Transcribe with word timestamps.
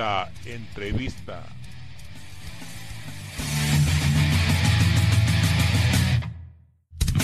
La 0.00 0.30
entrevista. 0.46 1.42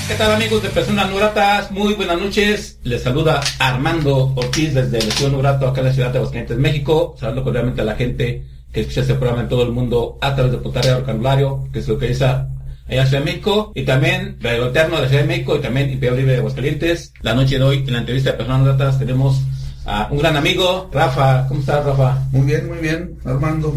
¿Qué 0.07 0.15
tal 0.19 0.33
amigos 0.33 0.62
de 0.62 0.69
Personas 0.69 1.11
Nuratas? 1.11 1.71
Muy 1.71 1.95
buenas 1.95 2.21
noches. 2.21 2.79
Les 2.83 3.02
saluda 3.02 3.41
Armando 3.61 4.35
Ortiz 4.37 4.75
desde 4.75 4.99
el 4.99 5.09
Estudio 5.09 5.30
Nurato 5.30 5.66
acá 5.66 5.80
en 5.80 5.87
la 5.87 5.93
ciudad 5.95 6.11
de 6.11 6.19
Aguascalientes, 6.19 6.59
México. 6.59 7.16
Saludo 7.19 7.45
cordialmente 7.45 7.80
a 7.80 7.85
la 7.85 7.95
gente 7.95 8.45
que 8.71 8.80
escucha 8.83 9.01
este 9.01 9.15
programa 9.15 9.45
en 9.45 9.49
todo 9.49 9.63
el 9.63 9.73
mundo 9.73 10.19
a 10.21 10.35
través 10.35 10.52
de 10.52 10.59
Potaria 10.59 10.99
Vocabulario, 10.99 11.71
que 11.73 11.79
es 11.79 11.88
lo 11.88 11.99
que 11.99 12.09
dice 12.09 12.27
allá 12.27 12.47
en 12.88 13.07
Ciudad 13.07 13.24
de 13.24 13.24
México, 13.24 13.73
y 13.74 13.85
también 13.87 14.37
Radio 14.43 14.66
Eterno 14.66 15.01
de 15.01 15.09
Ciudad 15.09 15.23
de 15.23 15.29
México, 15.29 15.57
y 15.57 15.61
también 15.61 15.90
Imperio 15.90 16.15
Libre 16.15 16.33
de 16.33 16.38
Aguascalientes. 16.40 17.15
La 17.23 17.33
noche 17.33 17.57
de 17.57 17.65
hoy, 17.65 17.79
en 17.79 17.95
la 17.95 18.01
entrevista 18.01 18.33
de 18.33 18.37
Personas 18.37 18.61
Nuratas, 18.61 18.99
tenemos 18.99 19.40
a 19.87 20.09
un 20.10 20.18
gran 20.18 20.37
amigo, 20.37 20.90
Rafa. 20.92 21.46
¿Cómo 21.48 21.60
estás, 21.60 21.84
Rafa? 21.84 22.18
Muy 22.32 22.46
bien, 22.46 22.68
muy 22.68 22.79
bien, 22.79 23.18
Armando. 23.24 23.74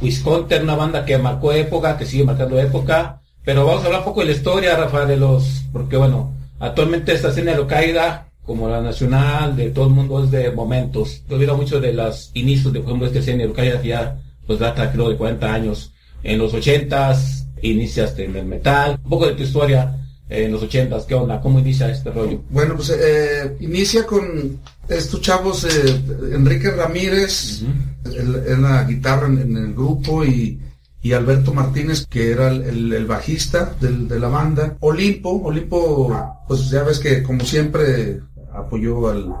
Wisconsin, 0.00 0.62
una 0.62 0.76
banda 0.76 1.04
que 1.04 1.18
marcó 1.18 1.52
época, 1.52 1.98
que 1.98 2.06
sigue 2.06 2.24
marcando 2.24 2.58
época. 2.58 3.20
Pero 3.44 3.66
vamos 3.66 3.82
a 3.82 3.86
hablar 3.86 4.00
un 4.02 4.04
poco 4.06 4.20
de 4.20 4.26
la 4.26 4.32
historia, 4.32 4.76
Rafa, 4.76 5.04
de 5.04 5.16
los... 5.16 5.64
Porque 5.72 5.96
bueno, 5.96 6.34
actualmente 6.60 7.12
esta 7.12 7.28
escena 7.28 7.56
de 7.56 7.66
caída, 7.66 8.28
como 8.44 8.68
la 8.68 8.80
nacional, 8.80 9.56
de 9.56 9.70
todo 9.70 9.86
el 9.86 9.94
mundo, 9.94 10.22
es 10.22 10.30
de 10.30 10.50
momentos. 10.52 11.22
Yo 11.28 11.36
olvido 11.36 11.56
mucho 11.56 11.80
de 11.80 11.92
los 11.92 12.30
inicios 12.34 12.72
de, 12.72 12.80
por 12.80 12.90
ejemplo, 12.90 13.06
esta 13.08 13.18
escena 13.18 13.44
de 13.44 13.52
que 13.52 13.88
ya 13.88 14.16
pues 14.46 14.58
data 14.60 14.90
creo 14.92 15.08
de 15.08 15.16
40 15.16 15.52
años. 15.52 15.92
En 16.22 16.38
los 16.38 16.54
80s 16.54 17.46
iniciaste 17.62 18.24
en 18.24 18.36
el 18.36 18.46
metal. 18.46 18.98
Un 19.02 19.10
poco 19.10 19.26
de 19.26 19.34
tu 19.34 19.42
historia 19.42 19.98
eh, 20.28 20.44
en 20.44 20.52
los 20.52 20.62
80s, 20.62 21.06
¿qué 21.06 21.14
onda? 21.14 21.40
¿Cómo 21.40 21.58
inicia 21.58 21.90
este 21.90 22.10
rollo? 22.10 22.42
Bueno, 22.50 22.74
pues 22.76 22.90
eh, 22.98 23.56
inicia 23.60 24.06
con 24.06 24.58
estos 24.88 25.20
chavos, 25.20 25.64
eh, 25.64 26.00
Enrique 26.32 26.70
Ramírez, 26.70 27.62
en, 28.04 28.42
en 28.46 28.62
la 28.62 28.84
guitarra 28.84 29.26
en, 29.26 29.38
en 29.38 29.56
el 29.56 29.74
grupo 29.74 30.24
y, 30.24 30.58
y 31.02 31.12
Alberto 31.12 31.52
Martínez, 31.52 32.06
que 32.06 32.30
era 32.32 32.48
el, 32.48 32.62
el- 32.62 32.92
el 32.92 33.06
bajista 33.06 33.74
del- 33.80 34.08
de 34.08 34.18
la 34.18 34.28
banda. 34.28 34.76
Olimpo, 34.80 35.30
Olimpo, 35.44 36.14
pues 36.48 36.70
ya 36.70 36.82
ves 36.82 36.98
que 36.98 37.22
como 37.22 37.44
siempre 37.44 38.20
apoyó 38.54 39.08
al, 39.10 39.32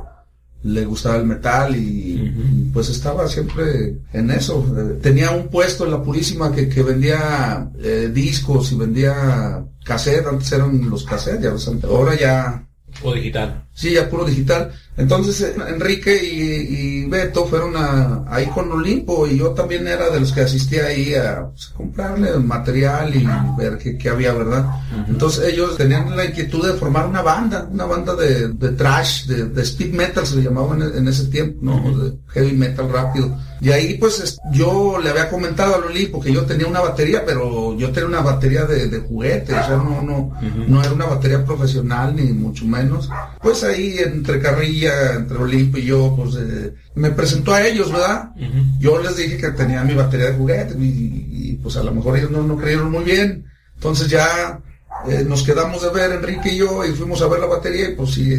le 0.62 0.84
gustaba 0.84 1.16
el 1.16 1.24
metal 1.26 1.76
y, 1.76 2.70
pues 2.72 2.88
estaba 2.88 3.28
siempre 3.28 3.98
en 4.12 4.30
eso. 4.30 4.66
Eh, 4.76 4.98
Tenía 5.00 5.30
un 5.30 5.48
puesto 5.48 5.84
en 5.84 5.92
la 5.92 6.02
Purísima 6.02 6.52
que, 6.52 6.68
que 6.68 6.82
vendía 6.82 7.70
eh, 7.78 8.10
discos 8.12 8.72
y 8.72 8.76
vendía 8.76 9.64
cassette, 9.84 10.26
antes 10.26 10.52
eran 10.52 10.88
los 10.90 11.04
cassettes, 11.04 11.66
ya 11.66 11.88
ahora 11.88 12.14
ya 12.18 12.68
O 13.02 13.12
digital. 13.12 13.67
Sí, 13.78 13.92
ya 13.92 14.08
puro 14.10 14.24
digital. 14.24 14.72
Entonces 14.96 15.40
eh, 15.40 15.54
Enrique 15.68 16.20
y, 16.20 17.02
y 17.02 17.04
Beto 17.04 17.46
fueron 17.46 17.76
a, 17.76 18.24
ahí 18.28 18.46
con 18.46 18.72
Olimpo 18.72 19.24
y 19.28 19.38
yo 19.38 19.50
también 19.50 19.86
era 19.86 20.10
de 20.10 20.18
los 20.18 20.32
que 20.32 20.40
asistía 20.40 20.86
ahí 20.86 21.14
a, 21.14 21.46
pues, 21.50 21.70
a 21.72 21.76
comprarle 21.76 22.32
material 22.38 23.14
y 23.14 23.24
ver 23.56 23.78
qué, 23.78 23.96
qué 23.96 24.08
había, 24.08 24.32
¿verdad? 24.32 24.66
Entonces 25.08 25.52
ellos 25.52 25.76
tenían 25.76 26.16
la 26.16 26.24
inquietud 26.24 26.66
de 26.66 26.72
formar 26.76 27.06
una 27.06 27.22
banda, 27.22 27.68
una 27.70 27.84
banda 27.84 28.16
de, 28.16 28.48
de 28.48 28.70
trash, 28.70 29.26
de, 29.26 29.44
de 29.44 29.62
speed 29.62 29.92
metal 29.94 30.26
se 30.26 30.34
le 30.34 30.42
llamaba 30.42 30.74
en, 30.74 30.82
en 30.82 31.06
ese 31.06 31.26
tiempo, 31.26 31.58
¿no? 31.62 31.96
De 31.96 32.14
heavy 32.34 32.52
metal 32.54 32.90
rápido. 32.90 33.36
Y 33.60 33.70
ahí 33.70 33.94
pues 33.98 34.18
es- 34.20 34.38
yo 34.52 34.98
le 35.00 35.10
había 35.10 35.28
comentado 35.30 35.74
a 35.76 35.78
Olimpo 35.78 36.20
que 36.20 36.32
yo 36.32 36.44
tenía 36.44 36.66
una 36.66 36.80
batería, 36.80 37.22
pero 37.24 37.76
yo 37.76 37.90
tenía 37.92 38.08
una 38.08 38.20
batería 38.20 38.64
de, 38.64 38.88
de 38.88 38.98
juguete, 38.98 39.52
o 39.52 39.56
sea, 39.64 39.76
no, 39.76 40.02
no, 40.02 40.32
no 40.68 40.80
era 40.82 40.92
una 40.92 41.06
batería 41.06 41.44
profesional 41.44 42.16
ni 42.16 42.32
mucho 42.32 42.64
menos. 42.64 43.08
Pues 43.40 43.62
ahí 43.68 43.96
entre 43.98 44.40
carrilla, 44.40 45.14
entre 45.14 45.38
Olimpo 45.38 45.78
y 45.78 45.84
yo, 45.84 46.14
pues 46.16 46.36
eh, 46.36 46.74
me 46.94 47.10
presentó 47.10 47.52
a 47.52 47.66
ellos, 47.66 47.92
¿verdad? 47.92 48.30
Yo 48.78 49.02
les 49.02 49.16
dije 49.16 49.36
que 49.36 49.50
tenía 49.50 49.84
mi 49.84 49.94
batería 49.94 50.30
de 50.30 50.36
juguete 50.36 50.74
y, 50.78 51.26
y, 51.30 51.58
pues 51.62 51.76
a 51.76 51.82
lo 51.82 51.92
mejor 51.92 52.16
ellos 52.16 52.30
no, 52.30 52.42
no 52.42 52.56
creyeron 52.56 52.90
muy 52.90 53.04
bien. 53.04 53.44
Entonces 53.74 54.08
ya 54.08 54.60
eh, 55.08 55.24
nos 55.26 55.42
quedamos 55.42 55.82
de 55.82 55.90
ver 55.90 56.12
Enrique 56.12 56.52
y 56.52 56.58
yo 56.58 56.84
y 56.84 56.92
fuimos 56.92 57.22
a 57.22 57.28
ver 57.28 57.40
la 57.40 57.46
batería 57.46 57.90
y 57.90 57.94
pues 57.94 58.10
sí, 58.10 58.34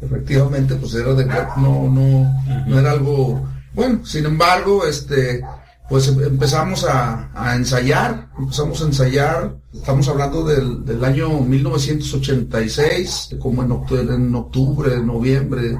efectivamente 0.00 0.76
pues 0.76 0.94
era 0.94 1.12
de 1.14 1.24
no, 1.24 1.88
no, 1.90 2.44
no 2.66 2.78
era 2.78 2.92
algo 2.92 3.48
bueno. 3.74 4.04
Sin 4.06 4.24
embargo, 4.24 4.86
este 4.86 5.42
pues 5.88 6.08
em- 6.08 6.22
empezamos 6.22 6.84
a, 6.84 7.30
a 7.34 7.54
ensayar, 7.56 8.28
empezamos 8.38 8.80
a 8.82 8.84
ensayar, 8.86 9.56
estamos 9.72 10.08
hablando 10.08 10.44
del, 10.44 10.84
del 10.84 11.04
año 11.04 11.40
1986, 11.40 13.36
como 13.38 13.62
en 13.62 13.72
octubre, 13.72 14.14
en 14.14 14.34
octubre 14.34 15.00
noviembre, 15.02 15.76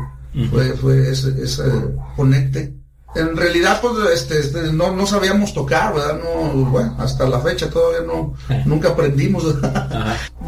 fue, 0.50 0.72
fue 0.76 1.10
ese, 1.10 1.42
ese 1.42 1.62
conecte. 2.14 2.74
En 3.16 3.36
realidad, 3.36 3.80
pues, 3.80 3.94
este, 4.12 4.40
este, 4.40 4.72
no, 4.72 4.92
no 4.92 5.06
sabíamos 5.06 5.54
tocar, 5.54 5.94
¿verdad? 5.94 6.20
No, 6.22 6.64
bueno, 6.66 6.94
hasta 6.98 7.26
la 7.26 7.40
fecha 7.40 7.70
todavía 7.70 8.06
no, 8.06 8.34
nunca 8.66 8.90
aprendimos. 8.90 9.44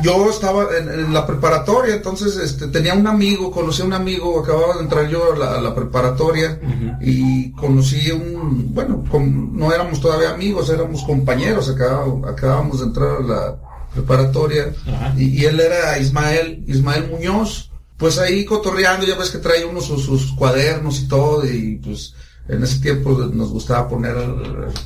Yo 0.03 0.29
estaba 0.31 0.67
en, 0.77 0.89
en 0.89 1.15
la 1.15 1.27
preparatoria, 1.27 1.95
entonces, 1.95 2.37
este, 2.37 2.69
tenía 2.69 2.95
un 2.95 3.07
amigo, 3.07 3.51
conocí 3.51 3.83
a 3.83 3.87
un 3.87 3.95
amigo, 3.95 4.41
acababa 4.41 4.77
de 4.77 4.83
entrar 4.83 5.09
yo 5.09 5.33
a 5.33 5.37
la, 5.37 5.55
a 5.55 5.61
la 5.61 5.75
preparatoria 5.75 6.61
y 7.01 7.53
conocí 7.53 8.11
un, 8.11 8.75
bueno, 8.75 9.03
no 9.13 9.73
éramos 9.73 10.01
todavía 10.01 10.31
amigos, 10.31 10.71
éramos 10.71 11.03
compañeros, 11.05 11.71
acabábamos, 11.71 12.31
acabábamos 12.31 12.81
de 12.81 12.87
entrar 12.87 13.17
a 13.17 13.21
la 13.21 13.57
preparatoria 13.95 14.73
y, 15.17 15.41
y 15.41 15.45
él 15.47 15.59
era 15.59 15.99
Ismael, 15.99 16.65
Ismael 16.67 17.11
Muñoz, 17.11 17.71
pues 17.97 18.19
ahí 18.19 18.45
cotorreando, 18.45 19.05
ya 19.05 19.17
ves 19.17 19.31
que 19.31 19.39
trae 19.39 19.65
uno 19.65 19.81
sus, 19.81 20.05
sus 20.05 20.33
cuadernos 20.33 21.01
y 21.01 21.09
todo, 21.09 21.45
y 21.45 21.77
pues 21.83 22.15
en 22.49 22.63
ese 22.63 22.81
tiempo 22.81 23.11
nos 23.33 23.51
gustaba 23.51 23.89
poner 23.89 24.15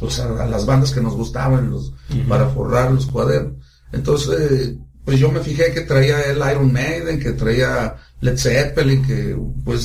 pues, 0.01 0.19
a, 0.21 0.43
a 0.43 0.47
las 0.47 0.67
bandas 0.67 0.91
que 0.91 1.01
nos 1.01 1.15
gustaban 1.15 1.71
los, 1.71 1.93
para 2.29 2.49
forrar 2.49 2.91
los 2.93 3.07
cuadernos. 3.07 3.55
Entonces, 3.93 4.51
eh, 4.51 4.79
pues 5.05 5.19
yo 5.19 5.31
me 5.31 5.41
fijé 5.41 5.73
que 5.73 5.83
traía 5.83 6.21
el 6.23 6.39
Iron 6.39 6.73
Maiden, 6.73 7.19
que 7.21 7.33
traía 7.33 7.95
Led 8.21 8.37
Zeppelin, 8.39 9.05
que 9.05 9.37
pues 9.65 9.83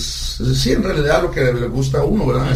sí, 0.56 0.72
en 0.74 0.84
realidad 0.84 1.22
lo 1.24 1.32
que 1.32 1.52
le 1.54 1.68
gusta 1.68 2.00
a 2.00 2.04
uno, 2.04 2.26
¿verdad? 2.28 2.52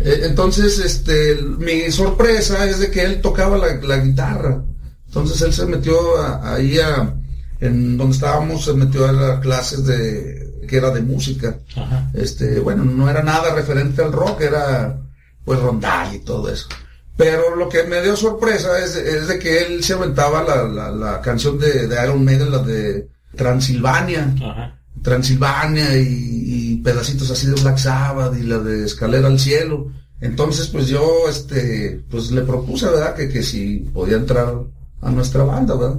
Eh, 0.00 0.20
entonces, 0.24 0.78
este, 0.78 1.36
mi 1.58 1.90
sorpresa 1.92 2.66
es 2.68 2.80
de 2.80 2.90
que 2.90 3.04
él 3.04 3.20
tocaba 3.20 3.56
la, 3.56 3.74
la 3.76 3.98
guitarra. 3.98 4.64
Entonces 5.06 5.40
él 5.42 5.52
se 5.52 5.66
metió 5.66 6.16
a- 6.18 6.54
ahí 6.54 6.78
a, 6.78 7.14
en 7.60 7.96
donde 7.96 8.14
estábamos, 8.14 8.64
se 8.64 8.74
metió 8.74 9.06
a 9.06 9.12
las 9.12 9.40
clases 9.40 9.84
de, 9.84 10.49
que 10.70 10.76
era 10.76 10.90
de 10.90 11.02
música. 11.02 11.58
Ajá. 11.76 12.08
Este, 12.14 12.60
bueno, 12.60 12.84
no 12.84 13.10
era 13.10 13.22
nada 13.22 13.52
referente 13.52 14.02
al 14.02 14.12
rock, 14.12 14.42
era 14.42 14.96
pues 15.44 15.58
rondal 15.58 16.14
y 16.14 16.20
todo 16.20 16.48
eso. 16.48 16.68
Pero 17.16 17.56
lo 17.56 17.68
que 17.68 17.82
me 17.82 18.00
dio 18.00 18.16
sorpresa 18.16 18.78
es, 18.78 18.94
es 18.94 19.26
de 19.26 19.38
que 19.38 19.62
él 19.62 19.82
se 19.82 19.94
aventaba 19.94 20.42
la, 20.44 20.62
la, 20.62 20.90
la 20.90 21.20
canción 21.20 21.58
de, 21.58 21.88
de 21.88 22.04
Iron 22.04 22.24
Maiden, 22.24 22.52
la 22.52 22.58
de 22.58 23.08
Transilvania. 23.36 24.32
Ajá. 24.36 24.76
Transilvania 25.02 25.96
y, 25.96 26.06
y 26.06 26.76
pedacitos 26.76 27.30
así 27.30 27.46
de 27.48 27.60
Black 27.60 27.78
Sabbath 27.78 28.36
y 28.38 28.44
la 28.44 28.58
de 28.58 28.84
Escalera 28.84 29.26
al 29.26 29.40
Cielo. 29.40 29.90
Entonces, 30.20 30.68
pues 30.68 30.86
yo, 30.86 31.28
este, 31.28 32.04
pues 32.10 32.30
le 32.30 32.42
propuse, 32.42 32.86
¿verdad? 32.86 33.14
Que, 33.14 33.28
que 33.28 33.42
si 33.42 33.90
podía 33.92 34.16
entrar 34.16 34.54
a 35.02 35.10
nuestra 35.10 35.44
banda, 35.44 35.74
¿verdad? 35.74 35.98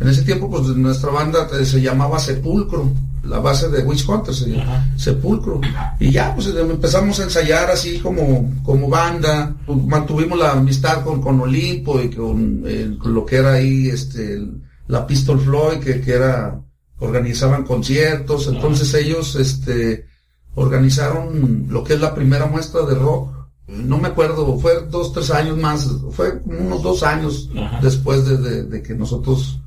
En 0.00 0.08
ese 0.08 0.22
tiempo, 0.22 0.50
pues 0.50 0.64
nuestra 0.68 1.10
banda 1.10 1.46
eh, 1.58 1.64
se 1.64 1.80
llamaba 1.80 2.18
Sepulcro, 2.18 2.90
la 3.22 3.38
base 3.38 3.68
de 3.68 3.82
Witch 3.82 4.08
Hunter 4.08 4.34
se 4.34 4.48
llama 4.50 4.76
Ajá. 4.76 4.88
Sepulcro. 4.96 5.60
Y 5.98 6.10
ya, 6.10 6.34
pues 6.34 6.46
eh, 6.46 6.60
empezamos 6.60 7.20
a 7.20 7.24
ensayar 7.24 7.70
así 7.70 7.98
como, 7.98 8.50
como 8.62 8.88
banda, 8.88 9.54
Pues, 9.66 9.78
mantuvimos 9.84 10.38
la 10.38 10.52
amistad 10.52 11.04
con, 11.04 11.20
con 11.20 11.40
Olimpo 11.40 12.00
y 12.00 12.10
con, 12.10 12.62
eh, 12.66 12.96
con 12.98 13.12
lo 13.12 13.26
que 13.26 13.36
era 13.36 13.52
ahí, 13.54 13.88
este, 13.88 14.40
la 14.88 15.06
Pistol 15.06 15.38
Floyd, 15.38 15.78
que, 15.80 16.00
que 16.00 16.12
era, 16.12 16.58
organizaban 16.98 17.64
conciertos, 17.64 18.46
entonces 18.48 18.92
ellos, 18.94 19.36
este, 19.36 20.06
organizaron 20.54 21.66
lo 21.68 21.84
que 21.84 21.94
es 21.94 22.00
la 22.00 22.14
primera 22.14 22.46
muestra 22.46 22.82
de 22.82 22.94
rock. 22.94 23.39
No 23.70 23.98
me 23.98 24.08
acuerdo, 24.08 24.58
fue 24.58 24.86
dos, 24.90 25.12
tres 25.12 25.30
años 25.30 25.56
más, 25.56 25.88
fue 26.10 26.40
unos 26.44 26.82
dos 26.82 27.02
años 27.02 27.48
Ajá. 27.56 27.80
después 27.80 28.26
de, 28.26 28.36
de- 28.38 28.62
de 28.64 28.82
que 28.82 28.94
nosotros 28.94 29.60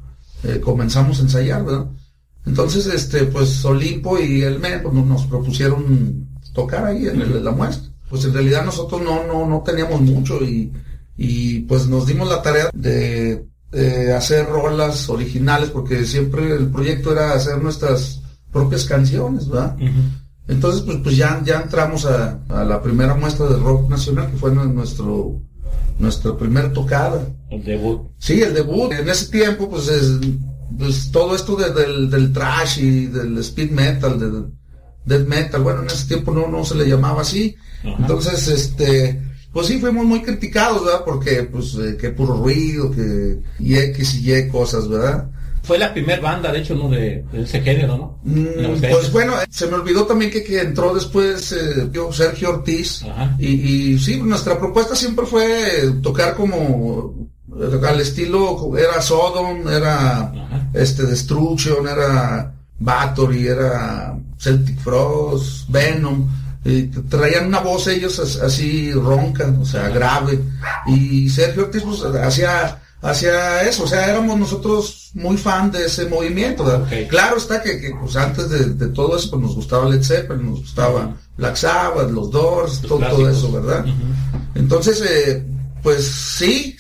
eh, 0.44 0.60
comenzamos 0.60 1.20
a 1.20 1.22
ensayar, 1.24 1.64
¿verdad? 1.66 1.86
Entonces, 2.46 2.86
este, 2.88 3.24
pues 3.26 3.64
Olimpo 3.64 4.20
y 4.20 4.42
el 4.42 4.60
MEN 4.60 4.82
pues, 4.84 4.94
nos 4.94 5.26
propusieron 5.28 6.28
tocar 6.54 6.86
ahí 6.86 7.08
en, 7.08 7.22
el, 7.22 7.44
la 7.44 7.52
muestra. 7.52 7.90
Pues 8.10 8.26
en 8.26 8.34
realidad 8.34 8.66
nosotros 8.66 9.02
no, 9.02 9.26
no, 9.26 9.48
no 9.48 9.62
teníamos 9.66 10.02
mucho 10.02 10.44
y, 10.44 10.72
y 11.18 11.60
pues 11.62 11.88
nos 11.88 12.06
dimos 12.06 12.28
la 12.28 12.42
tarea 12.42 12.70
de, 12.74 13.46
hacer 14.16 14.46
rolas 14.48 15.10
originales 15.10 15.70
porque 15.70 16.06
siempre 16.06 16.52
el 16.54 16.68
proyecto 16.68 17.12
era 17.14 17.34
hacer 17.34 17.60
nuestras 17.64 18.22
propias 18.52 18.86
canciones, 18.86 19.48
¿verdad? 19.50 19.76
Entonces, 20.48 20.82
pues, 20.82 20.98
pues 21.04 21.18
ya, 21.18 21.42
ya 21.46 21.62
entramos 21.62 22.06
a, 22.06 22.40
a, 22.50 22.64
la 22.64 22.82
primera 22.82 23.16
muestra 23.16 23.48
de 23.48 23.58
rock 23.58 23.90
nacional, 23.90 24.30
que 24.30 24.38
fue 24.38 24.52
nuestro, 24.52 25.42
nuestra 26.00 26.36
primera 26.38 26.72
tocada. 26.74 27.26
El 27.50 27.64
debut. 27.64 28.02
Sí, 28.18 28.42
el 28.42 28.54
debut. 28.54 28.92
En 28.92 29.08
ese 29.08 29.32
tiempo, 29.32 29.70
pues, 29.70 29.88
es, 29.88 30.20
pues 30.78 31.12
todo 31.12 31.36
esto 31.36 31.56
del, 31.56 32.10
del 32.10 32.34
trash 32.34 32.80
y 32.80 33.06
del 33.06 33.38
speed 33.38 33.72
metal, 33.72 34.20
del 34.20 34.46
death 35.06 35.28
metal, 35.28 35.62
bueno, 35.62 35.82
en 35.82 35.88
ese 35.88 36.08
tiempo 36.08 36.32
no, 36.32 36.48
no 36.48 36.64
se 36.66 36.76
le 36.76 36.88
llamaba 36.88 37.22
así. 37.22 37.56
Entonces, 37.84 38.48
este, 38.48 39.22
pues 39.52 39.68
sí, 39.68 39.80
fuimos 39.80 40.06
muy 40.06 40.22
criticados, 40.22 40.84
¿verdad? 40.86 41.04
Porque, 41.06 41.44
pues, 41.44 41.76
eh, 41.76 41.98
que 41.98 42.10
puro 42.10 42.36
ruido, 42.38 42.92
que 42.92 43.40
y 43.60 43.76
X 43.76 44.16
y 44.16 44.34
Y 44.34 44.50
cosas, 44.50 44.88
¿verdad? 44.88 45.30
Fue 45.64 45.80
la 45.80 45.94
primera 45.94 46.22
banda, 46.22 46.52
de 46.52 46.60
hecho, 46.60 46.76
¿no? 46.76 46.90
De, 46.90 47.24
ese 47.32 47.62
género, 47.62 47.98
¿no? 47.98 48.20
Mm, 48.24 48.82
pues 48.82 49.12
bueno, 49.14 49.34
se 49.50 49.66
me 49.68 49.76
olvidó 49.76 50.06
también 50.06 50.30
que, 50.30 50.44
que 50.44 50.60
entró 50.60 50.94
después 50.94 51.54
eh, 51.54 51.90
Sergio 52.12 52.50
Ortiz. 52.50 53.06
Y, 53.40 53.48
y, 53.94 54.00
sí, 54.00 54.22
nuestra 54.22 54.60
propuesta 54.60 54.94
siempre 54.94 55.26
fue 55.26 55.90
tocar 56.02 56.36
como 56.36 57.16
al 57.88 58.02
estilo, 58.02 58.78
era 58.78 59.02
Sodom, 59.02 59.68
era 59.70 60.70
este 60.74 61.04
Destruction, 61.04 61.88
era 61.88 62.54
Bathory, 62.80 63.48
era 63.48 64.18
Celtic 64.38 64.78
Frost, 64.80 65.70
Venom. 65.70 66.28
Y 66.66 66.84
traían 66.84 67.48
una 67.48 67.60
voz 67.60 67.88
ellos 67.88 68.20
así 68.20 68.92
ronca, 68.92 69.54
o 69.62 69.66
sea, 69.66 69.88
grave. 69.90 70.40
Y 70.88 71.30
Sergio 71.30 71.64
Ortiz 71.64 71.84
pues, 71.84 72.04
hacía 72.04 72.83
hacia 73.04 73.64
eso, 73.64 73.84
o 73.84 73.88
sea, 73.88 74.10
éramos 74.10 74.40
nosotros 74.40 75.12
muy 75.14 75.38
fan 75.38 75.70
de 75.72 75.86
ese 75.86 76.06
movimiento. 76.06 76.64
Claro 77.10 77.38
está 77.38 77.62
que, 77.62 77.94
pues 78.00 78.16
antes 78.16 78.50
de, 78.50 78.88
todo 78.88 79.18
eso 79.18 79.30
pues 79.30 79.42
nos 79.42 79.56
gustaba 79.56 79.90
Led 79.90 80.02
Zeppelin, 80.02 80.50
nos 80.50 80.60
gustaba 80.62 81.14
Black 81.38 81.56
Sabbath, 81.58 82.10
los 82.10 82.32
Doors, 82.32 82.82
todo, 82.82 83.30
eso, 83.30 83.52
¿verdad? 83.52 83.86
Entonces, 84.56 85.04
eh, 85.08 85.46
pues 85.84 86.06
sí, 86.06 86.78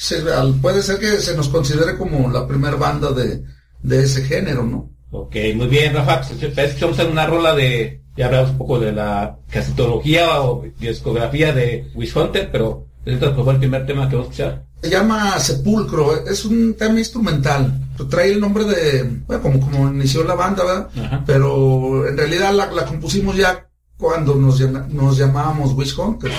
puede 0.62 0.81
ser 0.81 0.98
que 0.98 1.20
se 1.20 1.36
nos 1.36 1.50
considere 1.50 1.98
como 1.98 2.31
la 2.31 2.48
primera 2.48 2.78
banda 2.78 3.12
de, 3.12 3.44
ese 4.02 4.24
género, 4.24 4.64
¿no? 4.64 4.90
Ok, 5.12 5.36
muy 5.56 5.68
bien, 5.68 5.94
Rafa, 5.94 6.22
pues 6.22 6.80
vamos 6.80 7.00
a 7.00 7.04
una 7.04 7.28
rola 7.28 7.54
de, 7.54 8.02
ya 8.16 8.28
hablamos 8.28 8.52
un 8.52 8.58
poco 8.58 8.80
de 8.80 8.94
la 8.94 9.38
casitología 9.50 10.42
o 10.42 10.64
discografía 10.80 11.52
de 11.52 11.92
Wish 11.94 12.18
Hunter, 12.18 12.50
pero 12.50 12.88
este 13.06 13.30
fue 13.32 13.54
el 13.54 13.60
primer 13.60 13.86
tema 13.86 14.08
que 14.10 14.16
vamos 14.16 14.30
a 14.30 14.32
escuchar. 14.32 14.66
Se 14.82 14.90
llama 14.90 15.40
Sepulcro, 15.40 16.26
es 16.26 16.46
un 16.46 16.74
tema 16.74 17.00
instrumental. 17.00 17.80
Trae 18.10 18.32
el 18.32 18.40
nombre 18.40 18.66
de, 18.66 19.22
bueno, 19.28 19.42
como, 19.42 19.60
como 19.60 19.90
inició 19.90 20.24
la 20.24 20.36
banda, 20.36 20.64
¿verdad? 20.64 21.24
Pero 21.26 22.08
en 22.08 22.18
realidad 22.18 22.54
la, 22.54 22.86
compusimos 22.86 23.38
ya 23.38 23.70
cuando 23.98 24.36
nos, 24.36 24.60
nos 24.90 25.18
llamábamos 25.18 25.74
Wish 25.74 25.98
Hunter. 25.98 26.32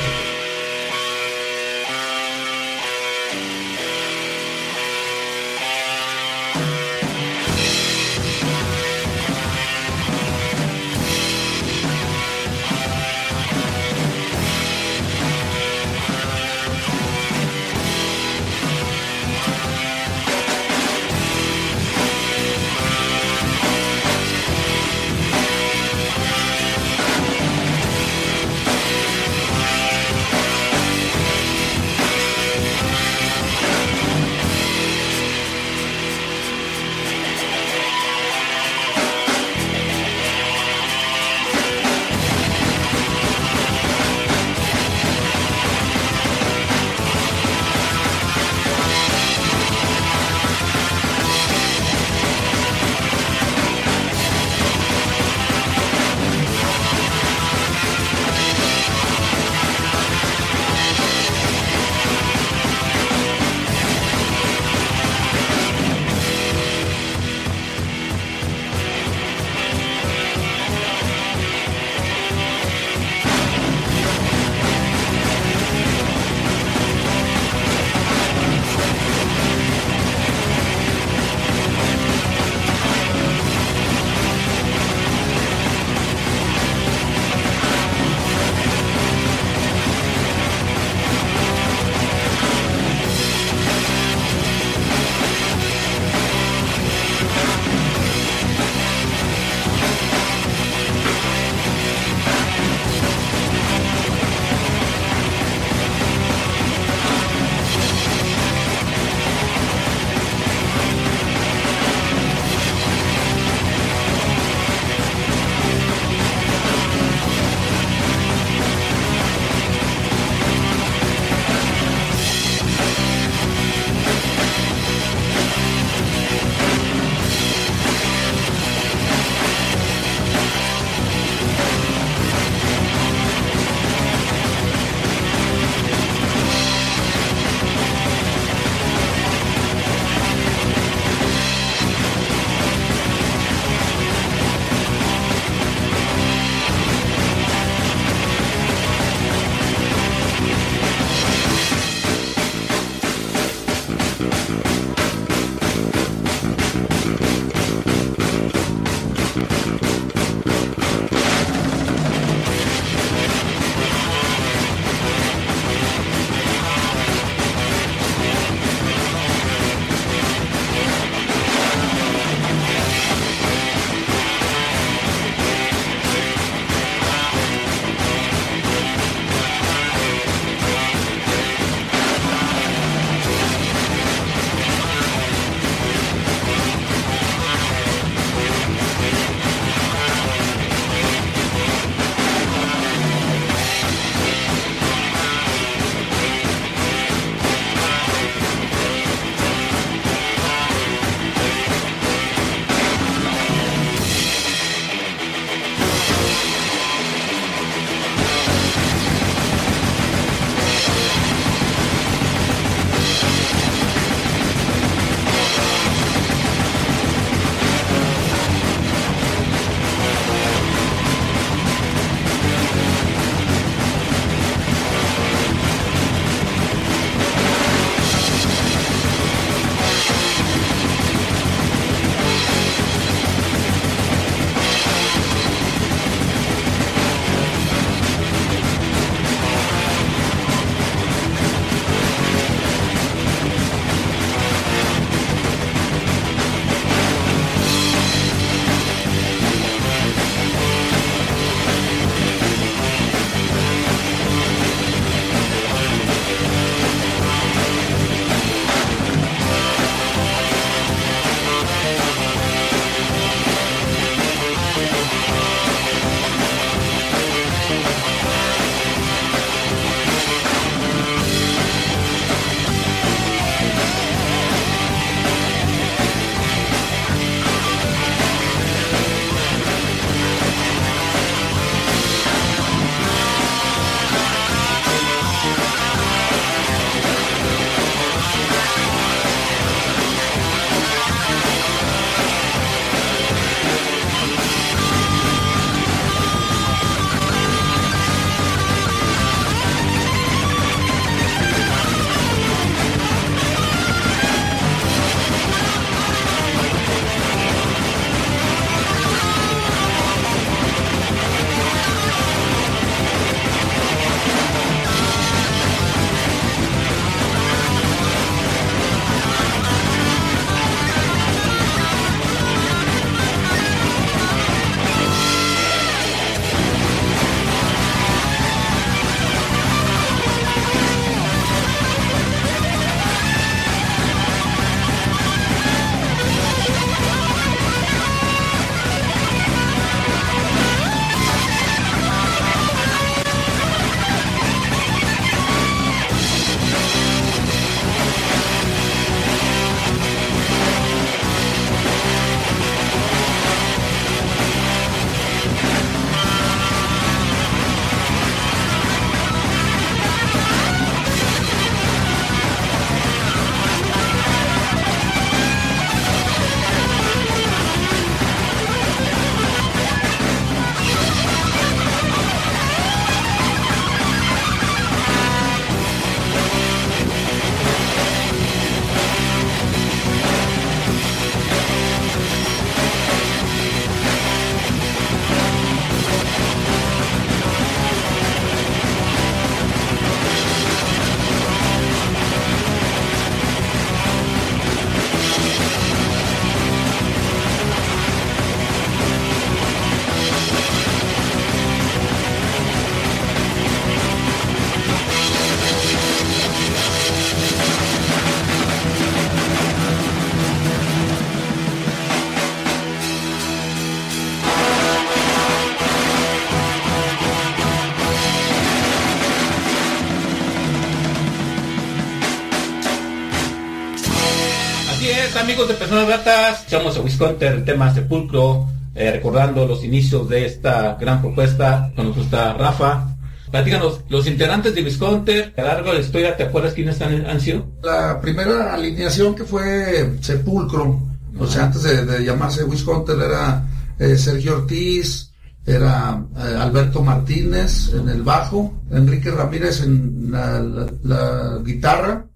Gratas, 426.03 426.65
echamos 426.67 426.97
a 426.97 427.01
Wisconsin 427.01 427.49
el 427.49 427.65
tema 427.65 427.95
Sepulcro, 427.95 428.69
eh, 428.95 429.11
recordando 429.13 429.67
los 429.67 429.85
inicios 429.85 430.29
de 430.29 430.47
esta 430.47 430.97
gran 431.01 431.21
propuesta. 431.21 431.93
Con 431.95 432.07
nosotros 432.07 432.27
está 432.27 432.53
Rafa. 432.55 433.09
Platícanos, 433.51 434.01
los 434.09 434.27
integrantes 434.27 434.75
de 434.75 434.83
Visconti, 434.83 435.33
a 435.57 435.61
lo 435.63 435.67
largo 435.69 435.91
de 435.91 435.95
la 435.99 436.01
historia, 436.05 436.37
¿te 436.37 436.43
acuerdas 436.43 436.75
quiénes 436.75 437.01
han, 437.01 437.25
han 437.25 437.41
sido? 437.41 437.67
La 437.85 438.21
primera 438.21 438.75
alineación 438.75 439.35
que 439.37 439.45
fue 439.45 440.17
Sepulcro, 440.21 441.01
o 441.39 441.47
sea, 441.47 441.67
antes 441.67 441.85
de, 441.85 442.05
de 442.05 442.25
llamarse 442.25 442.65
Visconti 442.65 443.13
era 443.13 443.65
eh, 444.01 444.17
Sergio 444.19 444.55
Ortiz, 444.57 445.31
era 445.65 446.21
eh, 446.37 446.57
Alberto 446.59 447.01
Martínez 447.03 447.93
en 447.95 448.09
el 448.09 448.23
bajo, 448.23 448.75
Enrique 448.91 449.31
Ramírez 449.31 449.83
en 449.83 450.33
la, 450.33 450.59
la- 450.59 450.87
la 451.05 451.59
guitarra, 451.65 452.27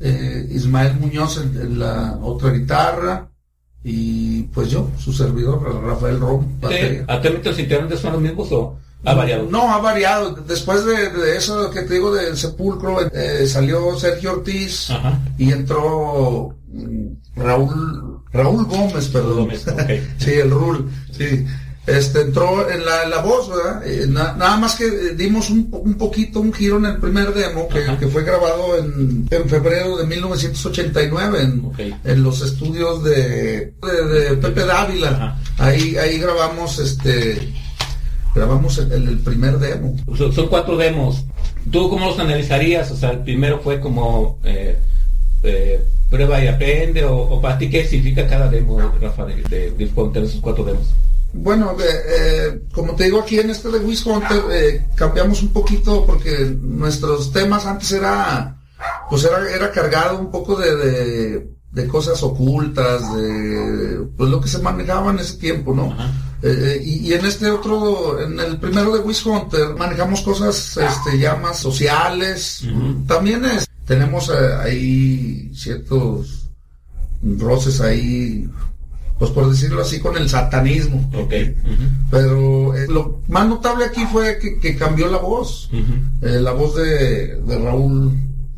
eh, 0.00 0.46
Ismael 0.50 0.94
Muñoz 1.00 1.38
en, 1.38 1.60
en 1.60 1.78
la 1.78 2.18
otra 2.22 2.50
guitarra 2.50 3.28
y 3.82 4.42
pues 4.44 4.70
yo, 4.70 4.90
su 4.98 5.12
servidor, 5.12 5.62
Rafael 5.84 6.18
Rom, 6.18 6.60
batería. 6.60 7.04
¿Actualmente 7.06 7.50
los 7.50 7.58
integrantes 7.58 8.00
son 8.00 8.12
los 8.14 8.20
mismos 8.20 8.50
o 8.50 8.76
ha 9.04 9.14
variado? 9.14 9.46
No, 9.48 9.72
ha 9.72 9.78
variado. 9.78 10.34
Después 10.34 10.84
de, 10.84 11.10
de 11.10 11.36
eso 11.36 11.70
que 11.70 11.82
te 11.82 11.94
digo 11.94 12.12
del 12.12 12.36
sepulcro, 12.36 13.00
eh, 13.12 13.46
salió 13.46 13.96
Sergio 13.96 14.32
Ortiz 14.32 14.90
Ajá. 14.90 15.20
y 15.38 15.52
entró 15.52 16.56
mm, 16.72 17.06
Raúl 17.36 18.22
Raúl 18.32 18.64
Gómez, 18.64 19.08
perdón. 19.08 19.36
Gómez, 19.44 19.64
sí, 20.18 20.32
el 20.32 20.50
Rul. 20.50 20.90
Sí. 21.12 21.46
Este 21.86 22.20
entró 22.22 22.68
en 22.68 22.84
la, 22.84 23.06
la 23.06 23.20
voz, 23.20 23.48
¿verdad? 23.48 23.86
Eh, 23.86 24.06
na- 24.08 24.32
nada 24.32 24.56
más 24.56 24.74
que 24.74 24.86
eh, 24.86 25.14
dimos 25.16 25.50
un, 25.50 25.70
po- 25.70 25.78
un 25.78 25.94
poquito 25.94 26.40
un 26.40 26.52
giro 26.52 26.78
en 26.78 26.86
el 26.86 26.96
primer 26.98 27.32
demo 27.32 27.68
que, 27.68 28.08
fue 28.08 28.24
grabado 28.24 28.76
en, 28.78 29.26
en 29.30 29.48
febrero 29.48 29.96
de 29.96 30.04
1989 30.06 31.42
en, 31.42 31.64
Ok. 31.64 31.78
en 32.04 32.22
los 32.24 32.42
estudios 32.42 33.04
de, 33.04 33.72
de, 33.82 34.06
de 34.30 34.36
Pepe 34.36 34.64
Dávila. 34.64 35.10
Ajá. 35.10 35.38
Ahí 35.58 35.96
ahí 35.96 36.18
grabamos 36.18 36.78
este 36.80 37.52
grabamos 38.34 38.78
el, 38.78 38.92
el 38.92 39.18
primer 39.20 39.58
demo. 39.58 39.96
Son, 40.16 40.32
son 40.32 40.48
cuatro 40.48 40.76
demos. 40.76 41.24
¿Tú 41.70 41.88
cómo 41.88 42.06
los 42.06 42.18
analizarías? 42.18 42.90
O 42.90 42.96
sea, 42.96 43.10
el 43.12 43.20
primero 43.20 43.60
fue 43.60 43.80
como 43.80 44.38
eh, 44.44 44.76
eh, 45.42 45.80
prueba 46.10 46.42
y 46.42 46.48
aprende, 46.48 47.04
o, 47.04 47.16
o 47.16 47.40
para 47.40 47.58
ti, 47.58 47.70
¿qué 47.70 47.84
significa 47.86 48.26
cada 48.26 48.48
demo, 48.48 48.80
Rafa, 49.00 49.24
de, 49.24 49.36
de, 49.42 49.48
de 49.48 49.70
Visconti, 49.70 50.18
esos 50.18 50.40
cuatro 50.40 50.64
demos? 50.64 50.86
Bueno, 51.38 51.76
eh, 51.78 51.84
eh, 52.08 52.62
como 52.72 52.94
te 52.94 53.04
digo 53.04 53.20
aquí 53.20 53.38
en 53.38 53.50
este 53.50 53.68
de 53.68 53.78
Wiz 53.78 54.04
Hunter, 54.06 54.42
eh, 54.50 54.86
cambiamos 54.94 55.42
un 55.42 55.52
poquito 55.52 56.04
porque 56.06 56.56
nuestros 56.60 57.32
temas 57.32 57.66
antes 57.66 57.92
era, 57.92 58.56
pues 59.10 59.24
era, 59.24 59.48
era 59.50 59.70
cargado 59.70 60.18
un 60.18 60.30
poco 60.30 60.56
de, 60.56 60.74
de, 60.74 61.50
de 61.72 61.88
cosas 61.88 62.22
ocultas, 62.22 63.14
de 63.14 64.06
pues 64.16 64.30
lo 64.30 64.40
que 64.40 64.48
se 64.48 64.58
manejaba 64.58 65.12
en 65.12 65.18
ese 65.18 65.36
tiempo, 65.36 65.74
¿no? 65.74 65.94
Eh, 66.42 66.80
y, 66.84 67.08
y 67.08 67.14
en 67.14 67.24
este 67.24 67.50
otro, 67.50 68.20
en 68.20 68.38
el 68.40 68.58
primero 68.58 68.92
de 68.92 69.00
Wiz 69.00 69.24
Hunter, 69.24 69.74
manejamos 69.76 70.22
cosas 70.22 70.76
este, 70.76 71.18
ya 71.18 71.36
más 71.36 71.58
sociales. 71.58 72.62
También 73.06 73.44
es, 73.44 73.66
tenemos 73.86 74.30
ahí 74.30 75.50
ciertos 75.54 76.50
roces 77.22 77.80
ahí, 77.80 78.48
pues 79.18 79.30
por 79.30 79.48
decirlo 79.50 79.80
así, 79.82 79.98
con 80.00 80.16
el 80.16 80.28
satanismo. 80.28 81.08
Pero 82.10 82.74
eh, 82.76 82.86
lo 82.88 83.20
más 83.28 83.46
notable 83.48 83.84
aquí 83.86 84.04
fue 84.12 84.38
que, 84.38 84.58
que 84.58 84.76
cambió 84.76 85.08
la 85.08 85.18
voz. 85.18 85.70
Eh, 86.22 86.40
la 86.40 86.52
voz 86.52 86.74
de, 86.76 87.36
de 87.36 87.58
Raúl 87.58 88.12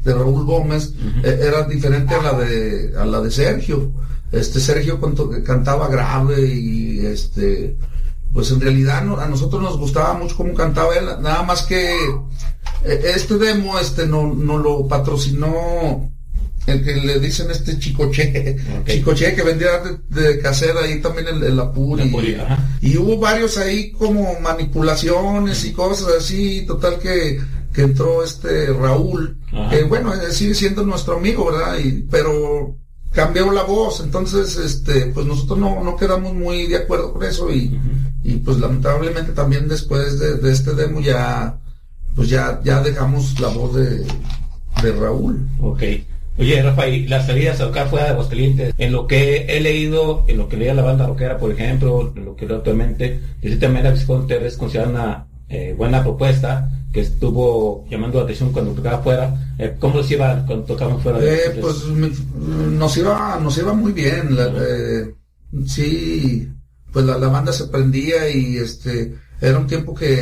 de 0.04 0.14
Raúl 0.14 0.44
Gómez 0.44 0.92
eh, 1.24 1.40
era 1.42 1.64
diferente 1.64 2.14
a 2.14 2.22
la 2.22 2.32
de 2.38 2.92
a 2.98 3.04
la 3.04 3.20
de 3.20 3.30
Sergio. 3.30 3.92
Este 4.32 4.60
Sergio 4.60 4.98
cantaba 5.44 5.88
grave 5.88 6.46
y 6.46 7.04
este 7.06 7.76
pues 8.32 8.50
en 8.50 8.60
realidad 8.60 9.02
no- 9.04 9.16
a 9.18 9.26
nosotros 9.26 9.62
nos 9.62 9.78
gustaba 9.78 10.12
mucho 10.14 10.36
cómo 10.36 10.52
cantaba 10.54 10.94
él, 10.96 11.06
nada 11.22 11.42
más 11.44 11.62
que 11.62 11.94
este 12.84 13.38
demo 13.38 13.78
este 13.78 14.06
no, 14.06 14.32
no 14.34 14.58
lo 14.58 14.86
patrocinó 14.86 16.10
el 16.68 16.84
que 16.84 16.96
le 16.96 17.18
dicen 17.20 17.50
este 17.50 17.78
Chicoche, 17.78 18.56
Ok. 18.80 18.88
Chicoche 18.88 19.34
que 19.34 19.42
vendía 19.42 19.78
de, 19.78 20.22
de 20.22 20.38
casera 20.40 20.80
ahí 20.82 21.00
también 21.00 21.28
el, 21.28 21.42
el 21.42 21.58
Apuri. 21.60 22.02
El 22.02 22.08
Apuri, 22.08 22.34
ajá. 22.34 22.68
Y 22.80 22.96
hubo 22.96 23.18
varios 23.18 23.56
ahí 23.58 23.92
como 23.92 24.38
manipulaciones 24.40 25.64
y 25.64 25.72
cosas 25.72 26.08
así, 26.18 26.64
total 26.66 26.98
que, 26.98 27.40
que 27.72 27.82
entró 27.82 28.22
este 28.24 28.66
Raúl, 28.72 29.36
Ajá. 29.52 29.70
que 29.70 29.84
bueno, 29.84 30.12
eh, 30.14 30.30
sigue 30.32 30.54
siendo 30.54 30.84
nuestro 30.84 31.16
amigo, 31.16 31.50
¿verdad? 31.50 31.78
Y, 31.78 32.06
pero 32.10 32.76
cambió 33.12 33.50
la 33.50 33.62
voz, 33.62 34.00
entonces 34.00 34.56
este, 34.56 35.06
pues 35.06 35.26
nosotros 35.26 35.58
no, 35.58 35.82
no 35.82 35.96
quedamos 35.96 36.34
muy 36.34 36.66
de 36.66 36.76
acuerdo 36.76 37.12
con 37.14 37.22
eso 37.24 37.50
y, 37.52 37.78
y 38.22 38.34
pues 38.36 38.58
lamentablemente 38.58 39.32
también 39.32 39.66
después 39.66 40.18
de, 40.20 40.34
de 40.34 40.52
este 40.52 40.74
demo 40.74 41.00
ya, 41.00 41.58
pues 42.14 42.28
ya, 42.28 42.60
ya 42.62 42.82
dejamos 42.82 43.40
la 43.40 43.48
voz 43.48 43.74
de, 43.74 44.04
de 44.82 44.92
Raúl. 44.92 45.48
Ok. 45.60 45.82
Oye, 46.38 46.62
Rafa, 46.62 46.86
y 46.88 47.06
las 47.08 47.26
salidas 47.26 47.60
acá 47.60 47.86
fuera 47.86 48.06
de 48.06 48.10
Aguascalientes, 48.12 48.74
en 48.78 48.92
lo 48.92 49.06
que 49.08 49.46
he 49.48 49.60
leído, 49.60 50.24
en 50.28 50.38
lo 50.38 50.48
que 50.48 50.56
leía 50.56 50.72
la 50.74 50.82
banda 50.82 51.06
rockera, 51.06 51.36
por 51.36 51.50
ejemplo, 51.50 52.12
en 52.14 52.24
lo 52.24 52.36
que 52.36 52.46
leo 52.46 52.58
actualmente, 52.58 53.20
ciertamente 53.40 53.90
Visconti 53.90 54.34
es 54.34 54.56
considerada 54.56 54.90
una 54.90 55.26
eh, 55.48 55.74
buena 55.76 56.02
propuesta 56.02 56.70
que 56.92 57.00
estuvo 57.00 57.84
llamando 57.90 58.18
la 58.18 58.24
atención 58.24 58.52
cuando 58.52 58.72
tocaba 58.72 59.02
fuera. 59.02 59.54
Eh, 59.58 59.74
¿Cómo 59.80 59.96
los 59.96 60.10
iba 60.10 60.44
cuando 60.46 60.64
tocaban 60.64 61.00
fuera 61.00 61.18
de 61.18 61.34
Eh, 61.34 61.58
pues 61.60 61.84
me- 61.86 62.10
nos 62.78 62.96
iba 62.96 63.38
nos 63.42 63.58
iba 63.58 63.72
muy 63.74 63.92
bien 63.92 64.34
la- 64.36 64.52
eh, 64.56 65.14
sí 65.66 66.48
pues 66.92 67.04
la, 67.04 67.18
la 67.18 67.28
banda 67.28 67.52
se 67.52 67.64
prendía 67.66 68.28
y 68.30 68.56
este 68.56 69.14
era 69.40 69.58
un 69.58 69.66
tiempo 69.66 69.94
que 69.94 70.14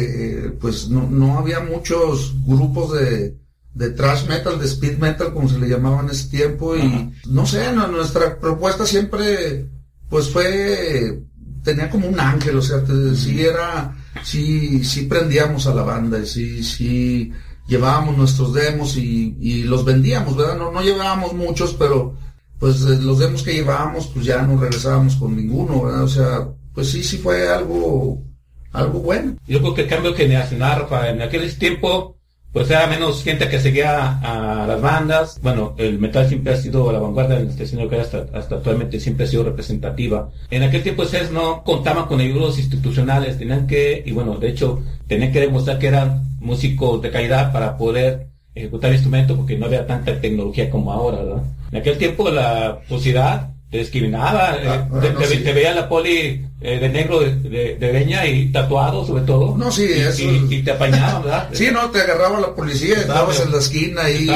eh, 0.46 0.50
pues 0.60 0.88
no, 0.88 1.08
no 1.08 1.38
había 1.38 1.60
muchos 1.60 2.34
grupos 2.46 2.92
de 2.98 3.34
de 3.76 3.90
thrash 3.90 4.26
metal 4.26 4.58
de 4.58 4.66
speed 4.66 4.96
metal 4.98 5.32
como 5.34 5.48
se 5.48 5.58
le 5.58 5.68
llamaba 5.68 6.00
en 6.00 6.08
ese 6.10 6.28
tiempo 6.30 6.74
y 6.76 6.80
Ajá. 6.80 7.10
no 7.28 7.44
sé 7.46 7.72
no- 7.72 7.88
nuestra 7.88 8.38
propuesta 8.40 8.86
siempre 8.86 9.68
pues 10.08 10.30
fue 10.30 11.20
tenía 11.62 11.90
como 11.90 12.08
un 12.08 12.18
ángel 12.18 12.56
o 12.56 12.62
sea 12.62 12.82
te- 12.82 13.14
sí 13.14 13.42
era 13.44 13.94
sí 14.24 14.82
sí 14.82 15.02
prendíamos 15.02 15.66
a 15.66 15.74
la 15.74 15.82
banda 15.82 16.18
y 16.18 16.26
sí 16.26 16.64
sí 16.64 17.32
llevábamos 17.68 18.16
nuestros 18.16 18.54
demos 18.54 18.96
y, 18.96 19.36
y 19.40 19.64
los 19.64 19.84
vendíamos, 19.84 20.36
¿verdad? 20.36 20.56
No, 20.56 20.70
no 20.70 20.82
llevábamos 20.82 21.32
muchos, 21.34 21.74
pero 21.74 22.14
pues 22.60 22.80
eh, 22.82 22.96
los 23.02 23.18
demos 23.18 23.42
que 23.42 23.54
llevábamos, 23.54 24.06
pues 24.14 24.24
ya 24.24 24.40
no 24.42 24.56
regresábamos 24.56 25.16
con 25.16 25.34
ninguno, 25.34 25.82
¿verdad? 25.82 26.04
O 26.04 26.08
sea, 26.08 26.48
pues 26.72 26.88
sí, 26.92 27.02
sí 27.02 27.18
fue 27.18 27.48
algo, 27.52 28.22
algo 28.70 29.00
bueno. 29.00 29.34
Yo 29.48 29.58
creo 29.60 29.74
que 29.74 29.82
el 29.82 29.88
cambio 29.88 30.14
generacional, 30.14 30.82
Rafa, 30.82 31.10
en 31.10 31.22
aquel 31.22 31.52
tiempo, 31.58 32.15
pues 32.56 32.70
era 32.70 32.86
menos 32.86 33.22
gente 33.22 33.50
que 33.50 33.60
seguía 33.60 34.18
a 34.20 34.66
las 34.66 34.80
bandas. 34.80 35.38
Bueno, 35.42 35.74
el 35.76 35.98
metal 35.98 36.26
siempre 36.26 36.54
ha 36.54 36.56
sido 36.56 36.90
la 36.90 36.98
vanguardia 36.98 37.36
en 37.36 37.44
la 37.44 37.50
estación 37.50 37.86
que 37.86 38.00
hasta, 38.00 38.24
hasta 38.32 38.54
actualmente 38.54 38.98
siempre 38.98 39.26
ha 39.26 39.28
sido 39.28 39.44
representativa. 39.44 40.30
En 40.48 40.62
aquel 40.62 40.82
tiempo 40.82 41.02
ustedes 41.02 41.30
no 41.30 41.62
contaban 41.64 42.06
con 42.06 42.18
ayudos 42.18 42.58
institucionales, 42.58 43.36
tenían 43.36 43.66
que, 43.66 44.02
y 44.06 44.10
bueno, 44.10 44.36
de 44.36 44.48
hecho, 44.48 44.82
tenían 45.06 45.32
que 45.32 45.40
demostrar 45.40 45.78
que 45.78 45.88
eran 45.88 46.22
músicos 46.40 47.02
de 47.02 47.10
calidad 47.10 47.52
para 47.52 47.76
poder 47.76 48.28
ejecutar 48.54 48.88
el 48.88 48.96
instrumento 48.96 49.36
porque 49.36 49.58
no 49.58 49.66
había 49.66 49.86
tanta 49.86 50.18
tecnología 50.18 50.70
como 50.70 50.90
ahora, 50.90 51.18
¿verdad? 51.18 51.42
En 51.72 51.78
aquel 51.80 51.98
tiempo 51.98 52.30
la 52.30 52.78
sociedad 52.88 53.50
discriminaba, 53.78 54.56
eh, 54.56 54.68
Ah, 54.68 54.88
te, 55.00 55.10
no, 55.12 55.18
te- 55.20 55.26
sí. 55.26 55.38
te 55.38 55.52
veía 55.52 55.74
la 55.74 55.88
poli 55.88 56.44
eh, 56.60 56.78
de 56.80 56.88
negro 56.88 57.20
de, 57.20 57.34
de, 57.36 57.76
de 57.76 57.88
greña 57.88 58.26
y 58.26 58.50
tatuado 58.50 59.06
sobre 59.06 59.22
todo. 59.24 59.56
No, 59.56 59.70
sí, 59.70 59.86
y, 59.88 60.00
eso- 60.00 60.22
y- 60.22 60.54
y 60.54 60.62
te 60.62 60.70
apañaban, 60.72 61.22
¿verdad? 61.22 61.48
Sí, 61.52 61.68
no, 61.72 61.90
te 61.90 62.00
agarraba 62.00 62.40
la 62.40 62.54
policía, 62.54 62.94
Estaba 63.00 63.30
estabas 63.32 63.40
en 63.46 63.52
la 63.52 63.58
esquina 63.58 64.02
ahí 64.04 64.26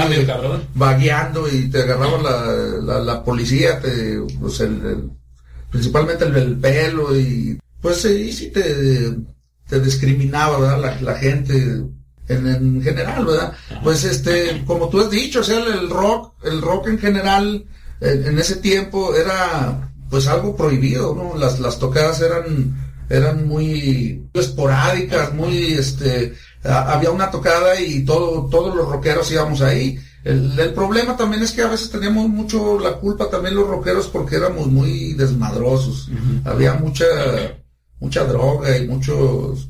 vagueando 0.74 1.48
y 1.48 1.68
te 1.70 1.82
agarraba 1.82 2.18
la, 2.22 2.46
la, 2.94 3.00
la 3.00 3.24
policía, 3.24 3.80
te, 3.80 4.18
pues 4.40 4.60
el, 4.60 4.74
el- 4.86 5.10
principalmente 5.70 6.24
el, 6.24 6.36
el 6.36 6.56
pelo 6.58 7.16
y 7.16 7.58
pues 7.80 7.98
sí, 8.02 8.32
sí 8.32 8.48
te, 8.48 8.62
te 9.68 9.80
discriminaba, 9.80 10.58
¿verdad? 10.58 10.80
La, 11.00 11.12
la 11.12 11.18
gente 11.18 11.54
en, 12.28 12.46
en 12.46 12.82
general, 12.82 13.24
¿verdad? 13.24 13.52
Pues 13.82 14.04
este, 14.04 14.62
como 14.66 14.88
tú 14.88 15.00
has 15.00 15.10
dicho, 15.10 15.40
o 15.40 15.44
sea, 15.44 15.58
el, 15.58 15.72
el 15.84 15.90
rock, 15.90 16.34
el 16.44 16.60
rock 16.60 16.88
en 16.88 16.98
general, 16.98 17.64
en, 18.00 18.26
en 18.26 18.38
ese 18.38 18.56
tiempo 18.56 19.14
era 19.14 19.92
pues 20.08 20.26
algo 20.26 20.56
prohibido, 20.56 21.14
¿no? 21.14 21.38
Las, 21.38 21.60
las 21.60 21.78
tocadas 21.78 22.20
eran, 22.20 22.74
eran 23.08 23.46
muy 23.46 24.28
esporádicas, 24.34 25.32
muy, 25.34 25.72
este, 25.74 26.34
a- 26.64 26.92
había 26.92 27.10
una 27.10 27.30
tocada 27.30 27.80
y 27.80 28.04
todo, 28.04 28.48
todos 28.50 28.74
los 28.74 28.88
rockeros 28.88 29.30
íbamos 29.30 29.60
ahí. 29.62 29.98
El, 30.24 30.58
el 30.58 30.74
problema 30.74 31.16
también 31.16 31.42
es 31.42 31.52
que 31.52 31.62
a 31.62 31.68
veces 31.68 31.90
teníamos 31.90 32.28
mucho 32.28 32.78
la 32.78 32.94
culpa 32.94 33.30
también 33.30 33.54
los 33.54 33.66
rockeros 33.68 34.08
porque 34.08 34.36
éramos 34.36 34.66
muy 34.66 35.14
desmadrosos. 35.14 36.10
Había 36.44 36.74
mucha, 36.74 37.04
mucha 38.00 38.24
droga 38.24 38.76
y 38.76 38.86
muchas 38.86 39.14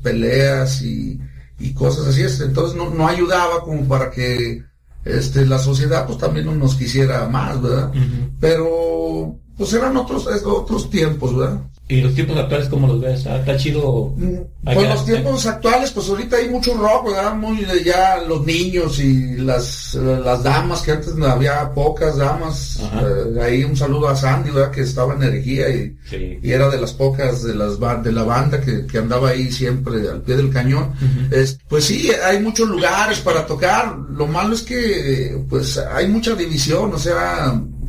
peleas 0.03 0.81
y, 0.81 1.19
y 1.59 1.73
cosas 1.73 2.07
así. 2.07 2.23
Entonces 2.43 2.75
no, 2.75 2.89
no 2.89 3.07
ayudaba 3.07 3.61
como 3.63 3.87
para 3.87 4.09
que 4.11 4.63
este, 5.03 5.45
la 5.45 5.59
sociedad 5.59 6.05
pues 6.05 6.17
también 6.17 6.45
no 6.45 6.55
nos 6.55 6.75
quisiera 6.75 7.27
más, 7.27 7.61
¿verdad? 7.61 7.91
Pero 8.39 9.35
pues 9.57 9.73
eran 9.73 9.97
otros, 9.97 10.27
otros 10.45 10.89
tiempos, 10.89 11.35
¿verdad? 11.35 11.61
¿Y 11.91 11.99
los 12.01 12.13
tiempos 12.15 12.37
actuales 12.37 12.69
cómo 12.69 12.87
los 12.87 13.01
ves? 13.01 13.19
¿Está, 13.19 13.39
está 13.39 13.57
chido? 13.57 14.15
Pues 14.63 14.87
los 14.89 15.05
tiempos 15.05 15.45
actuales, 15.45 15.91
pues 15.91 16.07
ahorita 16.07 16.37
hay 16.37 16.47
mucho 16.49 16.73
rock, 16.75 17.07
¿verdad? 17.07 17.35
Muy 17.35 17.57
de 17.65 17.83
ya 17.83 18.17
los 18.27 18.45
niños 18.45 18.97
y 18.99 19.35
las, 19.35 19.95
las 19.95 20.41
damas, 20.41 20.81
que 20.83 20.91
antes 20.91 21.13
había 21.21 21.69
pocas 21.73 22.15
damas. 22.15 22.79
Eh, 22.79 23.39
ahí 23.41 23.63
un 23.65 23.75
saludo 23.75 24.07
a 24.07 24.15
Sandy, 24.15 24.51
¿verdad? 24.51 24.71
Que 24.71 24.81
estaba 24.81 25.15
en 25.15 25.23
energía 25.23 25.67
y, 25.69 25.97
Sí. 26.09 26.39
y 26.41 26.51
era 26.51 26.69
de 26.69 26.79
las 26.79 26.93
pocas 26.93 27.43
de 27.43 27.55
las 27.55 27.77
de 28.03 28.11
la 28.11 28.23
banda 28.23 28.61
que, 28.61 28.85
que 28.85 28.97
andaba 28.97 29.29
ahí 29.29 29.51
siempre 29.51 30.07
al 30.09 30.21
pie 30.21 30.37
del 30.37 30.49
cañón. 30.49 30.93
Es- 31.29 31.59
pues 31.67 31.83
sí, 31.85 32.09
hay 32.25 32.39
muchos 32.39 32.69
lugares 32.69 33.19
para 33.19 33.45
tocar. 33.45 33.97
Lo 34.15 34.27
malo 34.27 34.53
es 34.55 34.61
que, 34.61 35.43
pues 35.49 35.77
hay 35.77 36.07
mucha 36.07 36.35
división, 36.35 36.93
o 36.93 36.97
sea, 36.99 37.51
Mm, 37.53 37.80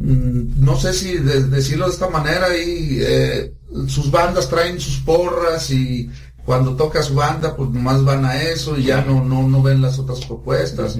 no 0.00 0.76
sé 0.78 0.92
si 0.92 1.16
de- 1.18 1.44
decirlo 1.44 1.86
de 1.86 1.92
esta 1.92 2.08
manera 2.08 2.56
y 2.56 2.98
eh, 3.00 3.54
sus 3.88 4.10
bandas 4.10 4.48
traen 4.48 4.78
sus 4.80 4.98
porras 4.98 5.70
y 5.70 6.10
cuando 6.44 6.76
toca 6.76 7.02
su 7.02 7.14
banda 7.14 7.56
pues 7.56 7.70
nomás 7.70 8.04
van 8.04 8.24
a 8.24 8.40
eso 8.42 8.76
y 8.76 8.84
ya 8.84 9.02
no 9.02 9.24
no 9.24 9.48
no 9.48 9.62
ven 9.62 9.82
las 9.82 9.98
otras 9.98 10.24
propuestas. 10.26 10.96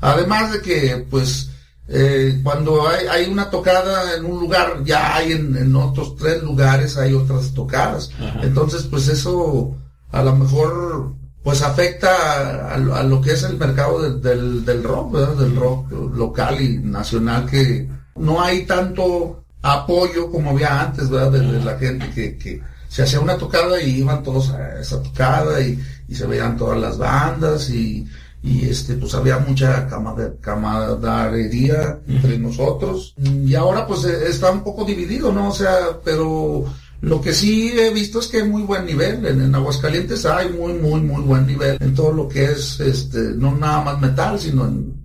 Además 0.00 0.52
de 0.52 0.60
que 0.62 1.06
pues 1.10 1.50
eh, 1.88 2.40
cuando 2.42 2.86
hay, 2.88 3.06
hay 3.06 3.30
una 3.30 3.48
tocada 3.50 4.14
en 4.16 4.24
un 4.26 4.40
lugar 4.40 4.82
ya 4.84 5.16
hay 5.16 5.32
en, 5.32 5.56
en 5.56 5.74
otros 5.76 6.16
tres 6.16 6.42
lugares 6.42 6.96
hay 6.96 7.12
otras 7.14 7.52
tocadas. 7.54 8.10
Entonces 8.42 8.82
pues 8.84 9.08
eso 9.08 9.76
a 10.10 10.22
lo 10.22 10.34
mejor 10.36 11.14
pues 11.44 11.62
afecta 11.62 12.10
a, 12.70 12.74
a 12.74 12.78
lo- 12.78 12.94
a 12.94 13.02
lo 13.02 13.20
que 13.20 13.32
es 13.32 13.42
el 13.42 13.56
mercado 13.58 14.02
de- 14.02 14.20
del, 14.28 14.64
del 14.64 14.82
rock, 14.82 15.12
¿verdad? 15.12 15.34
Del 15.36 15.54
rock 15.56 15.92
local 16.16 16.60
y 16.60 16.78
nacional 16.78 17.46
que 17.46 17.88
no 18.18 18.40
hay 18.40 18.64
tanto 18.66 19.44
apoyo 19.62 20.30
como 20.30 20.50
había 20.50 20.80
antes, 20.80 21.10
¿verdad? 21.10 21.32
De, 21.32 21.40
de 21.40 21.64
la 21.64 21.78
gente 21.78 22.10
que, 22.10 22.36
que 22.36 22.62
se 22.88 23.02
hacía 23.02 23.20
una 23.20 23.36
tocada 23.36 23.80
y 23.82 23.98
iban 23.98 24.22
todos 24.22 24.50
a 24.50 24.80
esa 24.80 25.02
tocada 25.02 25.60
y, 25.60 25.78
y 26.08 26.14
se 26.14 26.26
veían 26.26 26.56
todas 26.56 26.78
las 26.78 26.96
bandas 26.96 27.68
y, 27.70 28.06
y 28.42 28.68
este 28.68 28.94
pues 28.94 29.14
había 29.14 29.38
mucha 29.38 29.88
camaradería 30.40 31.98
entre 32.06 32.38
nosotros 32.38 33.14
y 33.18 33.54
ahora 33.54 33.86
pues 33.86 34.04
eh, 34.04 34.28
está 34.28 34.50
un 34.50 34.62
poco 34.62 34.84
dividido, 34.84 35.32
¿no? 35.32 35.48
O 35.48 35.54
sea, 35.54 35.98
pero 36.04 36.64
lo 37.00 37.20
que 37.20 37.32
sí 37.32 37.72
he 37.78 37.92
visto 37.92 38.20
es 38.20 38.28
que 38.28 38.38
hay 38.38 38.48
muy 38.48 38.62
buen 38.62 38.86
nivel. 38.86 39.24
En, 39.26 39.40
en 39.40 39.54
Aguascalientes 39.54 40.24
hay 40.26 40.48
muy, 40.50 40.72
muy, 40.74 41.00
muy 41.00 41.22
buen 41.22 41.46
nivel 41.46 41.76
en 41.80 41.94
todo 41.94 42.12
lo 42.12 42.28
que 42.28 42.44
es, 42.44 42.80
este, 42.80 43.18
no 43.36 43.54
nada 43.56 43.82
más 43.82 44.00
metal, 44.00 44.38
sino 44.40 44.66
en, 44.66 44.97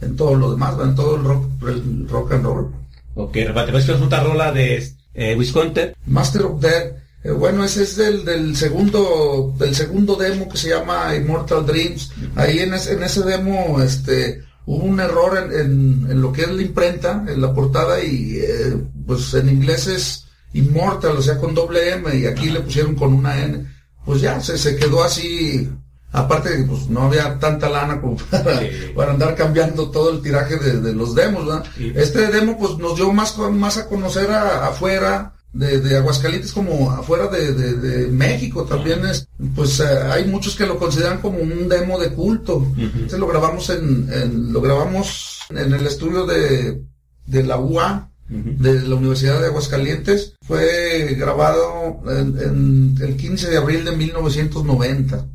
en 0.00 0.16
todo 0.16 0.34
lo 0.34 0.52
demás, 0.52 0.74
en 0.82 0.94
todo 0.94 1.16
el 1.16 1.24
rock, 1.24 1.44
el 1.68 2.08
rock 2.08 2.32
and 2.32 2.44
roll. 2.44 2.70
Ok, 3.14 3.36
Rafa, 3.46 3.66
te 3.66 3.92
a 3.92 3.96
otra 3.96 4.22
rola 4.22 4.52
de 4.52 4.92
eh, 5.14 5.34
Wisconsin. 5.36 5.92
Master 6.06 6.42
of 6.42 6.60
Death, 6.60 6.96
eh, 7.24 7.32
bueno, 7.32 7.64
ese 7.64 7.82
es 7.82 7.96
del, 7.96 8.24
del 8.24 8.56
segundo, 8.56 9.54
del 9.58 9.74
segundo 9.74 10.14
demo 10.14 10.48
que 10.48 10.56
se 10.56 10.70
llama 10.70 11.14
Immortal 11.16 11.66
Dreams. 11.66 12.12
Ahí 12.36 12.60
en 12.60 12.74
ese, 12.74 12.92
en 12.92 13.02
ese 13.02 13.22
demo, 13.22 13.82
este, 13.82 14.42
hubo 14.66 14.84
un 14.84 15.00
error 15.00 15.36
en, 15.36 15.52
en, 15.52 16.10
en 16.10 16.22
lo 16.22 16.32
que 16.32 16.42
es 16.42 16.50
la 16.50 16.62
imprenta, 16.62 17.24
en 17.26 17.40
la 17.40 17.52
portada, 17.52 18.02
y 18.02 18.38
eh, 18.38 18.76
pues 19.06 19.34
en 19.34 19.48
inglés 19.48 19.88
es 19.88 20.24
Immortal, 20.52 21.16
o 21.16 21.22
sea, 21.22 21.38
con 21.38 21.54
doble 21.54 21.90
M, 21.92 22.16
y 22.16 22.26
aquí 22.26 22.50
le 22.50 22.60
pusieron 22.60 22.94
con 22.94 23.12
una 23.12 23.42
N. 23.42 23.66
Pues 24.04 24.20
ya, 24.20 24.40
se, 24.40 24.56
se 24.56 24.76
quedó 24.76 25.02
así. 25.02 25.68
Aparte, 26.12 26.56
que, 26.56 26.62
pues 26.62 26.88
no 26.88 27.02
había 27.02 27.38
tanta 27.38 27.68
lana 27.68 28.00
como 28.00 28.16
para, 28.30 28.60
Sí. 28.60 28.66
para 28.96 29.12
andar 29.12 29.34
cambiando 29.34 29.90
todo 29.90 30.10
el 30.10 30.22
tiraje 30.22 30.56
de, 30.56 30.80
de 30.80 30.94
los 30.94 31.14
demos, 31.14 31.46
¿verdad? 31.46 31.64
Sí. 31.76 31.92
Este 31.94 32.28
demo, 32.28 32.58
pues 32.58 32.78
nos 32.78 32.96
dio 32.96 33.12
más, 33.12 33.36
más 33.38 33.76
a 33.76 33.86
conocer 33.88 34.30
a- 34.30 34.66
afuera 34.68 35.34
de, 35.52 35.80
de 35.80 35.96
Aguascalientes 35.96 36.52
como 36.52 36.90
afuera 36.90 37.26
de, 37.28 37.52
de- 37.54 37.74
de 37.74 38.06
México 38.08 38.64
también 38.64 39.04
es, 39.06 39.28
pues 39.56 39.80
eh, 39.80 39.84
hay 40.10 40.26
muchos 40.26 40.54
que 40.56 40.66
lo 40.66 40.78
consideran 40.78 41.20
como 41.20 41.38
un 41.38 41.68
demo 41.68 41.98
de 41.98 42.12
culto. 42.12 42.66
Este 43.04 43.18
lo 43.18 43.26
grabamos 43.26 43.68
en, 43.70 44.08
en- 44.12 44.52
lo 44.52 44.60
grabamos 44.60 45.40
en 45.50 45.72
el 45.72 45.86
estudio 45.86 46.24
de, 46.26 46.82
de 47.26 47.42
la 47.44 47.58
UA, 47.58 48.10
de 48.28 48.80
la 48.82 48.94
Universidad 48.94 49.40
de 49.40 49.46
Aguascalientes. 49.46 50.34
Fue 50.46 51.14
grabado 51.18 51.98
en, 52.08 52.38
en 52.38 52.98
el 53.00 53.16
15 53.16 53.48
de 53.50 53.56
abril 53.56 53.84
de 53.86 53.92
1990. 53.96 55.26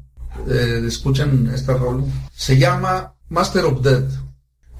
Eh, 0.47 0.83
escuchan 0.87 1.49
esta 1.53 1.73
rol. 1.73 2.03
Se 2.33 2.57
llama 2.57 3.13
Master 3.29 3.65
of 3.65 3.81
Death. 3.81 4.11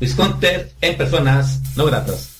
Wisconsin 0.01 0.67
en 0.81 0.97
personas 0.97 1.61
no 1.75 1.85
gratas. 1.85 2.32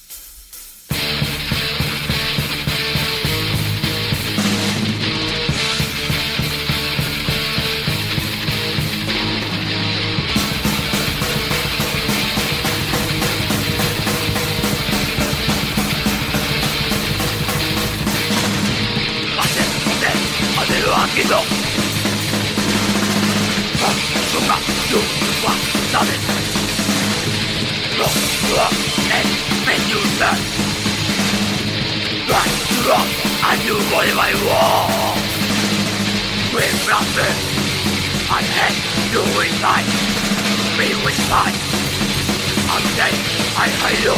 I'm 41.36 42.86
dead. 42.94 43.16
I 43.58 43.66
hear 43.82 43.98
you. 44.06 44.16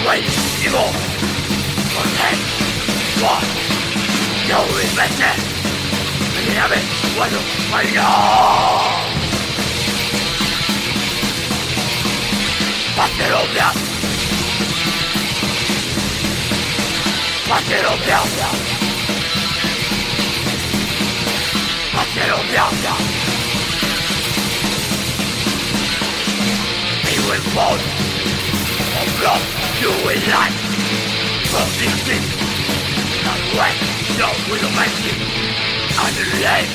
Great 0.00 0.24
evil. 0.64 0.88
Protect. 1.92 2.40
What? 3.20 3.44
You 4.48 4.60
invested. 4.80 5.36
We 6.36 6.54
have 6.56 6.72
it. 6.72 6.84
What 7.18 7.28
do 7.28 7.38
I 7.68 7.84
know? 7.92 9.16
Pater 12.96 13.32
obraz. 13.42 13.76
Pater 17.48 17.84
obraz. 17.92 18.30
Pater 21.92 22.30
obraz. 22.32 23.15
will 27.26 27.42
fall 27.54 27.74
Of 27.74 29.10
love, 29.22 29.44
you 29.82 29.90
will 30.06 30.22
lie 30.30 30.54
From 31.50 31.68
this 31.78 31.94
deep 32.06 32.24
Not 33.26 33.42
wet, 33.56 33.76
you 34.18 34.30
will 34.50 34.70
make 34.78 35.00
it 35.10 35.18
And 36.02 36.16
live 36.42 36.70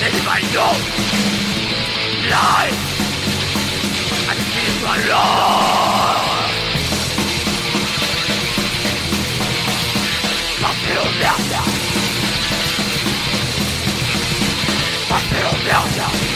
Let 0.00 0.12
it 0.16 0.24
by 0.24 0.40
you 0.54 0.68
Lie 2.32 2.72
And 4.30 4.38
keep 4.52 4.76
my 4.82 4.96
love 5.12 5.52
My 10.62 10.72
pillow 10.84 11.10
down, 11.20 11.40
down 11.52 11.70
My 15.10 15.20
pillow 15.28 15.56
down, 15.68 15.88
down 15.96 16.31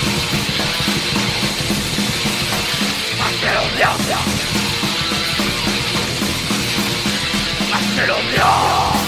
Astronomia! 3.47 4.19
Astronomia! 7.73 9.06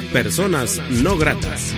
Personas 0.00 0.80
No 0.90 1.16
Gratas. 1.16 1.74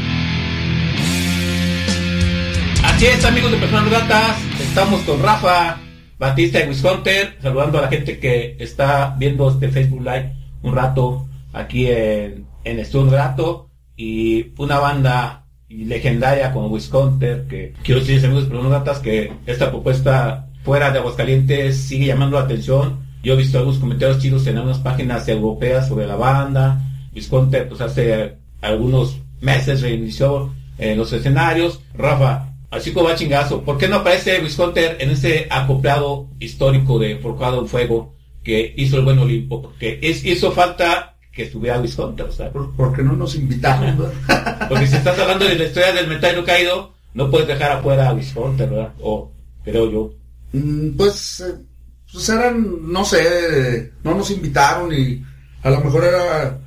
Así 2.85 3.07
es, 3.07 3.25
amigos 3.25 3.53
de 3.53 3.59
Personas 3.59 3.85
No 3.85 3.91
Gratas. 3.91 4.37
Estamos 4.61 5.01
con 5.03 5.23
Rafa 5.23 5.79
Batista 6.19 6.59
de 6.59 6.69
Wisconter, 6.69 7.39
saludando 7.43 7.79
a 7.79 7.83
la 7.83 7.89
gente 7.89 8.19
que 8.19 8.57
está 8.59 9.15
viendo 9.19 9.51
este 9.51 9.69
Facebook 9.69 10.01
Live 10.01 10.33
un 10.63 10.75
rato 10.75 11.29
aquí 11.53 11.87
en, 11.87 12.47
en 12.65 12.79
Estudio 12.79 13.13
Rato 13.13 13.71
y 13.97 14.53
una 14.59 14.79
banda 14.79 15.47
legendaria 15.69 16.53
como 16.53 16.69
Wisconter, 16.69 17.47
que 17.49 17.75
quiero 17.83 18.01
decirles 18.01 18.25
amigos 18.25 18.45
de 18.45 18.51
Personas 18.51 18.71
No 18.71 18.77
Gratas 18.77 18.99
que 18.99 19.33
esta 19.47 19.71
propuesta 19.71 20.49
fuera 20.63 20.91
de 20.91 20.99
Aguascalientes 20.99 21.77
sigue 21.79 22.07
llamando 22.07 22.39
la 22.39 22.45
atención. 22.45 23.01
Yo 23.23 23.35
he 23.35 23.37
visto 23.37 23.59
algunos 23.59 23.79
comentarios 23.79 24.19
chidos 24.19 24.47
en 24.47 24.57
algunas 24.57 24.79
páginas 24.79 25.29
europeas 25.29 25.89
sobre 25.89 26.07
la 26.07 26.17
banda. 26.17 26.81
Visconte, 27.13 27.63
pues 27.63 27.81
hace 27.81 28.37
algunos 28.61 29.19
meses 29.41 29.83
reinició 29.83 30.53
en 30.79 30.99
los 30.99 31.13
escenarios. 31.13 31.81
Rafa, 31.95 32.55
así 32.71 32.93
como 32.93 33.09
va 33.09 33.15
chingazo, 33.15 33.63
¿por 33.63 33.79
qué 33.79 33.89
no 33.89 33.97
aparece 33.97 34.41
Visconte 34.41 35.03
en 35.03 35.11
ese 35.11 35.47
acoplado 35.51 36.29
histórico 36.39 36.99
de 36.99 37.17
Forjado 37.17 37.61
en 37.61 37.69
Fuego 37.69 38.15
que 38.43 38.75
hizo 38.77 38.97
el 38.97 39.05
buen 39.05 39.19
Olimpo? 39.19 39.63
Porque 39.63 39.99
es, 40.03 40.25
hizo 40.25 40.53
falta 40.53 41.17
que 41.33 41.45
estuviera 41.45 41.79
Visconte, 41.79 42.23
o 42.23 42.33
sea. 42.33 42.51
Porque 42.51 43.03
no 43.03 43.15
nos 43.15 43.35
invitaron, 43.35 43.99
¿verdad? 43.99 44.67
Porque 44.69 44.87
si 44.87 44.97
estás 44.97 45.19
hablando 45.19 45.45
de 45.45 45.57
la 45.57 45.65
historia 45.65 45.93
del 45.93 46.09
metal 46.09 46.45
caído, 46.45 46.95
no 47.15 47.31
puedes 47.31 47.49
dejar 47.49 47.73
afuera 47.73 48.09
a 48.09 48.15
Visconte, 48.15 48.67
¿verdad? 48.67 48.93
O, 49.01 49.31
creo 49.65 49.91
yo. 49.91 50.13
Mm, 50.53 50.97
Pues, 50.97 51.41
eh, 51.41 51.55
pues 52.13 52.29
eran, 52.29 52.93
no 52.93 53.05
sé, 53.05 53.93
no 54.03 54.15
nos 54.15 54.31
invitaron 54.31 54.93
y 54.93 55.23
a 55.63 55.71
lo 55.71 55.81
mejor 55.81 56.05
era, 56.05 56.59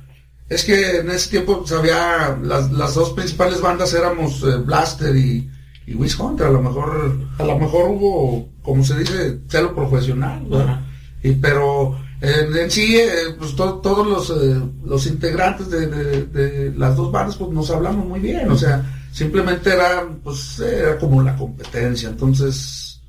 es 0.48 0.64
que 0.64 0.98
en 0.98 1.10
ese 1.10 1.30
tiempo 1.30 1.60
pues, 1.60 1.72
había, 1.72 2.38
las, 2.42 2.70
las 2.72 2.94
dos 2.94 3.10
principales 3.10 3.60
bandas 3.60 3.92
éramos 3.94 4.42
eh, 4.42 4.56
Blaster 4.64 5.14
y, 5.16 5.50
y 5.86 5.94
Hunter, 5.94 6.46
a 6.46 6.50
lo 6.50 6.62
mejor, 6.62 7.18
a 7.38 7.44
lo 7.44 7.58
mejor 7.58 7.88
hubo, 7.90 8.48
como 8.62 8.84
se 8.84 8.98
dice, 8.98 9.40
celo 9.48 9.74
profesional, 9.74 10.44
¿verdad? 10.48 10.80
Y, 11.22 11.32
pero 11.32 11.98
en, 12.20 12.56
en 12.56 12.70
sí, 12.70 12.96
eh, 12.96 13.34
pues 13.38 13.54
to- 13.56 13.80
todos 13.82 14.06
los, 14.06 14.30
eh, 14.42 14.60
los 14.84 15.06
integrantes 15.06 15.70
de, 15.70 15.86
de- 15.86 16.26
de 16.26 16.72
las 16.78 16.96
dos 16.96 17.10
bandas, 17.10 17.36
pues 17.36 17.50
nos 17.50 17.70
hablamos 17.70 18.06
muy 18.06 18.20
bien, 18.20 18.50
o 18.50 18.56
sea, 18.56 18.84
simplemente 19.12 19.70
era, 19.72 20.06
pues, 20.22 20.58
era 20.60 20.98
como 20.98 21.22
la 21.22 21.36
competencia, 21.36 22.08
entonces 22.10 23.00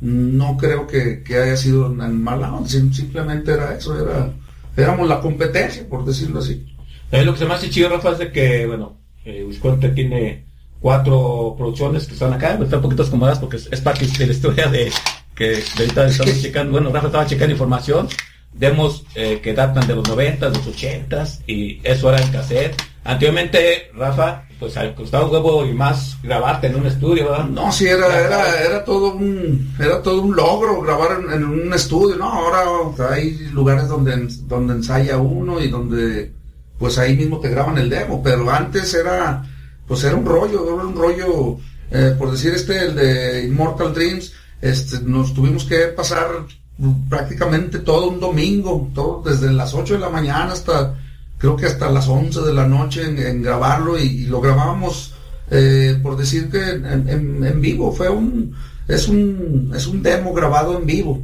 no 0.00 0.56
creo 0.56 0.86
que, 0.86 1.22
que 1.22 1.38
haya 1.38 1.56
sido 1.56 1.86
en 1.86 2.22
mala 2.22 2.52
onda, 2.52 2.68
sim- 2.68 2.92
simplemente 2.92 3.52
era 3.52 3.74
eso, 3.76 3.98
era, 4.00 4.32
éramos 4.76 5.08
la 5.08 5.20
competencia, 5.20 5.88
por 5.88 6.04
decirlo 6.04 6.40
así. 6.40 6.70
También 7.14 7.26
lo 7.26 7.32
que 7.34 7.38
se 7.38 7.46
me 7.46 7.54
hace 7.54 7.70
chido, 7.70 7.90
Rafa, 7.90 8.10
es 8.10 8.18
de 8.18 8.32
que, 8.32 8.66
bueno, 8.66 8.96
eh, 9.24 9.44
Wisconsin 9.46 9.94
tiene 9.94 10.46
cuatro 10.80 11.54
producciones 11.56 12.06
que 12.08 12.14
están 12.14 12.32
acá, 12.32 12.54
están 12.60 12.74
un 12.80 12.82
poquito 12.82 13.04
acomodadas 13.04 13.38
porque 13.38 13.56
es, 13.56 13.68
es 13.70 13.80
parte 13.80 14.04
de 14.04 14.26
la 14.26 14.32
historia 14.32 14.66
de 14.66 14.90
que 15.36 15.44
de 15.50 15.62
ahorita 15.78 16.06
estamos 16.08 16.42
checando, 16.42 16.72
bueno, 16.72 16.90
Rafa 16.90 17.06
estaba 17.06 17.24
checando 17.26 17.52
información, 17.52 18.08
demos 18.52 19.04
eh, 19.14 19.38
que 19.40 19.54
datan 19.54 19.86
de 19.86 19.94
los 19.94 20.08
90, 20.08 20.50
de 20.50 20.58
los 20.58 20.66
80 20.66 21.24
y 21.46 21.80
eso 21.84 22.08
era 22.12 22.20
en 22.20 22.32
cassette. 22.32 22.74
Anteriormente, 23.04 23.90
Rafa, 23.94 24.44
pues 24.58 24.76
al- 24.76 24.94
costaba 24.96 25.26
un 25.26 25.32
huevo 25.32 25.64
y 25.66 25.72
más 25.72 26.16
grabarte 26.20 26.66
en 26.66 26.74
un 26.74 26.86
estudio, 26.86 27.30
¿verdad? 27.30 27.44
No, 27.46 27.70
sí, 27.70 27.86
era, 27.86 28.06
era, 28.20 28.60
era 28.60 28.84
todo 28.84 29.14
un, 29.14 29.72
era 29.78 30.02
todo 30.02 30.20
un 30.20 30.34
logro 30.34 30.80
grabar 30.80 31.20
en, 31.20 31.32
en 31.32 31.44
un 31.44 31.72
estudio, 31.72 32.16
¿no? 32.16 32.24
Ahora 32.24 32.68
o 32.70 32.96
sea, 32.96 33.12
hay 33.12 33.30
lugares 33.52 33.86
donde, 33.88 34.26
donde 34.48 34.74
ensaya 34.74 35.16
uno 35.18 35.60
y 35.60 35.68
donde, 35.68 36.32
pues 36.78 36.98
ahí 36.98 37.16
mismo 37.16 37.40
te 37.40 37.50
graban 37.50 37.78
el 37.78 37.90
demo, 37.90 38.22
pero 38.22 38.50
antes 38.50 38.94
era, 38.94 39.44
pues 39.86 40.04
era 40.04 40.16
un 40.16 40.26
rollo, 40.26 40.64
era 40.64 40.86
un 40.86 40.94
rollo, 40.94 41.58
eh, 41.90 42.14
por 42.18 42.30
decir 42.30 42.52
este, 42.54 42.86
el 42.86 42.94
de 42.94 43.44
Immortal 43.44 43.94
Dreams, 43.94 44.32
este, 44.60 45.00
nos 45.02 45.34
tuvimos 45.34 45.64
que 45.64 45.86
pasar 45.88 46.26
prácticamente 47.08 47.78
todo 47.78 48.08
un 48.08 48.20
domingo, 48.20 48.90
todo 48.94 49.22
desde 49.24 49.52
las 49.52 49.74
8 49.74 49.94
de 49.94 50.00
la 50.00 50.10
mañana 50.10 50.52
hasta, 50.52 50.98
creo 51.38 51.56
que 51.56 51.66
hasta 51.66 51.90
las 51.90 52.08
11 52.08 52.40
de 52.40 52.52
la 52.52 52.66
noche 52.66 53.04
en, 53.04 53.18
en 53.18 53.42
grabarlo 53.42 53.98
y, 53.98 54.26
lo 54.26 54.40
grabábamos 54.40 55.14
eh, 55.50 55.98
por 56.02 56.16
decir 56.16 56.50
que 56.50 56.70
en 56.70 57.60
vivo. 57.60 57.92
Fue 57.92 58.08
un 58.08 58.54
es 58.88 59.08
un 59.08 59.72
es 59.74 59.86
un 59.86 60.02
demo 60.02 60.32
grabado 60.32 60.78
en 60.78 60.86
vivo. 60.86 61.22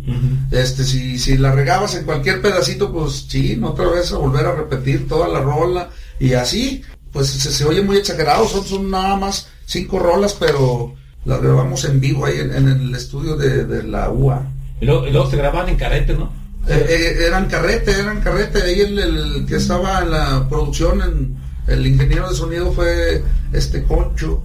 Este 0.50 0.84
si, 0.84 1.18
si 1.18 1.36
la 1.36 1.52
regabas 1.52 1.94
en 1.94 2.04
cualquier 2.04 2.40
pedacito 2.40 2.92
pues 2.92 3.26
sí 3.28 3.56
no 3.56 3.70
otra 3.70 3.88
vez 3.88 4.12
a 4.12 4.18
volver 4.18 4.46
a 4.46 4.54
repetir 4.54 5.06
toda 5.08 5.28
la 5.28 5.40
rola. 5.40 5.90
Y 6.18 6.32
así 6.34 6.82
pues 7.12 7.28
se, 7.28 7.50
se 7.52 7.64
oye 7.64 7.82
muy 7.82 7.96
exagerado. 7.98 8.46
Son, 8.48 8.64
son 8.64 8.90
nada 8.90 9.16
más 9.16 9.48
cinco 9.66 9.98
rolas 9.98 10.34
pero 10.38 10.94
las 11.24 11.40
grabamos 11.42 11.84
en 11.84 12.00
vivo 12.00 12.24
ahí 12.26 12.38
en, 12.38 12.52
en 12.54 12.68
el 12.68 12.94
estudio 12.94 13.36
de, 13.36 13.64
de 13.66 13.82
la 13.82 14.10
UA 14.10 14.42
Y 14.80 14.86
luego, 14.86 15.06
y 15.06 15.10
luego 15.10 15.30
se 15.30 15.36
grababan 15.36 15.68
en 15.68 15.76
carrete, 15.76 16.14
¿no? 16.14 16.32
eh, 16.68 16.86
eh, 16.88 17.24
eran 17.26 17.46
carrete, 17.46 17.90
eran 17.92 18.20
carrete. 18.20 18.62
Ahí 18.62 18.80
el, 18.80 18.98
el 18.98 19.46
que 19.46 19.56
estaba 19.56 20.00
en 20.00 20.10
la 20.12 20.46
producción, 20.48 21.02
en- 21.02 21.36
el 21.66 21.86
ingeniero 21.86 22.28
de 22.28 22.34
sonido 22.34 22.72
fue 22.72 23.22
este 23.52 23.82
Concho, 23.84 24.42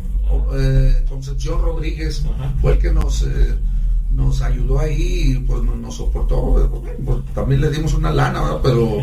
eh, 0.57 1.05
Concepción 1.09 1.61
Rodríguez, 1.61 2.23
Ajá. 2.35 2.53
fue 2.61 2.73
el 2.73 2.79
que 2.79 2.91
nos, 2.91 3.23
eh, 3.23 3.55
nos 4.11 4.41
ayudó 4.41 4.79
ahí 4.79 5.33
y 5.35 5.39
pues 5.39 5.61
nos, 5.63 5.75
nos 5.77 5.95
soportó. 5.95 6.63
eh, 6.63 6.67
pues, 6.71 6.93
pues, 7.05 7.17
también 7.33 7.61
le 7.61 7.69
dimos 7.69 7.93
una 7.93 8.11
lana, 8.11 8.41
¿verdad? 8.41 8.59
pero 8.63 8.97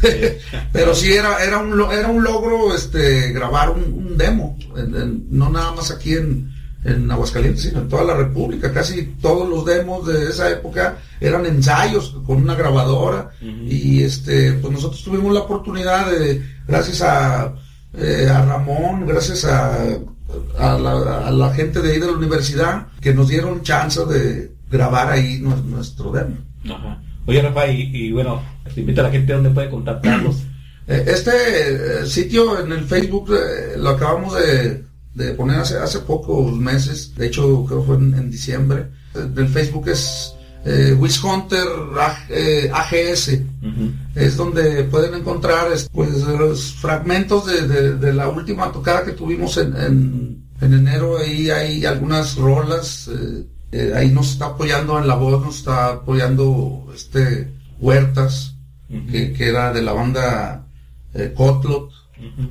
pero 0.72 0.94
sí 0.94 1.12
era 1.12 1.42
era 1.44 1.58
un 1.58 1.72
era 1.92 2.08
un 2.08 2.22
logro 2.22 2.74
este 2.74 3.32
grabar 3.32 3.70
un, 3.70 3.82
un 3.82 4.16
demo, 4.16 4.56
en- 4.76 4.94
en- 4.94 5.26
no 5.30 5.50
nada 5.50 5.72
más 5.72 5.90
aquí 5.90 6.14
en 6.14 6.50
en 6.82 7.10
Aguascalientes, 7.10 7.62
sino 7.64 7.80
en 7.82 7.88
toda 7.90 8.04
la 8.04 8.16
República. 8.16 8.72
Casi 8.72 9.02
todos 9.20 9.46
los 9.46 9.66
demos 9.66 10.06
de 10.06 10.30
esa 10.30 10.50
época 10.50 10.96
eran 11.20 11.44
ensayos 11.44 12.16
con 12.26 12.38
una 12.38 12.54
grabadora. 12.54 13.32
Y 13.42 14.02
este, 14.02 14.54
pues 14.54 14.72
nosotros 14.72 15.04
tuvimos 15.04 15.34
la 15.34 15.40
oportunidad 15.40 16.10
de, 16.10 16.42
gracias 16.66 17.02
a, 17.02 17.52
eh, 17.98 18.26
a 18.32 18.46
Ramón, 18.46 19.06
gracias 19.06 19.44
a, 19.44 19.76
a, 20.58 20.78
la, 20.78 21.26
a 21.26 21.30
la 21.30 21.54
gente 21.54 21.80
de 21.80 21.92
ahí 21.92 21.98
de 22.00 22.06
la 22.06 22.12
universidad, 22.12 22.86
que 23.00 23.12
nos 23.14 23.28
dieron 23.28 23.62
chance 23.62 24.04
de 24.06 24.52
grabar 24.70 25.10
ahí 25.10 25.40
nue- 25.40 25.62
nuestro 25.64 26.12
demo. 26.12 26.36
Ajá. 26.64 27.02
Oye, 27.26 27.42
Rafa, 27.42 27.66
y, 27.68 27.90
y 27.92 28.12
bueno, 28.12 28.42
te 28.74 28.80
invita 28.80 29.00
a 29.02 29.04
la 29.04 29.10
gente 29.10 29.32
donde 29.32 29.50
puede 29.50 29.70
contactarlos. 29.70 30.36
Eh, 30.88 31.04
Este 31.06 31.30
eh, 32.00 32.06
sitio 32.06 32.58
en 32.64 32.72
el 32.72 32.84
Facebook 32.84 33.30
eh, 33.32 33.76
lo 33.78 33.90
acabamos 33.90 34.34
de, 34.34 34.82
de 35.14 35.34
poner 35.34 35.60
hace, 35.60 35.76
hace 35.76 36.00
pocos 36.00 36.52
meses, 36.56 37.14
de 37.14 37.26
hecho 37.26 37.64
creo 37.66 37.80
que 37.82 37.86
fue 37.86 37.96
en, 37.96 38.14
en 38.14 38.30
diciembre. 38.30 38.86
El 39.14 39.46
Facebook 39.48 39.88
es 39.88 40.34
eh, 40.64 40.94
Wishhunter 40.98 41.66
A- 41.98 42.26
eh, 42.28 42.70
AGS, 42.72 43.40
Ujú. 43.62 43.92
es 44.14 44.36
donde 44.36 44.84
pueden 44.84 45.14
encontrar 45.14 45.72
es, 45.72 45.88
pues, 45.90 46.10
los 46.24 46.74
fragmentos 46.74 47.46
de, 47.46 47.66
de- 47.66 47.94
de 47.96 48.12
la 48.12 48.28
última 48.28 48.70
tocada 48.70 49.04
que 49.04 49.12
tuvimos 49.12 49.56
en, 49.56 49.74
en, 49.76 50.44
en 50.60 50.74
enero. 50.74 51.18
Ahí 51.18 51.48
hay 51.50 51.86
algunas 51.86 52.36
rolas, 52.36 53.08
eh, 53.08 53.44
eh, 53.72 53.92
ahí 53.96 54.10
nos 54.10 54.32
está 54.32 54.46
apoyando 54.46 54.98
en 54.98 55.06
la 55.08 55.14
voz, 55.14 55.42
nos 55.44 55.56
está 55.58 55.86
apoyando 55.94 56.90
este 56.94 57.50
Huertas 57.78 58.54
que, 59.10 59.32
que 59.32 59.48
era 59.48 59.72
de 59.72 59.80
la 59.82 59.92
banda 59.92 60.66
eh, 61.14 61.32
Cotlot. 61.34 61.90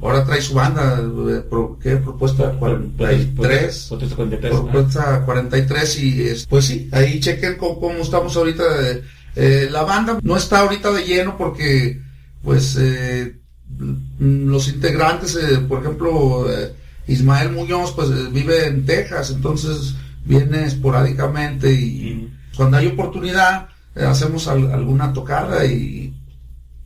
Ahora 0.01 0.25
trae 0.25 0.41
su 0.41 0.53
banda, 0.53 0.99
eh, 1.01 1.43
¿qué? 1.81 1.95
Propuesta 1.97 2.51
43. 2.51 3.87
Propuesta 3.89 4.15
43. 4.15 4.53
ajá. 4.53 4.61
Propuesta 4.71 5.25
43 5.25 5.99
y 6.03 6.21
es- 6.23 6.45
pues 6.47 6.65
sí, 6.65 6.89
ahí 6.91 7.19
chequen 7.19 7.55
cómo, 7.57 7.79
cómo 7.79 7.99
estamos 7.99 8.35
ahorita. 8.35 8.63
eh, 8.91 9.01
eh, 9.35 9.69
la 9.71 9.83
banda 9.83 10.19
no 10.21 10.35
está 10.37 10.59
ahorita 10.61 10.91
de 10.91 11.03
lleno 11.05 11.37
porque 11.37 12.01
pues 12.43 12.75
eh, 12.79 13.35
mm, 13.77 14.47
los 14.49 14.67
integrantes, 14.69 15.35
eh, 15.35 15.59
por 15.59 15.81
ejemplo, 15.81 16.47
Ismael 17.07 17.51
Muñoz 17.51 17.91
pues 17.93 18.09
vive 18.31 18.67
en 18.67 18.85
Texas, 18.85 19.31
entonces 19.31 19.95
viene 20.25 20.65
esporádicamente 20.65 21.71
y 21.73 22.31
cuando 22.55 22.77
hay 22.77 22.87
oportunidad 22.87 23.67
hacemos 23.95 24.47
al- 24.47 24.71
alguna 24.71 25.11
tocada 25.13 25.65
y, 25.65 26.13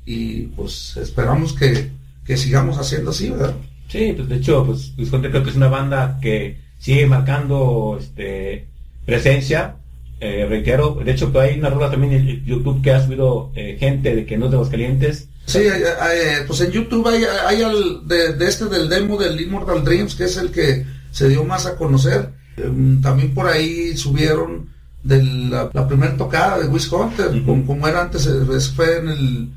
y 0.05 0.43
pues 0.55 0.95
esperamos 0.97 1.53
que, 1.53 1.91
que 2.25 2.37
sigamos 2.37 2.77
haciendo 2.77 3.11
así, 3.11 3.29
¿verdad? 3.29 3.53
Sí, 3.89 4.13
pues 4.15 4.27
de 4.29 4.35
hecho, 4.37 4.65
pues 4.65 4.93
Luis 4.97 5.09
Conte 5.09 5.29
creo 5.29 5.43
que 5.43 5.49
es 5.51 5.55
una 5.55 5.67
banda 5.67 6.17
que 6.21 6.57
sigue 6.79 7.05
marcando 7.05 7.97
este 7.99 8.67
presencia. 9.05 9.75
Eh, 10.19 10.45
reitero, 10.47 10.97
de 11.03 11.11
hecho, 11.11 11.31
pues 11.33 11.49
hay 11.51 11.59
una 11.59 11.69
rola 11.69 11.91
también 11.91 12.13
en 12.13 12.45
YouTube 12.45 12.81
que 12.81 12.91
ha 12.91 13.03
subido 13.05 13.51
eh, 13.55 13.75
gente 13.79 14.15
de 14.15 14.25
que 14.25 14.37
no 14.37 14.45
es 14.45 14.51
de 14.51 14.57
Aguascalientes. 14.57 15.27
Sí, 15.45 15.57
hay- 15.57 15.83
hay, 15.99 16.17
eh, 16.19 16.43
pues 16.47 16.61
en 16.61 16.71
YouTube 16.71 17.05
hay, 17.09 17.23
hay 17.45 17.61
al- 17.61 18.07
de, 18.07 18.33
de 18.33 18.47
este 18.47 18.65
del 18.65 18.87
demo 18.87 19.17
del 19.17 19.39
Immortal 19.41 19.83
Dreams, 19.83 20.15
que 20.15 20.23
es 20.23 20.37
el 20.37 20.49
que 20.51 20.85
se 21.11 21.27
dio 21.27 21.43
más 21.43 21.65
a 21.65 21.75
conocer. 21.75 22.29
Em, 22.55 23.01
también 23.01 23.33
por 23.33 23.47
ahí 23.47 23.97
subieron 23.97 24.69
de 25.03 25.21
la, 25.21 25.69
la 25.73 25.85
primera 25.87 26.15
tocada 26.15 26.59
de 26.59 26.67
Wiz 26.69 26.89
Hunter, 26.89 27.27
Ujú. 27.27 27.45
como, 27.45 27.65
como 27.65 27.87
era 27.89 28.03
antes, 28.03 28.25
eh, 28.25 28.45
fue 28.73 28.99
en 28.99 29.09
el, 29.09 29.49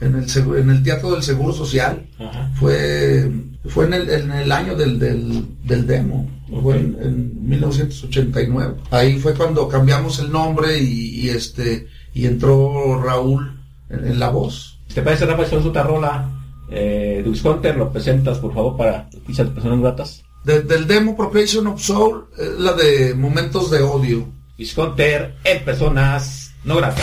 en 0.00 0.14
el, 0.16 0.26
segu- 0.26 0.58
en 0.58 0.70
el 0.70 0.82
Teatro 0.82 1.12
del 1.12 1.22
Seguro 1.22 1.52
Social. 1.52 2.06
Ajá. 2.18 2.50
Fue, 2.58 3.30
fue 3.66 3.86
en, 3.86 3.94
el, 3.94 4.10
en 4.10 4.32
el 4.32 4.52
año 4.52 4.74
del, 4.76 4.98
del, 4.98 5.44
del 5.64 5.86
demo, 5.86 6.28
fue 6.62 6.76
en, 6.76 6.96
en 7.00 7.48
1989. 7.48 8.74
Ahí 8.90 9.18
fue 9.18 9.34
cuando 9.34 9.68
cambiamos 9.68 10.18
el 10.18 10.30
nombre 10.30 10.78
y, 10.78 11.20
y 11.20 11.28
este 11.30 11.86
y 12.12 12.26
entró 12.26 13.02
Raúl 13.02 13.60
en, 13.88 14.06
en 14.06 14.18
la 14.18 14.30
voz. 14.30 14.78
¿Te 14.92 15.02
parece, 15.02 15.26
Rafa, 15.26 15.46
si 15.46 15.54
otra 15.56 15.82
rola 15.82 16.30
eh, 16.70 17.24
Hunter? 17.44 17.76
¿Lo 17.76 17.90
presentas, 17.92 18.38
por 18.38 18.54
favor, 18.54 18.76
para 18.76 19.08
de 19.10 19.50
personas 19.50 19.80
gratas? 19.80 20.22
De- 20.44 20.62
del 20.62 20.86
demo 20.86 21.16
Procreation 21.16 21.66
of 21.68 21.80
Soul, 21.80 22.26
eh, 22.38 22.50
la 22.58 22.74
de 22.74 23.14
Momentos 23.14 23.70
de 23.70 23.82
Odio. 23.82 24.28
Hunter 24.76 25.34
en 25.42 25.64
personas 25.64 26.52
no 26.64 26.76
gratas. 26.76 27.02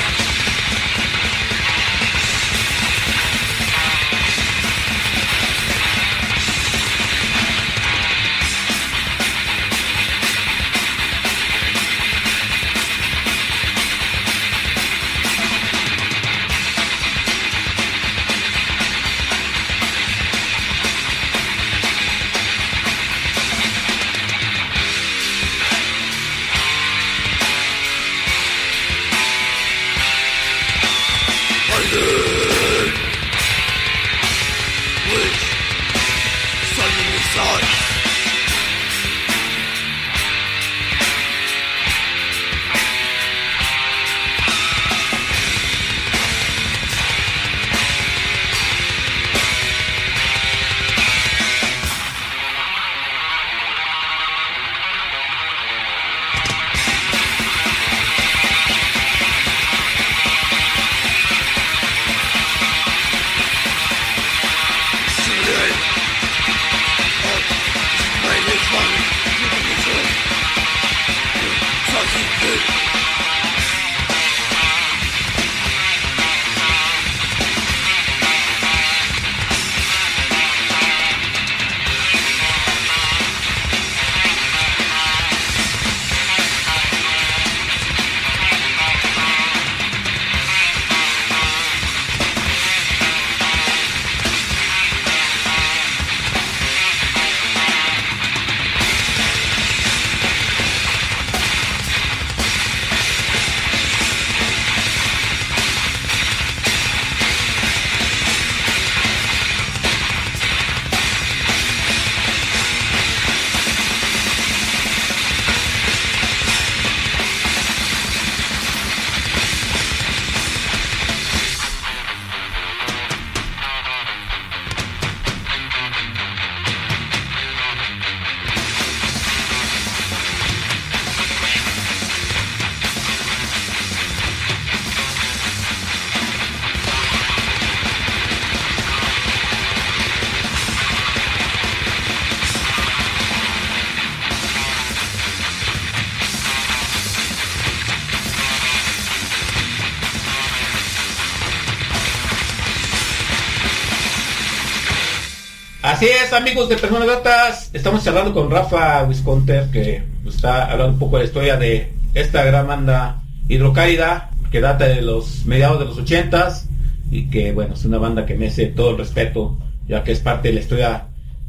Así 156.01 156.09
es, 156.09 156.33
amigos 156.33 156.67
de 156.67 156.77
Personas 156.77 157.07
Gratas. 157.07 157.69
Estamos 157.73 158.03
charlando 158.03 158.33
con 158.33 158.49
Rafa 158.49 159.03
Wisconter, 159.03 159.69
que 159.69 160.01
está 160.25 160.65
hablando 160.65 160.93
un 160.93 160.99
poco 160.99 161.17
de 161.17 161.21
la 161.21 161.27
historia 161.27 161.57
de 161.57 161.93
esta 162.15 162.43
gran 162.43 162.65
banda 162.65 163.21
hidrocálida, 163.47 164.31
que 164.49 164.61
data 164.61 164.87
de 164.87 165.03
los 165.03 165.45
mediados 165.45 165.77
de 165.77 165.85
los 165.85 165.99
ochentas, 165.99 166.67
y 167.11 167.29
que, 167.29 167.51
bueno, 167.51 167.75
es 167.75 167.85
una 167.85 167.99
banda 167.99 168.25
que 168.25 168.33
merece 168.33 168.65
todo 168.65 168.89
el 168.89 168.97
respeto, 168.97 169.59
ya 169.87 170.03
que 170.03 170.13
es 170.13 170.21
parte 170.21 170.47
de 170.47 170.55
la 170.55 170.61
historia 170.61 171.05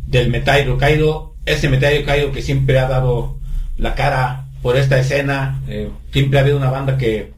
del 0.06 0.28
metal 0.28 0.60
hidrocálido. 0.60 1.34
Ese 1.46 1.70
metal 1.70 1.94
hidrocálido 1.94 2.30
que 2.32 2.42
siempre 2.42 2.78
ha 2.78 2.86
dado 2.86 3.38
la 3.78 3.94
cara 3.94 4.48
por 4.60 4.76
esta 4.76 4.98
escena. 4.98 5.62
eh, 5.66 5.88
siempre 6.10 6.38
ha 6.38 6.42
habido 6.42 6.58
una 6.58 6.70
banda 6.70 6.98
que 6.98 7.32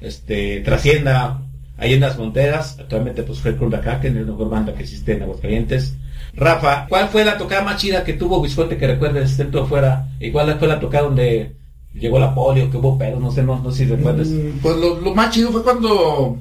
este, 0.00 0.60
trascienda 0.60 1.42
ahí 1.76 1.92
en 1.92 2.00
las 2.00 2.16
fronteras. 2.16 2.78
Actualmente, 2.80 3.24
pues 3.24 3.40
fue 3.40 3.54
Cruz 3.58 3.74
Kraken, 3.78 4.16
es 4.16 4.24
la 4.24 4.32
mejor 4.32 4.48
banda 4.48 4.74
que 4.74 4.84
existe 4.84 5.12
en 5.12 5.22
Aguascalientes. 5.22 5.95
Rafa, 6.36 6.86
¿cuál 6.88 7.08
fue 7.08 7.24
la 7.24 7.38
tocada 7.38 7.62
más 7.62 7.80
chida 7.80 8.04
que 8.04 8.12
tuvo 8.12 8.42
Visconte 8.42 8.76
que 8.76 8.86
recuerdes 8.86 9.36
dentro 9.36 9.62
o 9.62 9.66
fuera? 9.66 10.08
¿Y 10.20 10.30
cuál 10.30 10.58
fue 10.58 10.68
la 10.68 10.78
tocada 10.78 11.04
donde 11.04 11.56
llegó 11.94 12.18
la 12.18 12.34
polio, 12.34 12.70
que 12.70 12.76
hubo 12.76 12.98
pedos? 12.98 13.20
No 13.20 13.30
sé, 13.32 13.42
no, 13.42 13.58
no 13.60 13.70
sé 13.70 13.84
si 13.84 13.90
recuerdas. 13.90 14.28
Mm, 14.28 14.58
Pues 14.62 14.76
lo, 14.76 15.00
lo 15.00 15.14
más 15.14 15.30
chido 15.34 15.50
fue 15.50 15.62
cuando, 15.62 16.38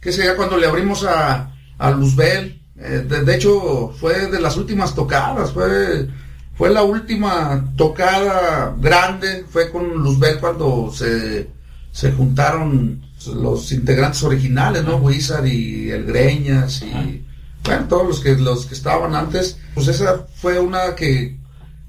que 0.00 0.10
sería 0.12 0.36
cuando 0.36 0.56
le 0.56 0.66
abrimos 0.66 1.04
a, 1.04 1.52
a 1.78 1.90
Luzbel. 1.92 2.60
Eh, 2.78 3.04
de, 3.08 3.22
de 3.24 3.34
hecho, 3.36 3.94
fue 3.98 4.26
de 4.26 4.40
las 4.40 4.56
últimas 4.56 4.94
tocadas, 4.94 5.52
fue, 5.52 6.08
fue 6.54 6.68
la 6.70 6.82
última 6.82 7.72
tocada 7.76 8.74
grande, 8.78 9.44
fue 9.48 9.70
con 9.70 9.88
Luzbel 10.02 10.38
cuando 10.40 10.90
se, 10.92 11.48
se 11.92 12.12
juntaron 12.12 13.00
los 13.34 13.72
integrantes 13.72 14.22
originales, 14.24 14.84
¿no? 14.84 14.96
Wizard 14.96 15.46
y 15.46 15.90
El 15.90 16.04
Greñas 16.04 16.82
y, 16.82 17.24
bueno, 17.66 17.86
todos 17.88 18.06
los 18.06 18.20
que, 18.20 18.36
los 18.36 18.66
que 18.66 18.74
estaban 18.74 19.14
antes. 19.14 19.58
Pues 19.74 19.88
esa 19.88 20.26
fue 20.36 20.58
una 20.60 20.94
que, 20.94 21.38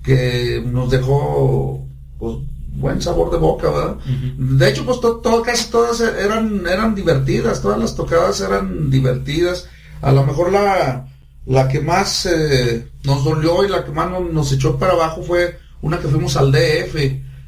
que 0.04 0.64
nos 0.66 0.90
dejó, 0.90 1.86
pues, 2.20 2.38
buen 2.74 3.02
sabor 3.02 3.32
de 3.32 3.38
boca, 3.38 3.70
¿verdad? 3.70 3.96
De 4.38 4.70
hecho, 4.70 4.86
pues 4.86 5.00
to- 5.02 5.18
to- 5.18 5.42
casi 5.42 5.70
todas 5.72 6.00
eran, 6.00 6.66
eran 6.68 6.94
divertidas, 6.94 7.62
todas 7.62 7.80
las 7.80 7.96
tocadas 7.96 8.40
eran 8.42 8.90
divertidas. 8.90 9.68
A 10.02 10.12
lo 10.12 10.24
mejor 10.26 10.52
la, 10.52 11.08
la 11.46 11.68
que 11.68 11.80
más 11.82 12.26
eh, 12.28 12.88
nos 13.04 13.24
dolió 13.24 13.64
y 13.66 13.70
la 13.70 13.84
que 13.84 13.92
más 13.92 14.10
no- 14.12 14.20
nos 14.20 14.52
echó 14.52 14.78
para 14.78 14.94
abajo 14.94 15.24
fue 15.24 15.58
una 15.82 15.98
que 16.00 16.08
fuimos 16.08 16.38
al 16.38 16.52
DF. 16.52 16.96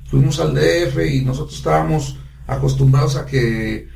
Fuimos 0.09 0.39
al 0.39 0.55
DF 0.55 0.97
y 1.05 1.21
nosotros 1.23 1.55
estábamos 1.57 2.15
acostumbrados 2.47 3.15
a 3.15 3.25
que, 3.27 3.87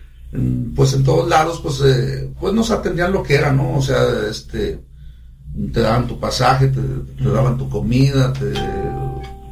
pues 0.75 0.93
en 0.93 1.03
todos 1.03 1.27
lados, 1.29 1.59
pues, 1.61 1.81
eh, 1.86 2.29
pues 2.39 2.53
nos 2.53 2.71
atendían 2.71 3.11
lo 3.11 3.21
que 3.23 3.36
era, 3.36 3.51
¿no? 3.51 3.77
O 3.77 3.81
sea, 3.81 4.01
este, 4.29 4.79
te 5.71 5.79
daban 5.81 6.07
tu 6.07 6.19
pasaje, 6.19 6.67
te, 6.67 6.81
te 6.81 7.29
daban 7.29 7.57
tu 7.57 7.69
comida, 7.69 8.34
te, 8.34 8.51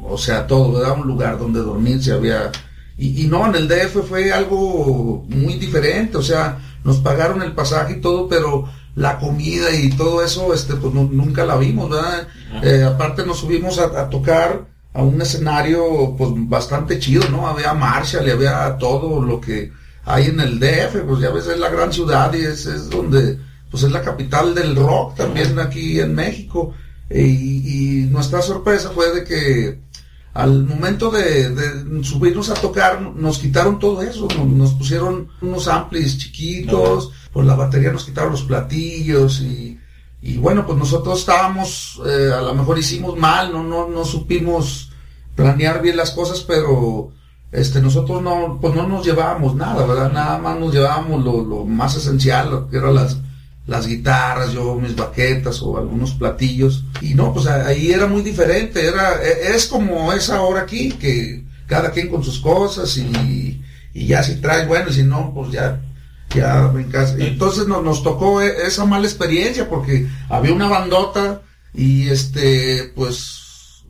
o 0.04 0.18
sea, 0.18 0.46
todo, 0.46 0.76
te 0.76 0.82
daban 0.82 1.00
un 1.02 1.08
lugar 1.08 1.38
donde 1.38 1.60
dormir, 1.60 2.02
si 2.02 2.10
había... 2.10 2.50
Y, 2.98 3.24
y 3.24 3.26
no, 3.28 3.46
en 3.46 3.54
el 3.54 3.68
DF 3.68 4.06
fue 4.08 4.32
algo 4.32 5.24
muy 5.28 5.54
diferente, 5.54 6.16
o 6.18 6.22
sea, 6.22 6.58
nos 6.84 6.98
pagaron 6.98 7.42
el 7.42 7.52
pasaje 7.52 7.94
y 7.94 8.00
todo, 8.00 8.28
pero 8.28 8.64
la 8.94 9.18
comida 9.18 9.74
y 9.74 9.88
todo 9.90 10.22
eso, 10.22 10.52
este, 10.52 10.74
pues 10.74 10.92
nu- 10.92 11.08
nunca 11.10 11.44
la 11.46 11.56
vimos, 11.56 11.88
¿verdad? 11.90 12.28
Eh, 12.62 12.82
aparte 12.84 13.24
nos 13.24 13.38
subimos 13.38 13.78
a, 13.78 13.84
a 14.02 14.10
tocar 14.10 14.66
a 14.92 15.02
un 15.02 15.22
escenario, 15.22 16.14
pues 16.18 16.30
bastante 16.34 16.98
chido, 16.98 17.26
¿no? 17.30 17.46
Había 17.48 17.72
Marshall 17.72 18.26
y 18.28 18.30
había 18.30 18.76
todo 18.78 19.22
lo 19.22 19.40
que 19.40 19.72
hay 20.04 20.26
en 20.26 20.40
el 20.40 20.58
DF, 20.58 21.04
pues 21.06 21.20
ya 21.20 21.30
ves, 21.30 21.46
es 21.46 21.58
la 21.58 21.70
gran 21.70 21.92
ciudad 21.92 22.32
y 22.34 22.40
es, 22.40 22.66
es 22.66 22.90
donde, 22.90 23.38
pues 23.70 23.82
es 23.82 23.92
la 23.92 24.02
capital 24.02 24.54
del 24.54 24.74
rock 24.76 25.16
también 25.16 25.58
aquí 25.58 26.00
en 26.00 26.14
México. 26.14 26.74
Y, 27.10 28.02
y 28.02 28.06
nuestra 28.06 28.40
sorpresa 28.42 28.90
fue 28.90 29.12
de 29.14 29.24
que 29.24 29.80
al 30.34 30.64
momento 30.64 31.10
de, 31.10 31.50
de 31.50 32.04
subirnos 32.04 32.48
a 32.48 32.54
tocar 32.54 33.00
nos 33.02 33.38
quitaron 33.38 33.78
todo 33.78 34.02
eso, 34.02 34.26
nos, 34.36 34.46
nos 34.46 34.72
pusieron 34.74 35.28
unos 35.42 35.68
amplis 35.68 36.18
chiquitos, 36.18 37.12
por 37.32 37.44
la 37.44 37.54
batería 37.54 37.92
nos 37.92 38.04
quitaron 38.04 38.32
los 38.32 38.42
platillos 38.42 39.40
y, 39.40 39.78
y 40.22 40.36
bueno, 40.38 40.66
pues 40.66 40.78
nosotros 40.78 41.20
estábamos, 41.20 42.00
eh, 42.06 42.30
a 42.32 42.40
lo 42.40 42.54
mejor 42.54 42.78
hicimos 42.78 43.16
mal, 43.18 43.52
no, 43.52 43.62
no, 43.62 43.88
no 43.88 44.04
supimos 44.04 44.90
planear 45.34 45.82
bien 45.82 45.96
las 45.96 46.12
cosas, 46.12 46.40
pero 46.40 47.12
este 47.52 47.80
nosotros 47.82 48.22
no, 48.22 48.58
pues 48.60 48.74
no 48.74 48.88
nos 48.88 49.04
llevábamos 49.04 49.54
nada, 49.54 49.84
¿verdad? 49.86 50.10
Nada 50.12 50.38
más 50.38 50.58
nos 50.58 50.72
llevábamos 50.72 51.22
lo, 51.24 51.42
lo 51.44 51.64
más 51.64 51.94
esencial, 51.96 52.50
lo 52.50 52.68
que 52.68 52.78
eran 52.78 52.94
las, 52.94 53.18
las 53.66 53.86
guitarras, 53.86 54.52
yo 54.52 54.74
mis 54.76 54.96
baquetas 54.96 55.62
o 55.62 55.76
algunos 55.78 56.12
platillos. 56.14 56.84
Y 57.02 57.14
no, 57.14 57.32
pues 57.32 57.46
ahí 57.46 57.92
era 57.92 58.06
muy 58.06 58.22
diferente, 58.22 58.86
era, 58.86 59.22
e- 59.22 59.54
es 59.54 59.66
como 59.66 60.12
es 60.12 60.30
ahora 60.30 60.62
aquí, 60.62 60.92
que 60.92 61.44
cada 61.66 61.90
quien 61.90 62.08
con 62.08 62.24
sus 62.24 62.38
cosas 62.40 62.96
y, 62.96 63.62
y 63.94 64.06
ya 64.06 64.22
si 64.22 64.36
traes, 64.36 64.66
bueno, 64.66 64.88
y 64.90 64.94
si 64.94 65.02
no, 65.02 65.32
pues 65.34 65.52
ya, 65.52 65.80
ya 66.34 66.70
en 66.74 66.84
casa. 66.90 67.16
Entonces 67.18 67.66
nos, 67.68 67.84
nos 67.84 68.02
tocó 68.02 68.40
e- 68.40 68.66
esa 68.66 68.84
mala 68.86 69.06
experiencia 69.06 69.68
porque 69.68 70.08
había 70.30 70.54
una 70.54 70.68
bandota 70.68 71.42
y 71.74 72.08
este, 72.08 72.92
pues, 72.94 73.40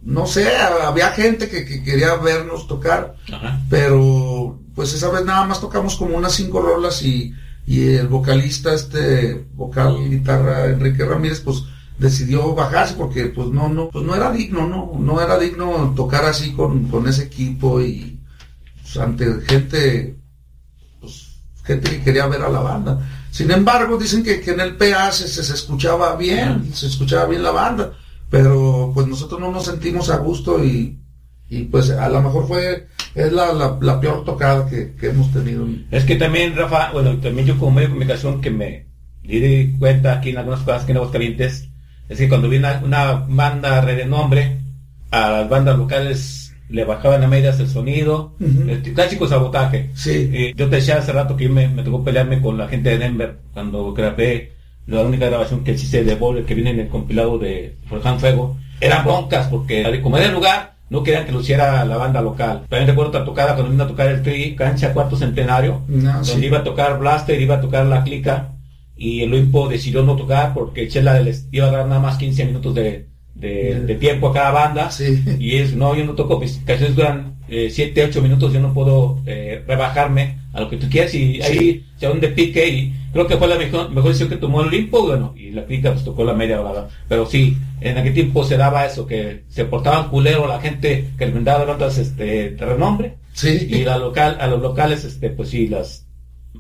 no 0.05 0.27
sé, 0.27 0.57
había 0.57 1.11
gente 1.11 1.49
que, 1.49 1.65
que 1.65 1.83
quería 1.83 2.17
vernos 2.17 2.67
tocar 2.67 3.15
Ajá. 3.33 3.61
pero 3.71 4.59
pues 4.75 4.93
esa 4.95 5.11
vez 5.11 5.25
nada 5.25 5.45
más 5.45 5.61
tocamos 5.61 5.97
como 5.97 6.17
unas 6.17 6.33
cinco 6.33 6.61
rolas 6.61 7.03
y, 7.03 7.35
y 7.67 7.95
el 7.95 8.09
vocalista, 8.09 8.75
este 8.75 9.47
vocal 9.55 10.09
guitarra 10.09 10.67
Enrique 10.67 11.05
Ramírez, 11.05 11.41
pues 11.41 11.65
decidió 11.99 12.55
bajarse 12.55 12.95
porque 12.95 13.27
pues 13.27 13.49
no, 13.49 13.69
no, 13.69 13.91
pues 13.91 14.05
no 14.05 14.15
era 14.15 14.33
digno, 14.33 14.67
no, 14.67 14.93
no 14.99 15.21
era 15.21 15.39
digno 15.39 15.93
tocar 15.95 16.25
así 16.25 16.53
con, 16.53 16.89
con 16.89 17.07
ese 17.07 17.25
equipo 17.25 17.81
y 17.81 18.19
pues, 18.83 18.97
ante 18.97 19.41
gente, 19.43 20.17
pues 21.01 21.37
gente 21.65 21.91
que 21.91 22.03
quería 22.03 22.27
ver 22.27 22.43
a 22.43 22.49
la 22.49 22.61
banda. 22.61 23.09
Sin 23.31 23.51
embargo, 23.51 23.97
dicen 23.97 24.23
que, 24.23 24.41
que 24.41 24.51
en 24.51 24.61
el 24.61 24.77
PA 24.77 25.13
se, 25.13 25.29
se, 25.29 25.43
se 25.43 25.55
escuchaba 25.55 26.17
bien, 26.17 26.75
se 26.75 26.87
escuchaba 26.87 27.27
bien 27.27 27.43
la 27.43 27.51
banda, 27.51 27.93
pero 28.33 28.91
pues 28.95 29.07
nosotros 29.07 29.39
no 29.39 29.53
nos 29.53 29.67
sentimos 29.67 30.09
a 30.09 30.17
gusto 30.17 30.65
y, 30.65 30.99
y 31.51 31.65
pues 31.65 31.91
a 31.91 32.09
lo 32.09 32.23
mejor 32.23 32.49
fue, 32.49 32.87
es 33.15 33.31
la, 33.31 33.53
la, 33.53 33.77
la 33.79 34.01
peor 34.01 34.25
tocada 34.25 34.67
que, 34.71 34.95
que 34.95 35.11
hemos 35.11 35.31
tenido. 35.31 35.67
Es 35.91 36.05
que 36.05 36.17
también, 36.17 36.57
Rafa, 36.57 36.93
bueno, 36.93 37.15
también 37.19 37.47
yo 37.47 37.59
como 37.59 37.73
medio 37.73 37.89
de 37.89 37.93
comunicación 37.93 38.41
que 38.41 38.51
me 38.51 38.87
di 39.23 39.75
cuenta 39.79 40.15
aquí 40.15 40.31
en 40.31 40.39
algunas 40.39 40.61
cosas 40.61 40.85
que 40.87 40.93
en 40.93 40.97
Aguascalientes, 40.97 41.69
es 42.09 42.19
que 42.19 42.27
cuando 42.27 42.49
viene 42.49 42.69
una, 42.69 42.83
una 42.83 43.13
banda 43.29 43.85
de 43.85 44.07
nombre, 44.07 44.61
a 45.11 45.31
las 45.31 45.51
bandas 45.51 45.77
locales 45.77 46.55
le 46.71 46.85
bajaban 46.85 47.23
a 47.23 47.29
medias 47.29 47.61
el 47.61 47.69
sonido, 47.69 48.35
Ujú. 48.41 48.71
el 48.71 48.83
clásico 48.95 49.29
sabotaje. 49.29 49.91
Sí. 49.95 50.31
Eh, 50.33 50.55
yo 50.57 50.71
te 50.71 50.77
decía 50.77 50.97
hace 50.97 51.13
rato 51.13 51.37
que 51.37 51.45
yo 51.45 51.51
me, 51.51 51.69
me 51.69 51.83
tocó 51.83 52.03
pelearme 52.03 52.41
con 52.41 52.57
la 52.57 52.67
gente 52.67 52.89
de 52.89 52.99
Denver 52.99 53.41
cuando 53.53 53.93
grabé 53.93 54.53
la 54.87 55.03
única 55.03 55.27
grabación 55.27 55.65
que 55.65 55.73
existe 55.73 56.05
de 56.05 56.15
Boulder 56.15 56.45
que 56.45 56.55
viene 56.55 56.71
en 56.71 56.81
el 56.81 56.89
compilado 56.89 57.39
de 57.39 57.77
Forjan 57.87 58.19
Fuego. 58.21 58.57
Eran 58.81 59.05
broncas 59.05 59.47
porque 59.47 60.01
como 60.03 60.17
era 60.17 60.27
el 60.27 60.33
lugar, 60.33 60.75
no 60.91 61.03
querían 61.03 61.25
que 61.25 61.33
lo 61.33 61.41
hiciera 61.41 61.85
la 61.85 61.97
banda 61.97 62.21
local. 62.21 62.63
También 62.69 62.89
recuerdo 62.89 63.11
otra 63.11 63.25
tocada 63.25 63.55
cuando 63.55 63.71
vino 63.71 63.85
a 63.85 63.89
tocar 63.89 64.09
el 64.09 64.23
Tri, 64.23 64.57
cancha 64.57 64.93
cuarto 64.93 65.17
centenario, 65.17 65.83
No, 65.89 66.13
donde 66.15 66.27
sí. 66.33 66.45
iba 66.45 66.59
a 66.59 66.65
tocar 66.65 66.99
Blaster, 66.99 67.41
iba 67.41 67.57
a 67.57 67.61
tocar 67.61 67.87
la 67.87 68.03
clica 68.03 68.53
y 68.97 69.23
el 69.23 69.33
Olimpo 69.33 69.69
decidió 69.69 70.03
no 70.03 70.17
tocar 70.17 70.53
porque 70.53 70.89
Chela 70.89 71.19
les 71.21 71.49
iba 71.51 71.69
a 71.69 71.71
dar 71.71 71.87
nada 71.87 72.01
más 72.01 72.19
15 72.19 72.45
minutos 72.45 72.75
de, 72.75 73.07
de, 73.35 73.81
de 73.81 73.95
tiempo 73.97 74.29
a 74.29 74.33
cada 74.35 74.51
banda. 74.51 74.91
Sí. 74.91 75.23
Y 75.39 75.57
es, 75.57 75.75
no, 75.75 75.95
yo 75.97 76.05
no 76.05 76.15
toco, 76.15 76.39
mis 76.39 76.59
canciones 76.65 76.97
duran 76.97 77.33
7, 77.49 78.05
8 78.05 78.23
minutos, 78.23 78.53
yo 78.53 78.61
no 78.61 78.73
puedo 78.73 79.21
eh, 79.27 79.63
rebajarme 79.67 80.39
a 80.55 80.61
lo 80.61 80.71
que 80.71 80.79
tú 80.79 80.89
quieras 80.89 81.15
y 81.15 81.41
ahí 81.43 81.85
se 81.99 82.07
donde 82.07 82.29
pique 82.29 82.67
y 82.67 82.95
creo 83.13 83.27
que 83.27 83.37
fue 83.37 83.47
la 83.47 83.57
mejor, 83.59 83.91
mejor 83.91 84.09
decisión 84.09 84.31
que 84.31 84.37
tomó 84.37 84.63
el 84.63 84.69
Olimpo, 84.69 85.03
bueno, 85.07 85.35
y 85.37 85.51
la 85.51 85.67
clica 85.67 85.93
pues 85.93 86.03
tocó 86.05 86.25
la 86.25 86.33
media 86.33 86.61
hora, 86.63 86.89
pero 87.09 87.27
sí, 87.27 87.59
en 87.83 87.99
aquel 87.99 88.15
tiempo 88.15 88.43
se 88.45 88.57
daba 88.57 88.87
eso, 88.87 89.07
que 89.07 89.45
se 89.49 89.67
portaban 89.67 90.09
culero 90.09 90.47
la 90.47 90.61
gente 90.61 91.11
que 91.19 91.27
les 91.27 91.35
vendaba 91.35 91.65
bandas 91.67 91.99
este, 91.99 92.53
de 92.53 92.65
renombre 92.67 93.17
Sí. 93.35 93.67
y 93.71 93.85
la 93.85 93.99
local, 93.99 94.39
a 94.41 94.47
los 94.47 94.61
locales 94.63 95.05
este 95.05 95.29
pues 95.31 95.49
sí 95.51 95.67
las 95.69 96.07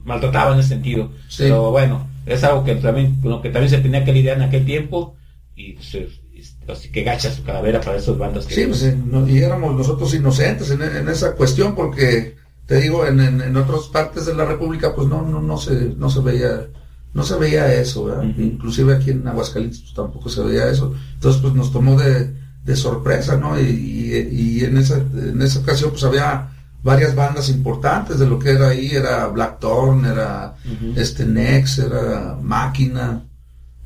maltrataban 0.04 0.54
en 0.54 0.60
ese 0.60 0.70
sentido 0.70 1.10
Sí. 1.28 1.44
pero 1.44 1.70
bueno 1.70 2.08
es 2.26 2.42
algo 2.44 2.64
que 2.64 2.74
también 2.76 3.20
con 3.20 3.30
lo 3.30 3.42
que 3.42 3.50
también 3.50 3.70
se 3.70 3.78
tenía 3.78 4.04
que 4.04 4.12
lidiar 4.12 4.36
en 4.38 4.42
aquel 4.44 4.64
tiempo 4.64 5.16
y 5.54 5.72
pues 5.74 5.94
es- 5.94 6.02
es- 6.04 6.20
así 6.68 6.90
que 6.90 7.02
gacha 7.02 7.32
su 7.32 7.42
calavera 7.42 7.80
para 7.80 7.98
esas 7.98 8.16
bandas 8.18 8.46
que 8.46 8.54
Sí, 8.54 8.66
pues, 8.66 8.82
eh, 8.82 8.96
y 9.28 9.38
éramos 9.38 9.74
nosotros 9.76 10.14
inocentes 10.14 10.70
en, 10.70 10.82
en 10.82 11.08
esa 11.08 11.34
cuestión 11.34 11.74
porque 11.74 12.36
te 12.66 12.80
digo 12.80 13.06
en, 13.06 13.20
en, 13.20 13.40
en 13.40 13.56
otras 13.56 13.82
partes 13.92 14.26
de 14.26 14.34
la 14.34 14.44
república 14.44 14.94
pues 14.94 15.08
no 15.08 15.22
no 15.22 15.40
no 15.40 15.58
se 15.58 15.94
no 15.96 16.08
se 16.08 16.20
veía 16.20 16.66
no 17.14 17.22
se 17.24 17.36
veía 17.36 17.72
eso 17.74 18.22
inclusive 18.38 18.94
aquí 18.94 19.10
en 19.10 19.26
Aguascalientes 19.26 19.80
pues, 19.80 19.94
tampoco 19.94 20.28
se 20.28 20.42
veía 20.42 20.68
eso. 20.68 20.94
Entonces 21.14 21.42
pues 21.42 21.54
nos 21.54 21.72
tomó 21.72 21.98
de, 22.00 22.34
de 22.64 22.76
sorpresa 22.76 23.36
no 23.36 23.58
y, 23.60 23.64
y, 23.64 24.60
y 24.60 24.64
en 24.64 24.78
esa 24.78 24.96
en 24.96 25.42
esa 25.42 25.60
ocasión 25.60 25.90
pues 25.90 26.04
había 26.04 26.50
varias 26.82 27.14
bandas 27.14 27.48
importantes 27.48 28.18
de 28.18 28.26
lo 28.26 28.38
que 28.38 28.50
era 28.50 28.68
ahí 28.68 28.90
era 28.92 29.26
Blackthorn 29.28 30.04
era 30.04 30.54
este 30.96 31.24
Nex 31.24 31.78
era 31.78 32.36
Máquina 32.40 33.24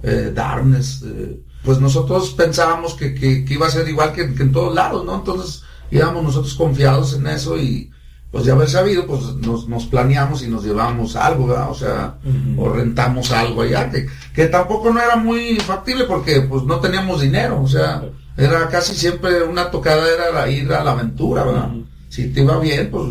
eh, 0.03 0.31
Darkness, 0.35 1.03
eh, 1.07 1.41
pues 1.67 1.81
nosotros 1.81 2.31
pensábamos 2.31 2.95
que, 2.95 3.13
que, 3.15 3.45
que 3.45 3.55
iba 3.55 3.67
a 3.67 3.71
ser 3.71 3.87
igual 3.89 4.13
que, 4.15 4.33
que 4.35 4.43
en 4.45 4.53
todos 4.53 4.75
lados, 4.75 5.05
¿no? 5.05 5.17
Entonces 5.17 5.63
íbamos 5.91 6.23
nosotros 6.25 6.55
confiados 6.55 7.13
en 7.15 7.27
eso 7.27 7.59
y 7.59 7.91
pues 8.31 8.45
de 8.45 8.53
haber 8.53 8.69
sabido, 8.69 9.07
pues 9.07 9.23
nos, 9.37 9.69
nos 9.69 9.85
planeamos 9.87 10.43
y 10.43 10.49
nos 10.49 10.65
llevamos 10.65 11.17
algo, 11.17 11.47
¿verdad? 11.49 11.71
O 11.71 11.75
sea, 11.75 12.19
o 12.57 12.69
rentamos 12.71 13.31
algo 13.33 13.63
allá, 13.63 13.91
que, 13.91 14.07
que 14.35 14.47
tampoco 14.47 14.91
no 14.93 15.01
era 15.01 15.17
muy 15.17 15.57
factible 15.57 16.05
porque 16.05 16.41
pues 16.43 16.63
no 16.65 16.79
teníamos 16.81 17.21
dinero, 17.21 17.61
o 17.63 17.69
sea, 17.69 18.03
era 18.37 18.69
casi 18.69 18.95
siempre 18.95 19.43
una 19.43 19.71
tocada, 19.71 20.03
era 20.09 20.31
la- 20.33 20.49
ir 20.51 20.73
a 20.73 20.85
la 20.85 20.93
aventura, 20.93 21.45
¿verdad? 21.45 21.71
Si 22.09 22.29
te 22.29 22.43
iba 22.43 22.59
bien, 22.59 22.91
pues 22.91 23.05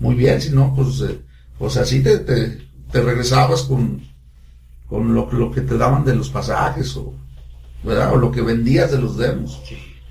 muy 0.00 0.14
bien, 0.14 0.40
si 0.40 0.50
no, 0.50 0.72
pues, 0.74 1.00
eh, 1.02 1.20
pues 1.58 1.76
así 1.76 2.02
te, 2.02 2.18
te, 2.18 2.68
te 2.92 3.00
regresabas 3.02 3.62
con, 3.62 4.02
con 4.88 5.14
lo, 5.14 5.30
lo 5.32 5.50
que 5.50 5.60
te 5.62 5.76
daban 5.76 6.04
de 6.04 6.14
los 6.14 6.28
pasajes 6.30 6.96
o, 6.96 7.12
¿verdad? 7.82 8.12
O 8.12 8.16
lo 8.16 8.30
que 8.30 8.40
vendías 8.42 8.90
de 8.92 8.98
los 8.98 9.16
demos. 9.16 9.60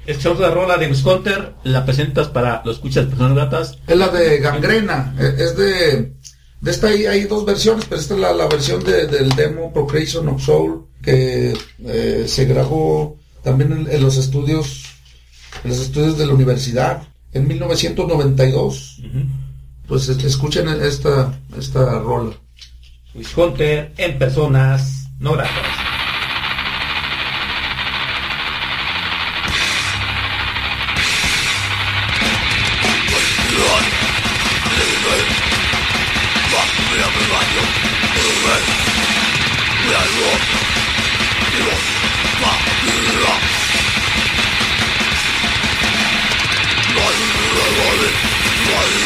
Escuchamos 0.06 0.40
la 0.40 0.52
rola 0.52 0.78
de 0.78 0.88
Wisconter, 0.88 1.54
la 1.64 1.84
presentas 1.86 2.28
para 2.30 2.62
los 2.64 2.76
escuchas 2.78 3.06
personas 3.08 3.34
gratas. 3.36 3.78
Es 3.88 3.98
la 3.98 4.08
de 4.08 4.40
Gangrena, 4.40 5.14
eh, 5.20 5.36
es 5.38 5.58
de, 5.58 6.14
de 6.62 6.72
esta 6.72 6.88
hay, 6.88 7.06
hay 7.06 7.24
dos 7.26 7.46
versiones, 7.46 7.86
pero 7.90 8.00
esta 8.00 8.14
es 8.14 8.20
la, 8.22 8.34
la 8.34 8.48
versión 8.48 8.82
de- 8.86 9.08
del 9.08 9.30
demo 9.32 9.74
Procreation 9.74 10.30
of 10.30 10.42
Soul 10.42 10.86
que 11.02 11.58
eh, 11.86 12.24
se 12.28 12.46
grabó 12.46 13.18
también 13.44 13.72
en, 13.74 13.92
en 13.92 14.02
los 14.02 14.16
estudios, 14.18 14.84
en 15.64 15.72
los 15.72 15.80
estudios 15.80 16.18
de 16.18 16.26
la 16.26 16.34
universidad 16.34 17.04
en 17.34 17.48
1992. 17.48 19.02
Pues 19.88 20.08
es- 20.10 20.24
escuchen 20.24 20.68
esta, 20.70 21.38
esta 21.58 22.00
rola. 22.00 22.34
Wisconter 23.14 23.94
en 23.98 24.18
personas 24.18 25.08
no 25.20 25.34
gratas. 25.34 25.54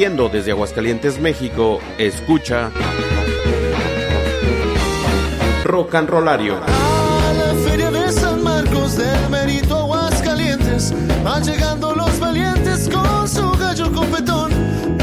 Transmitiendo 0.00 0.30
desde 0.30 0.52
Aguascalientes, 0.52 1.20
México, 1.20 1.78
escucha 1.98 2.70
Rock 5.62 5.94
and 5.94 6.08
Rollario. 6.08 6.54
A 6.56 7.32
la 7.34 7.70
feria 7.70 7.90
de 7.90 8.10
San 8.10 8.42
Marcos 8.42 8.96
del 8.96 9.28
Merito 9.28 9.76
Aguascalientes 9.76 10.94
van 11.22 11.44
llegando 11.44 11.94
los 11.94 12.18
valientes 12.18 12.88
con 12.88 13.28
su 13.28 13.52
gallo 13.58 13.92
competón 13.92 14.50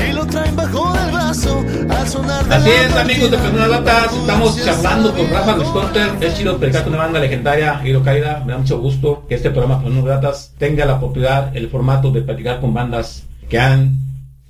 y 0.10 0.14
lo 0.14 0.26
traen 0.26 0.56
bajo 0.56 0.92
del 0.94 1.12
brazo 1.12 1.64
al 1.90 2.08
sonar 2.08 2.46
de 2.48 2.56
Así 2.56 2.70
la 2.70 2.86
es, 2.88 2.96
amigos 2.96 3.30
de. 3.30 3.38
Personas 3.38 3.70
Latas, 3.70 4.14
estamos 4.14 4.56
Se 4.56 4.66
charlando 4.66 5.14
con 5.14 5.30
Rafa 5.30 5.54
bien. 5.54 5.60
Wisconter. 5.60 6.12
Es 6.22 6.38
chido 6.40 6.58
predicar 6.58 6.84
con 6.86 6.94
una 6.94 7.04
banda 7.04 7.20
legendaria, 7.20 7.80
Hiro 7.86 8.02
Caída. 8.02 8.42
Me 8.48 8.54
da 8.54 8.58
mucho 8.58 8.80
gusto 8.80 9.28
que 9.30 9.36
este 9.36 9.52
programa 9.52 9.80
Personas 9.80 10.06
Latas 10.06 10.56
tenga 10.58 10.88
la 10.88 10.96
oportunidad, 10.96 11.56
el 11.56 11.70
formato 11.70 12.10
de 12.10 12.24
platicar 12.24 12.60
con 12.60 12.74
bandas 12.74 13.28
que 13.48 13.60
han 13.60 13.97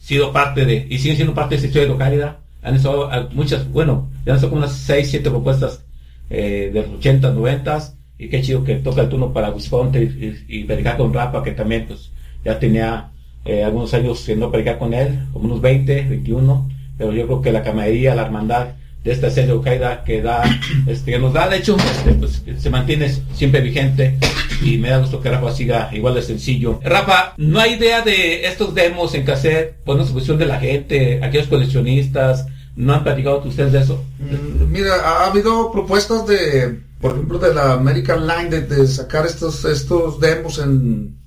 sido 0.08 0.32
parte 0.32 0.66
de, 0.66 0.88
y 0.89 0.99
siguen 0.99 1.18
siendo 1.18 1.34
parte 1.34 1.49
de 1.49 1.55
esta 1.58 1.68
historia 1.68 1.86
de 1.86 1.89
Hiro 1.89 1.99
Caída. 1.99 2.39
Han 2.64 2.76
estado 2.76 3.12
a- 3.12 3.28
muchas, 3.34 3.70
bueno, 3.70 4.10
ya 4.26 4.32
han 4.32 4.38
estado 4.38 4.51
como 4.51 4.62
unas 4.64 4.74
6, 4.78 5.10
7 5.10 5.30
propuestas 5.30 5.84
eh, 6.30 6.72
de 6.74 6.82
los 6.84 6.91
80, 6.99 7.32
90 7.32 7.93
y 8.18 8.30
qué 8.30 8.41
chido 8.41 8.64
que 8.64 8.76
toca 8.76 9.01
el 9.01 9.10
turno 9.10 9.34
para 9.34 9.49
Wisconsin 9.51 10.01
y, 10.47 10.60
y, 10.60 10.64
predicar 10.64 10.95
con 10.95 11.14
Rafa 11.14 11.43
que 11.43 11.51
también 11.51 11.86
pues 11.88 12.10
ya 12.45 12.58
tenía 12.58 13.10
eh, 13.43 13.66
algunos 13.66 13.93
años 13.93 14.20
siendo 14.22 14.49
predicar 14.49 14.80
con 14.80 14.93
él, 14.93 15.20
como 15.34 15.43
unos 15.45 15.60
20, 15.62 16.03
21, 16.03 16.70
pero 16.97 17.12
yo 17.12 17.26
creo 17.26 17.41
que 17.41 17.51
la 17.51 17.62
camaradería, 17.64 18.16
la 18.16 18.24
hermandad 18.24 18.68
de 19.03 19.12
esta 19.12 19.30
serie 19.30 19.53
Qaeda 19.62 20.05
que 20.05 20.22
da, 20.22 20.41
este, 20.88 21.12
que 21.12 21.20
nos 21.20 21.34
da, 21.34 21.49
de 21.49 21.58
hecho, 21.58 21.76
este, 21.78 22.14
pues, 22.14 22.39
que 22.39 22.55
se 22.58 22.70
mantiene 22.70 23.10
siempre 23.34 23.60
vigente 23.60 24.18
y 24.62 24.78
me 24.78 24.89
da 24.89 24.99
gusto 24.99 25.22
que 25.22 25.30
Rafa 25.30 25.51
siga 25.53 25.89
igual 25.93 26.16
de 26.16 26.22
sencillo. 26.22 26.80
Rafa, 26.84 27.34
no 27.38 27.60
hay 27.60 27.74
idea 27.74 28.01
de 28.01 28.45
estos 28.47 28.74
demos 28.74 29.14
en 29.14 29.24
cassette, 29.24 29.76
poner 29.84 30.05
su 30.05 30.14
cuestión 30.14 30.38
de 30.38 30.45
la 30.45 30.60
gente, 30.60 31.20
aquellos 31.24 31.47
coleccionistas, 31.47 32.45
¿no 32.76 32.93
han 32.93 33.03
platicado 33.03 33.41
ustedes 33.45 33.72
de 33.72 33.80
eso? 33.80 34.03
Mm, 34.20 34.72
Mira, 34.72 34.95
ha, 34.95 35.24
ha 35.24 35.28
habido 35.28 35.72
propuestas 35.72 36.26
de, 36.28 36.80
por 37.01 37.14
ejemplo, 37.14 37.39
de 37.39 37.53
la 37.53 37.74
American 37.74 38.28
Line 38.28 38.49
de, 38.49 38.62
de 38.62 38.88
sacar 38.88 39.26
estos 39.26 39.66
estos 39.66 40.20
demos 40.20 40.60
en, 40.60 41.18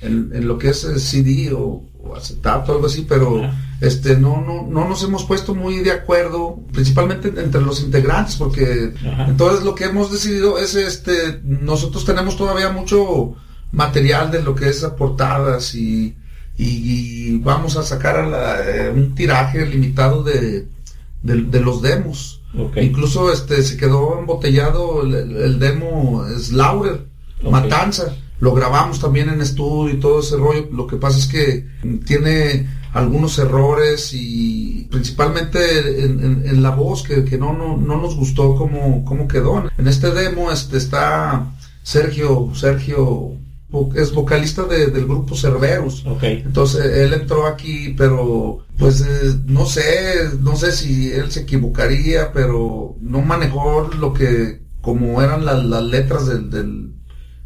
en, 0.00 0.30
en 0.34 0.48
lo 0.48 0.58
que 0.58 0.70
es 0.70 0.84
el 0.84 1.00
CD 1.00 1.52
o, 1.52 1.82
o 1.98 2.16
acetato, 2.16 2.72
algo 2.72 2.86
así, 2.86 3.06
pero. 3.08 3.50
Este 3.80 4.16
no, 4.16 4.40
no, 4.40 4.66
no 4.68 4.88
nos 4.88 5.02
hemos 5.04 5.24
puesto 5.24 5.54
muy 5.54 5.78
de 5.80 5.92
acuerdo, 5.92 6.60
principalmente 6.72 7.28
entre 7.28 7.60
los 7.60 7.80
integrantes, 7.82 8.36
porque 8.36 8.92
Ajá. 9.06 9.26
entonces 9.28 9.64
lo 9.64 9.74
que 9.74 9.84
hemos 9.84 10.10
decidido 10.12 10.58
es 10.58 10.74
este, 10.74 11.40
nosotros 11.44 12.04
tenemos 12.04 12.36
todavía 12.36 12.70
mucho 12.70 13.34
material 13.72 14.30
de 14.30 14.42
lo 14.42 14.54
que 14.54 14.68
es 14.68 14.82
a 14.82 14.96
portadas 14.96 15.74
y, 15.74 16.16
y, 16.56 16.66
y 16.66 17.38
vamos 17.38 17.76
a 17.76 17.82
sacar 17.82 18.16
a 18.16 18.26
la- 18.28 18.68
eh, 18.68 18.90
un 18.90 19.14
tiraje 19.14 19.64
limitado 19.66 20.22
de, 20.24 20.66
de, 21.22 21.42
de 21.42 21.60
los 21.60 21.80
demos. 21.82 22.34
Incluso 22.82 23.30
este 23.30 23.62
se 23.62 23.76
quedó 23.76 24.18
embotellado 24.18 25.02
el, 25.02 25.58
demo 25.58 26.24
Slaughter. 26.38 27.06
Matanza. 27.48 28.16
Lo 28.40 28.54
grabamos 28.54 29.00
también 29.00 29.28
en 29.28 29.40
estudio 29.42 29.94
y 29.94 30.00
todo 30.00 30.20
ese 30.20 30.36
rollo. 30.36 30.66
Lo 30.72 30.86
que 30.86 30.96
pasa 30.96 31.18
es 31.18 31.26
que 31.26 31.66
tiene 32.06 32.66
algunos 32.92 33.38
errores 33.38 34.10
y 34.14 34.88
principalmente 34.90 36.04
en, 36.04 36.24
en- 36.24 36.42
en 36.46 36.62
la 36.62 36.70
voz 36.70 37.02
que, 37.02 37.24
que 37.24 37.38
no, 37.38 37.52
no, 37.52 37.76
no 37.76 38.00
nos 38.00 38.16
gustó 38.16 38.54
cómo, 38.56 39.04
cómo 39.04 39.28
quedó. 39.28 39.64
En 39.78 39.88
este 39.88 40.10
demo 40.10 40.50
este 40.50 40.76
está 40.78 41.50
Sergio, 41.82 42.50
Sergio 42.54 43.32
es 43.94 44.12
vocalista 44.12 44.62
de- 44.64 44.86
del 44.86 45.04
grupo 45.06 45.34
Cerberus. 45.36 46.04
Ok. 46.06 46.22
Entonces 46.22 46.84
él 46.86 47.12
entró 47.12 47.46
aquí, 47.46 47.94
pero 47.98 48.60
pues 48.78 49.02
eh, 49.02 49.34
no 49.46 49.66
sé, 49.66 50.30
no 50.40 50.56
sé 50.56 50.72
si 50.72 51.10
él 51.12 51.30
se 51.30 51.40
equivocaría, 51.40 52.32
pero 52.32 52.96
no 53.00 53.20
manejó 53.20 53.90
lo 53.98 54.12
que 54.14 54.62
como 54.80 55.20
eran 55.20 55.44
la- 55.44 55.62
las 55.62 55.82
letras 55.82 56.26
del, 56.26 56.50
del- 56.50 56.92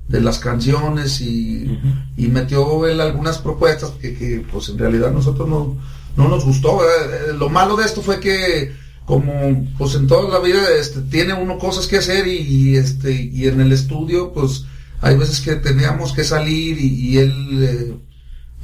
de 0.08 0.20
las 0.20 0.38
canciones 0.38 1.20
y, 1.20 1.78
y 2.16 2.26
metió 2.28 2.86
él 2.86 3.00
algunas 3.00 3.38
propuestas 3.38 3.92
que, 3.92 4.14
que, 4.14 4.44
pues 4.50 4.68
en 4.68 4.78
realidad 4.78 5.10
nosotros 5.10 5.48
no, 5.48 5.76
no 6.16 6.28
nos 6.28 6.44
gustó. 6.44 6.78
¿verdad? 6.78 7.30
Eh, 7.30 7.32
Lo 7.38 7.48
malo 7.48 7.76
de 7.76 7.84
esto 7.84 8.02
fue 8.02 8.20
que 8.20 8.72
como 9.04 9.66
pues 9.78 9.94
en 9.94 10.06
toda 10.06 10.28
la 10.28 10.38
vida 10.38 10.62
este, 10.78 11.00
tiene 11.02 11.34
uno 11.34 11.58
cosas 11.58 11.86
que 11.86 11.98
hacer 11.98 12.26
y, 12.26 12.38
y, 12.38 12.76
este 12.76 13.12
y 13.12 13.48
en 13.48 13.60
el 13.60 13.72
estudio 13.72 14.32
pues 14.32 14.64
hay 15.00 15.16
veces 15.16 15.40
que 15.40 15.56
teníamos 15.56 16.12
que 16.12 16.22
salir 16.22 16.78
y, 16.78 17.10
y 17.10 17.18
él 17.18 17.58
eh, 17.62 17.94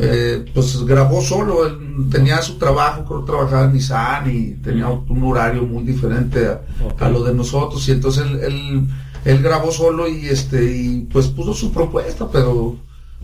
eh, 0.00 0.44
pues 0.54 0.84
grabó 0.84 1.20
solo, 1.20 1.66
él 1.66 2.08
tenía 2.08 2.40
su 2.40 2.56
trabajo, 2.56 3.04
creo 3.04 3.20
que 3.20 3.26
trabajaba 3.26 3.64
en 3.64 3.72
Nissan 3.72 4.30
y 4.30 4.50
tenía 4.62 4.88
un 4.88 5.24
horario 5.24 5.64
muy 5.64 5.82
diferente 5.82 6.46
a, 6.46 7.08
lo 7.08 7.24
de 7.24 7.34
nosotros 7.34 7.86
y 7.88 7.92
entonces 7.92 8.24
él, 8.24 8.40
él, 8.40 8.88
él 9.24 9.42
grabó 9.42 9.72
solo 9.72 10.08
y 10.08 10.26
este 10.28 10.76
y 10.76 11.08
pues 11.12 11.28
puso 11.28 11.54
su 11.54 11.72
propuesta, 11.72 12.28
pero 12.30 12.76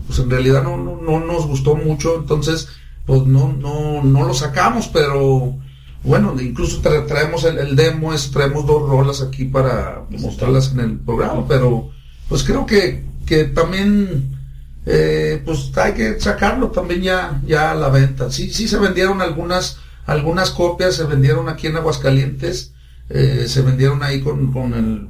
pues 0.07 0.19
en 0.19 0.29
realidad 0.29 0.63
no, 0.63 0.77
no, 0.77 1.01
no 1.01 1.19
nos 1.25 1.47
gustó 1.47 1.75
mucho, 1.75 2.15
entonces 2.15 2.67
pues 3.05 3.23
no, 3.23 3.53
no, 3.53 4.03
no 4.03 4.27
lo 4.27 4.33
sacamos, 4.33 4.87
pero 4.87 5.55
bueno, 6.03 6.35
incluso 6.39 6.81
tra- 6.81 7.05
traemos 7.07 7.43
el, 7.45 7.57
el 7.57 7.75
demo, 7.75 8.13
es, 8.13 8.29
traemos 8.31 8.65
dos 8.65 8.87
rolas 8.87 9.21
aquí 9.21 9.45
para 9.45 10.03
mostrarlas 10.09 10.71
en 10.73 10.79
el 10.81 10.97
programa, 10.99 11.47
pero 11.47 11.89
pues 12.29 12.43
creo 12.43 12.65
que, 12.65 13.03
que 13.25 13.45
también 13.45 14.37
eh, 14.85 15.41
pues 15.45 15.75
hay 15.77 15.93
que 15.93 16.19
sacarlo 16.19 16.69
también 16.69 17.01
ya, 17.01 17.41
ya 17.45 17.71
a 17.71 17.75
la 17.75 17.89
venta. 17.89 18.29
Sí, 18.31 18.51
sí 18.51 18.67
se 18.67 18.77
vendieron 18.77 19.21
algunas, 19.21 19.77
algunas 20.05 20.51
copias, 20.51 20.95
se 20.95 21.05
vendieron 21.05 21.49
aquí 21.49 21.67
en 21.67 21.77
Aguascalientes, 21.77 22.73
eh, 23.09 23.45
se 23.47 23.61
vendieron 23.61 24.03
ahí 24.03 24.21
con, 24.21 24.51
con 24.51 24.73
el, 24.73 25.07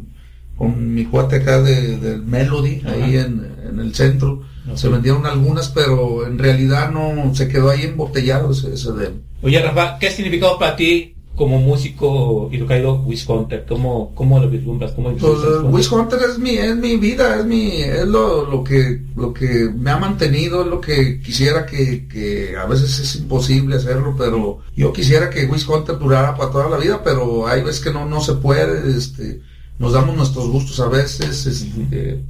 con 0.57 0.93
mi 0.93 1.05
cuate 1.05 1.37
acá 1.37 1.61
de, 1.61 1.97
del 1.97 2.23
Melody, 2.23 2.81
ahí 2.85 3.17
en, 3.17 3.45
en 3.67 3.79
el 3.79 3.93
centro. 3.93 4.41
Se 4.73 4.89
vendieron 4.89 5.27
algunas, 5.27 5.69
pero 5.69 6.25
en 6.25 6.39
realidad 6.39 6.89
no, 6.91 7.35
se 7.35 7.47
quedó 7.47 7.69
ahí 7.69 7.83
embotellado 7.83 8.51
ese, 8.51 8.73
ese 8.73 8.91
demo. 8.93 9.17
Oye, 9.43 9.61
Rafa, 9.61 9.99
¿qué 9.99 10.07
ha 10.07 10.11
significado 10.11 10.57
para 10.57 10.75
ti 10.75 11.15
como 11.35 11.59
músico 11.59 12.49
y 12.51 12.59
caído 12.61 12.95
Wisconsin? 13.03 13.59
¿Cómo, 13.67 14.15
¿Cómo 14.15 14.39
lo 14.39 14.49
vislumbras? 14.49 14.91
¿Cómo 14.93 15.09
Pues 15.11 15.21
visualizas 15.21 15.63
eh, 15.63 15.67
Wish 15.67 15.91
Hunter 15.91 16.19
es 16.29 16.39
mi, 16.39 16.51
es 16.51 16.75
mi 16.75 16.95
vida, 16.97 17.37
es 17.37 17.45
mi, 17.45 17.81
es 17.81 18.07
lo, 18.07 18.49
lo 18.49 18.63
que, 18.63 19.01
lo 19.15 19.33
que 19.33 19.69
me 19.75 19.91
ha 19.91 19.97
mantenido, 19.97 20.63
es 20.63 20.67
lo 20.67 20.81
que 20.81 21.19
quisiera 21.21 21.65
que, 21.65 22.07
que 22.07 22.55
a 22.57 22.65
veces 22.65 22.97
es 22.99 23.15
imposible 23.17 23.75
hacerlo, 23.75 24.15
pero 24.17 24.59
yo 24.75 24.91
quisiera 24.93 25.29
que 25.29 25.45
Wish 25.45 25.69
Hunter 25.69 25.99
durara 25.99 26.35
para 26.35 26.51
toda 26.51 26.69
la 26.69 26.77
vida, 26.77 27.01
pero 27.03 27.47
hay 27.47 27.61
veces 27.61 27.83
que 27.83 27.93
no, 27.93 28.05
no 28.05 28.21
se 28.21 28.33
puede, 28.33 28.97
este, 28.97 29.41
nos 29.79 29.93
damos 29.93 30.15
nuestros 30.15 30.47
gustos 30.49 30.79
a 30.79 30.87
veces, 30.87 31.45
este, 31.45 32.21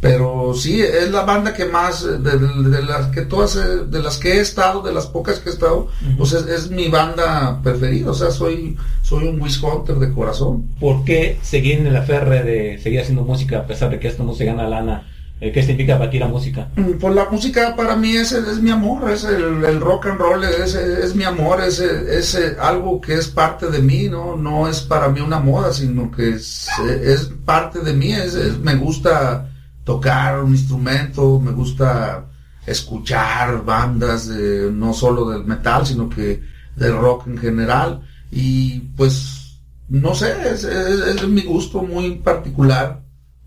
pero 0.00 0.52
sí, 0.54 0.80
es 0.80 1.10
la 1.10 1.22
banda 1.24 1.54
que 1.54 1.64
más, 1.64 2.04
eh, 2.04 2.18
de, 2.18 2.38
de- 2.38 2.70
de 2.70 2.82
las 2.84 3.06
que 3.08 3.22
todas, 3.22 3.56
eh, 3.56 3.84
de 3.88 4.00
las 4.00 4.18
que 4.18 4.34
he 4.34 4.40
estado, 4.40 4.80
de 4.82 4.92
las 4.92 5.06
pocas 5.06 5.40
que 5.40 5.48
he 5.50 5.52
estado, 5.52 5.88
pues 6.16 6.32
es, 6.32 6.46
es 6.46 6.70
mi 6.70 6.88
banda 6.88 7.60
preferida, 7.62 8.10
o 8.10 8.14
sea, 8.14 8.30
soy, 8.30 8.76
soy 9.02 9.26
un 9.26 9.40
Wish 9.40 9.60
Hunter 9.62 9.96
de 9.96 10.12
corazón. 10.12 10.68
¿Por 10.78 11.04
qué 11.04 11.38
seguir 11.42 11.78
en 11.80 11.92
la 11.92 12.02
ferre 12.02 12.44
de 12.44 12.78
seguir 12.78 13.00
haciendo 13.00 13.22
música 13.24 13.58
a 13.58 13.66
pesar 13.66 13.90
de 13.90 13.98
que 13.98 14.06
esto 14.08 14.22
no 14.22 14.34
se 14.34 14.44
gana 14.44 14.68
lana? 14.68 15.08
Eh, 15.40 15.52
¿Qué 15.52 15.62
significa 15.62 15.96
para 15.98 16.10
ti 16.10 16.18
la 16.18 16.26
música? 16.26 16.68
Mm, 16.74 16.92
Pues 17.00 17.14
la 17.14 17.28
música 17.30 17.76
para 17.76 17.94
mí 17.94 18.16
es, 18.16 18.32
es 18.32 18.60
mi 18.60 18.70
amor, 18.70 19.08
es 19.10 19.22
el, 19.24 19.64
el 19.64 19.80
rock 19.80 20.06
and 20.06 20.18
roll, 20.18 20.42
es, 20.44 20.74
es 20.74 21.14
mi 21.14 21.22
amor, 21.24 21.60
es, 21.62 21.78
es 21.78 22.36
algo 22.60 23.00
que 23.00 23.14
es 23.14 23.28
parte 23.28 23.68
de 23.70 23.78
mí, 23.80 24.08
¿no? 24.08 24.36
No 24.36 24.66
es 24.68 24.80
para 24.80 25.08
mí 25.08 25.20
una 25.20 25.38
moda, 25.38 25.72
sino 25.72 26.10
que 26.10 26.30
es, 26.30 26.66
es 27.04 27.30
parte 27.44 27.78
de 27.80 27.92
mí, 27.92 28.12
es, 28.12 28.34
me 28.58 28.74
gusta 28.74 29.48
tocar 29.84 30.42
un 30.42 30.50
instrumento, 30.52 31.38
me 31.38 31.52
gusta 31.52 32.26
escuchar 32.66 33.64
bandas, 33.64 34.28
de- 34.28 34.70
no 34.72 34.92
solo 34.92 35.30
del 35.30 35.44
metal, 35.44 35.86
sino 35.86 36.08
que 36.08 36.42
del 36.76 36.96
rock 36.96 37.26
en 37.28 37.38
general. 37.38 38.02
Y 38.30 38.80
pues, 38.96 39.58
no 39.88 40.14
sé, 40.14 40.34
es 40.52 41.26
mi 41.28 41.42
gusto 41.42 41.82
muy 41.82 42.16
particular, 42.16 43.00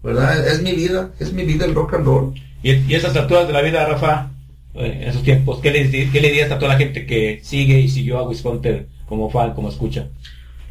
¿verdad? 0.04 0.47
Es 0.47 0.62
mi 0.62 0.74
vida, 0.74 1.12
es 1.20 1.34
mi 1.34 1.43
vida 1.43 1.66
el 1.66 1.76
rock 1.76 1.95
and 1.95 2.06
roll. 2.06 2.34
Y, 2.64 2.72
y 2.74 2.95
esas 2.95 3.16
alturas 3.16 3.47
de 3.47 3.54
la 3.54 3.62
vida, 3.62 3.86
Rafa, 3.86 4.32
en 4.74 5.04
esos 5.04 5.24
tiempos, 5.24 5.60
¿qué 5.62 5.72
le, 5.72 5.89
qué 6.12 6.22
le 6.22 6.28
dirías 6.30 6.52
a 6.52 6.58
toda 6.60 6.74
la 6.74 6.78
gente 6.80 7.06
que 7.06 7.39
sigue 7.43 7.80
y 7.80 7.89
siguió 7.89 8.20
a 8.20 8.28
Wisconsin 8.28 8.88
como 9.08 9.30
fan, 9.30 9.54
como 9.54 9.70
escucha? 9.70 10.08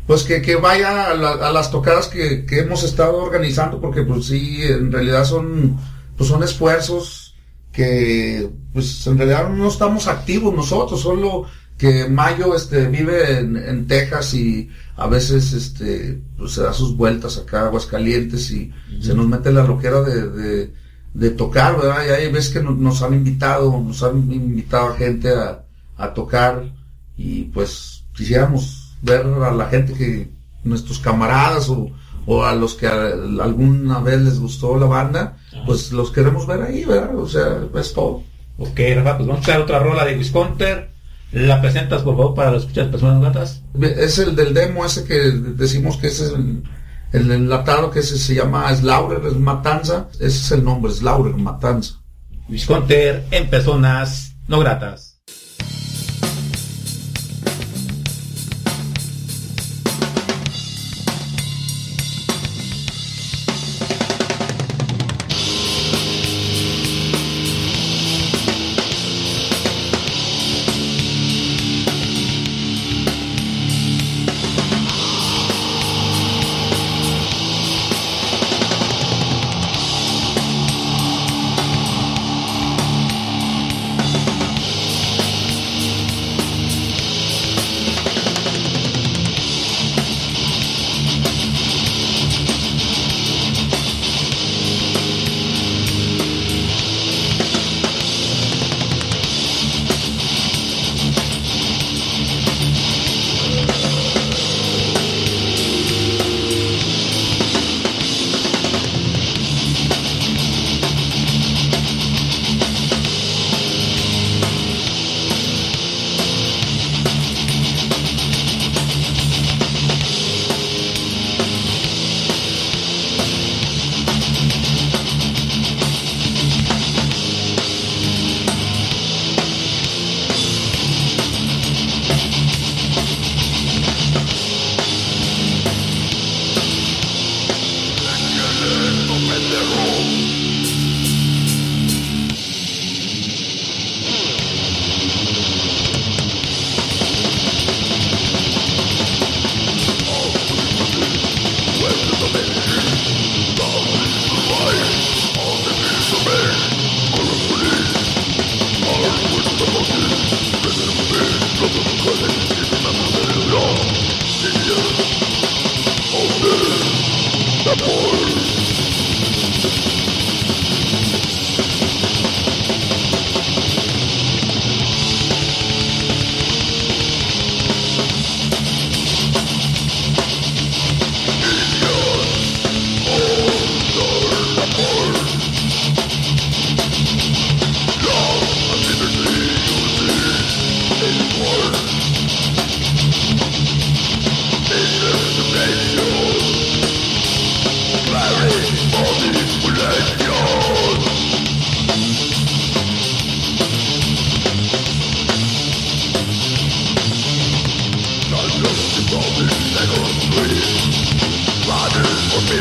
pues 0.06 0.24
que, 0.24 0.42
que 0.42 0.56
vaya 0.56 1.10
a, 1.10 1.14
la- 1.14 1.34
a 1.48 1.52
las 1.52 1.70
tocadas 1.70 2.08
que, 2.08 2.44
que 2.44 2.60
hemos 2.60 2.82
estado 2.82 3.18
organizando 3.18 3.80
porque 3.80 4.02
pues 4.02 4.26
sí 4.26 4.60
en 4.62 4.90
realidad 4.90 5.24
son 5.24 5.76
pues 6.16 6.28
son 6.28 6.42
esfuerzos 6.42 7.36
que 7.72 8.48
pues 8.72 9.06
en 9.06 9.18
realidad 9.18 9.48
no 9.50 9.68
estamos 9.68 10.08
activos 10.08 10.52
nosotros 10.54 11.00
solo 11.00 11.44
que 11.80 12.06
Mayo 12.06 12.54
este 12.54 12.88
vive 12.88 13.38
en, 13.38 13.56
en 13.56 13.86
Texas 13.86 14.34
y 14.34 14.68
a 14.96 15.06
veces 15.06 15.54
este 15.54 16.20
pues 16.36 16.52
se 16.52 16.62
da 16.62 16.74
sus 16.74 16.94
vueltas 16.94 17.38
acá 17.38 17.62
a 17.62 17.66
Aguascalientes 17.68 18.50
y 18.50 18.70
se 19.00 19.14
nos 19.14 19.26
mete 19.26 19.50
la 19.50 19.64
loquera 19.64 20.02
de, 20.02 20.28
de, 20.28 20.74
de 21.14 21.30
tocar 21.30 21.78
verdad 21.78 22.04
y 22.06 22.10
hay 22.10 22.30
veces 22.30 22.52
que 22.52 22.62
nos, 22.62 22.76
nos 22.76 23.00
han 23.00 23.14
invitado 23.14 23.80
nos 23.80 24.02
han 24.02 24.30
invitado 24.30 24.88
a 24.88 24.96
gente 24.96 25.30
a, 25.30 25.64
a 25.96 26.12
tocar 26.12 26.70
y 27.16 27.44
pues 27.44 28.04
quisiéramos 28.14 28.92
ver 29.00 29.24
a 29.24 29.50
la 29.50 29.66
gente 29.70 29.94
que 29.94 30.28
nuestros 30.62 30.98
camaradas 30.98 31.70
o, 31.70 31.90
o 32.26 32.44
a 32.44 32.54
los 32.54 32.74
que 32.74 32.88
alguna 32.88 34.00
vez 34.00 34.20
les 34.20 34.38
gustó 34.38 34.78
la 34.78 34.86
banda, 34.86 35.38
pues 35.66 35.92
los 35.92 36.10
queremos 36.10 36.46
ver 36.46 36.60
ahí, 36.62 36.84
¿verdad? 36.84 37.16
O 37.16 37.26
sea, 37.26 37.62
es 37.74 37.92
todo. 37.94 38.22
Ok, 38.58 38.78
Rafa, 38.94 39.16
pues 39.16 39.26
vamos 39.26 39.30
a 39.30 39.40
escuchar 39.40 39.60
otra 39.62 39.78
rola 39.78 40.04
de 40.04 40.18
Wisconter. 40.18 40.90
¿La 41.32 41.60
presentas, 41.60 42.02
por 42.02 42.16
favor, 42.16 42.34
para 42.34 42.50
los 42.50 42.62
escuchas 42.62 42.88
personas 42.88 43.20
gratas? 43.20 43.62
Es 43.80 44.18
el 44.18 44.34
del 44.34 44.52
demo 44.52 44.84
ese 44.84 45.04
que 45.04 45.14
decimos 45.14 45.96
que 45.96 46.08
ese 46.08 46.26
es 46.26 46.32
el, 46.32 46.64
el 47.12 47.30
enlatado 47.30 47.90
que 47.90 48.00
ese 48.00 48.18
se 48.18 48.34
llama 48.34 48.74
Slaughter, 48.74 49.24
es 49.26 49.36
Matanza. 49.36 50.08
Ese 50.14 50.26
es 50.26 50.52
el 50.52 50.64
nombre, 50.64 50.92
Slaughter, 50.92 51.34
Matanza. 51.36 52.00
Wisconter 52.48 53.24
en 53.30 53.48
personas 53.48 54.34
no 54.48 54.58
gratas. 54.58 55.09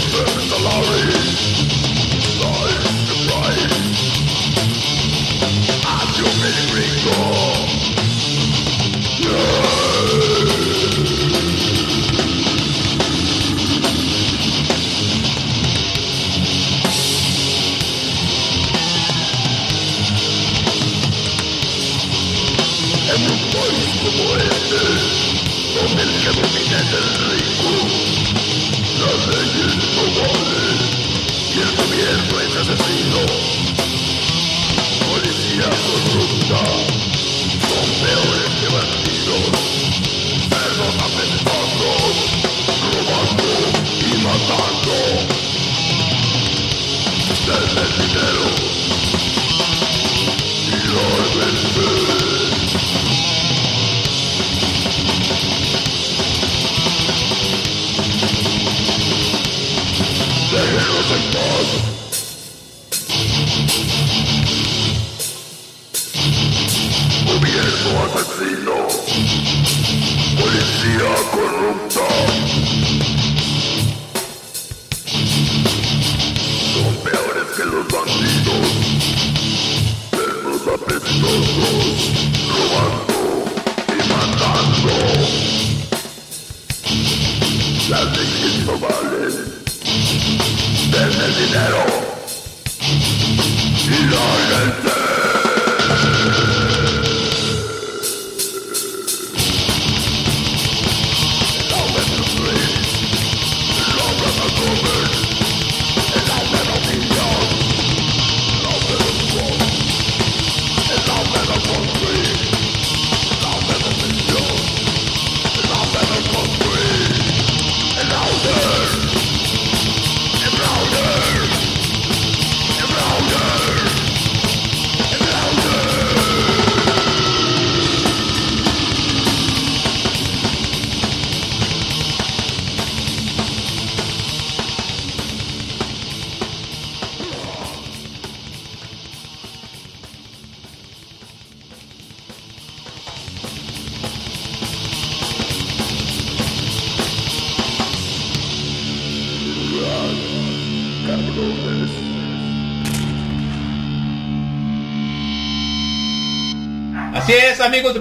It's 0.02 0.14
the 0.14 0.39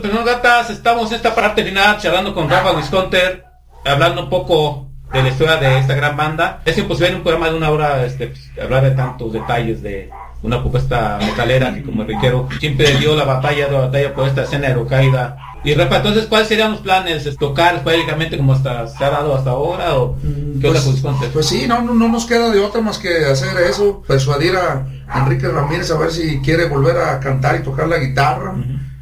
es, 0.08 0.14
amigos 0.14 0.24
de 0.24 0.24
Penón 0.24 0.24
Gatas, 0.24 0.70
estamos 0.70 1.12
esta 1.12 1.34
para 1.34 1.54
terminar 1.54 1.98
charlando 1.98 2.34
con 2.34 2.48
Rafa 2.48 2.72
Wisconter, 2.72 3.44
hablando 3.84 4.24
un 4.24 4.30
poco 4.30 4.88
de 5.12 5.22
la 5.22 5.28
historia 5.28 5.56
de 5.56 5.78
esta 5.78 5.94
gran 5.94 6.16
banda. 6.16 6.62
Es 6.64 6.78
imposible 6.78 7.10
en 7.10 7.16
un 7.16 7.22
programa 7.22 7.50
de 7.50 7.56
una 7.56 7.70
hora 7.70 8.04
este, 8.04 8.28
pues, 8.28 8.50
hablar 8.62 8.84
de 8.84 8.90
tantos 8.92 9.32
detalles 9.32 9.82
de 9.82 10.10
una 10.42 10.60
propuesta 10.60 11.18
metalera 11.20 11.74
que 11.74 11.82
como 11.82 12.04
requiero 12.04 12.48
siempre 12.60 12.96
dio 12.96 13.16
la 13.16 13.24
batalla, 13.24 13.68
la 13.70 13.80
batalla 13.80 14.14
por 14.14 14.28
esta 14.28 14.42
escena 14.42 14.68
aerocaída. 14.68 15.36
Y 15.64 15.74
Rafa, 15.74 15.96
entonces, 15.96 16.26
¿cuáles 16.26 16.46
serían 16.46 16.70
los 16.70 16.80
planes? 16.80 17.26
¿Es 17.26 17.36
¿Tocar 17.36 17.74
esporádicamente 17.74 18.36
como 18.36 18.52
hasta, 18.52 18.86
se 18.86 19.04
ha 19.04 19.10
dado 19.10 19.34
hasta 19.34 19.50
ahora? 19.50 19.98
¿O 19.98 20.16
qué 20.60 20.68
onda 20.68 20.80
con 20.80 20.92
Wisconter? 20.92 21.30
Pues 21.30 21.46
sí, 21.46 21.66
no, 21.66 21.82
no, 21.82 21.94
no 21.94 22.08
nos 22.08 22.26
queda 22.26 22.50
de 22.50 22.60
otra 22.60 22.80
más 22.80 22.98
que 22.98 23.24
hacer 23.24 23.56
eso, 23.68 24.02
persuadir 24.06 24.54
a 24.56 24.86
Enrique 25.16 25.48
Ramírez 25.48 25.90
a 25.90 25.98
ver 25.98 26.12
si 26.12 26.40
quiere 26.40 26.66
volver 26.66 26.96
a 26.96 27.18
cantar 27.18 27.56
y 27.56 27.64
tocar 27.64 27.88
la 27.88 27.98
guitarra. 27.98 28.54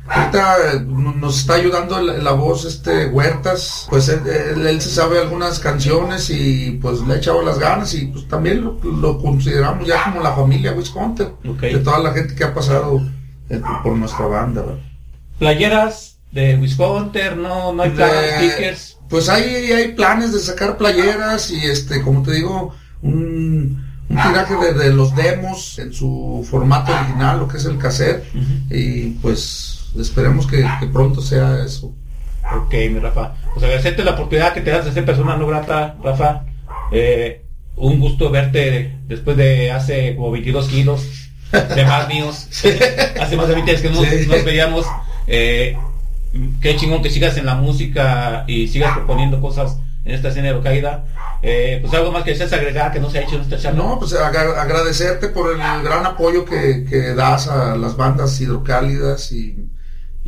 Ahorita 0.09 0.57
eh, 0.74 0.80
nos 0.86 1.38
está 1.40 1.54
ayudando 1.54 2.00
la, 2.00 2.14
la 2.14 2.32
voz 2.32 2.64
este 2.64 3.07
Huertas, 3.07 3.86
pues 3.90 4.09
él, 4.09 4.20
él- 4.26 4.66
él 4.66 4.80
se 4.80 4.90
sabe 4.90 5.18
algunas 5.20 5.59
canciones 5.59 6.30
y 6.30 6.78
pues 6.80 7.00
le 7.00 7.14
ha 7.14 7.16
echado 7.16 7.42
las 7.42 7.59
ganas 7.59 7.92
y 7.94 8.07
pues 8.07 8.28
también 8.28 8.62
lo, 8.64 8.78
lo 8.82 9.18
consideramos 9.18 9.86
ya 9.86 10.04
como 10.04 10.22
la 10.22 10.32
familia 10.32 10.72
Wisconsin, 10.72 11.28
Ok. 11.48 11.61
de 11.61 11.78
toda 11.78 11.98
la 11.98 12.12
gente 12.12 12.34
que 12.34 12.44
ha 12.44 12.54
pasado 12.54 13.00
eh, 13.50 13.61
por 13.82 13.96
nuestra 13.96 14.26
banda. 14.26 14.62
¿verdad? 14.62 14.78
Playeras 15.38 16.18
de 16.32 16.57
Wisconter, 16.57 17.36
no, 17.36 17.72
no 17.72 17.82
hay 17.82 17.90
planes, 17.90 18.14
Eh, 18.16 18.50
stickers. 18.50 18.96
Pues 19.09 19.28
hay, 19.28 19.44
hay 19.72 19.92
planes 19.92 20.32
de 20.32 20.40
sacar 20.40 20.76
playeras 20.76 21.50
y 21.50 21.64
este, 21.64 22.02
como 22.02 22.22
te 22.22 22.32
digo, 22.32 22.74
un, 23.02 23.84
un 24.09 24.16
tiraje 24.16 24.54
de, 24.57 24.72
de 24.74 24.92
los 24.92 25.14
demos 25.14 25.78
en 25.78 25.92
su 25.92 26.44
formato 26.50 26.92
original, 26.92 27.38
lo 27.38 27.48
que 27.48 27.57
es 27.59 27.64
el 27.66 27.78
cassette, 27.78 28.24
y 28.70 29.11
pues 29.22 29.76
esperemos 29.99 30.47
que, 30.47 30.66
que 30.80 30.86
pronto 30.86 31.20
sea 31.20 31.62
eso. 31.64 31.94
Ok, 32.57 32.72
mi 32.90 32.99
Rafa. 33.01 33.34
Pues 33.55 33.64
agradecerte 33.64 34.05
la 34.05 34.12
oportunidad 34.12 34.53
que 34.55 34.61
te 34.61 34.70
das 34.70 34.84
de 34.84 34.92
ser 34.92 35.05
persona 35.05 35.36
no 35.36 35.47
grata, 35.47 35.97
Rafa. 36.03 36.44
Eh, 36.92 37.42
un 37.76 37.99
gusto 38.01 38.30
verte 38.30 38.97
después 39.07 39.36
de 39.36 39.70
hace 39.72 40.14
como 40.16 40.30
22 40.30 40.68
kilos 40.68 41.07
de 41.53 41.84
más 41.84 42.09
míos. 42.12 42.49
hace 43.20 43.36
más 43.36 43.49
de 43.49 43.55
20 43.55 43.70
años 43.70 43.82
que 43.82 43.90
no 43.90 44.03
Sí. 44.05 44.26
nos 44.28 44.44
veíamos. 44.44 44.86
Eh, 45.26 45.76
qué 46.61 46.76
chingón 46.76 47.03
que 47.03 47.11
sigas 47.11 47.36
en 47.36 47.47
la 47.47 47.55
música 47.55 48.44
y 48.47 48.68
sigas 48.68 48.94
proponiendo 48.94 49.40
cosas 49.40 49.78
en 50.05 50.14
esta 50.14 50.28
escena 50.28 50.53
de. 50.53 51.03
Eh, 51.42 51.78
pues 51.82 51.92
algo 51.94 52.12
más 52.12 52.22
que 52.22 52.30
deseas 52.30 52.53
agregar 52.53 52.92
que 52.92 52.99
no 53.01 53.11
se 53.11 53.18
ha 53.18 53.22
hecho 53.22 53.36
en 53.36 53.42
esta 53.42 53.59
charla. 53.59 53.82
No, 53.82 53.99
pues 53.99 54.12
agra- 54.14 54.61
agradecerte 54.61 55.28
por 55.28 55.51
el 55.53 55.59
gran 55.59 56.07
apoyo 56.07 56.44
que, 56.44 56.84
que 56.88 57.14
das 57.14 57.49
a 57.49 57.76
las 57.76 57.97
bandas 57.97 58.40
hidrocálidas 58.40 59.32
y, 59.32 59.66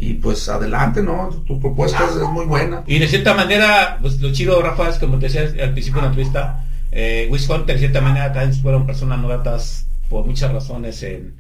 y 0.01 0.15
pues 0.15 0.49
adelante, 0.49 1.03
¿no? 1.03 1.29
Tu 1.45 1.59
propuesta 1.59 2.05
es, 2.09 2.15
muy 2.29 2.47
buena. 2.47 2.85
Y 2.87 3.01
de 3.01 3.09
cierta 3.09 3.35
manera, 3.35 3.99
pues 4.01 4.21
lo 4.21 4.33
chido, 4.33 4.63
Rafa, 4.63 4.89
es 4.89 4.99
como 4.99 5.19
te 5.19 5.27
decía 5.29 5.43
al 5.65 5.73
principio 5.73 6.01
de 6.01 6.07
la 6.07 6.09
entrevista, 6.13 6.65
eh, 6.93 7.27
Wisconsin 7.31 7.67
de 7.67 7.79
cierta 7.79 8.01
manera 8.01 8.33
también 8.33 8.55
fueron 8.63 8.87
personas 8.87 9.19
novatas 9.19 9.87
por 10.09 10.25
muchas 10.25 10.53
razones 10.53 11.03
en, 11.03 11.35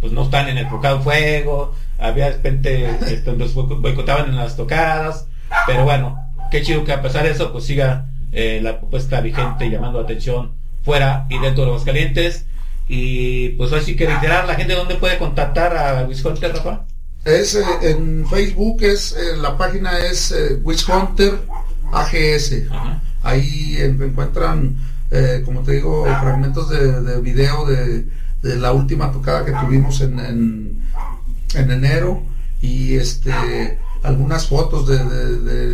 pues 0.00 0.12
no 0.12 0.22
están 0.22 0.48
en 0.48 0.58
el 0.58 0.68
Procado 0.68 1.00
Fuego, 1.00 1.74
había 1.98 2.26
de 2.26 2.32
repente 2.32 2.90
este, 3.08 3.32
los 3.36 3.54
boico- 3.54 3.80
boicotaban 3.80 4.28
en 4.30 4.36
las 4.36 4.56
tocadas, 4.56 5.26
pero 5.66 5.84
bueno, 5.84 6.18
qué 6.50 6.62
chido 6.62 6.84
que 6.84 6.92
a 6.92 7.02
pesar 7.02 7.24
de 7.24 7.30
eso 7.30 7.52
pues 7.52 7.64
siga 7.64 8.06
eh, 8.32 8.60
la 8.62 8.78
propuesta 8.78 9.20
vigente 9.20 9.70
llamando 9.70 9.98
la 10.00 10.04
atención 10.04 10.52
fuera 10.84 11.26
y 11.28 11.38
dentro 11.38 11.64
de 11.64 11.70
los 11.72 11.84
calientes 11.84 12.46
y 12.88 13.50
pues 13.50 13.72
así 13.72 13.96
que 13.96 14.06
reiterar 14.06 14.46
la 14.46 14.54
gente 14.54 14.74
dónde 14.74 14.94
puede 14.96 15.18
contactar 15.18 15.76
a 15.76 16.04
Wisconsin, 16.06 16.50
Rafa. 16.52 16.84
Es 17.24 17.54
eh, 17.56 17.64
en 17.82 18.26
Facebook 18.28 18.82
es 18.82 19.12
eh, 19.16 19.36
la 19.36 19.56
página 19.58 19.98
es 19.98 20.30
eh, 20.32 20.60
Witch 20.62 20.88
Hunter 20.88 21.40
AGS. 21.92 22.52
Ajá. 22.70 23.02
Ahí 23.22 23.76
en- 23.80 24.00
encuentran, 24.00 24.76
eh, 25.10 25.42
como 25.44 25.62
te 25.62 25.72
digo, 25.72 26.04
fragmentos 26.04 26.68
de, 26.70 27.00
de 27.02 27.20
video 27.20 27.64
de, 27.66 28.06
de 28.42 28.56
la 28.56 28.72
última 28.72 29.10
tocada 29.10 29.44
que 29.44 29.52
tuvimos 29.52 30.00
en, 30.00 30.18
en, 30.20 30.82
en 31.54 31.70
enero 31.72 32.22
y 32.62 32.94
este 32.94 33.78
algunas 34.04 34.46
fotos 34.46 34.86
de, 34.86 34.98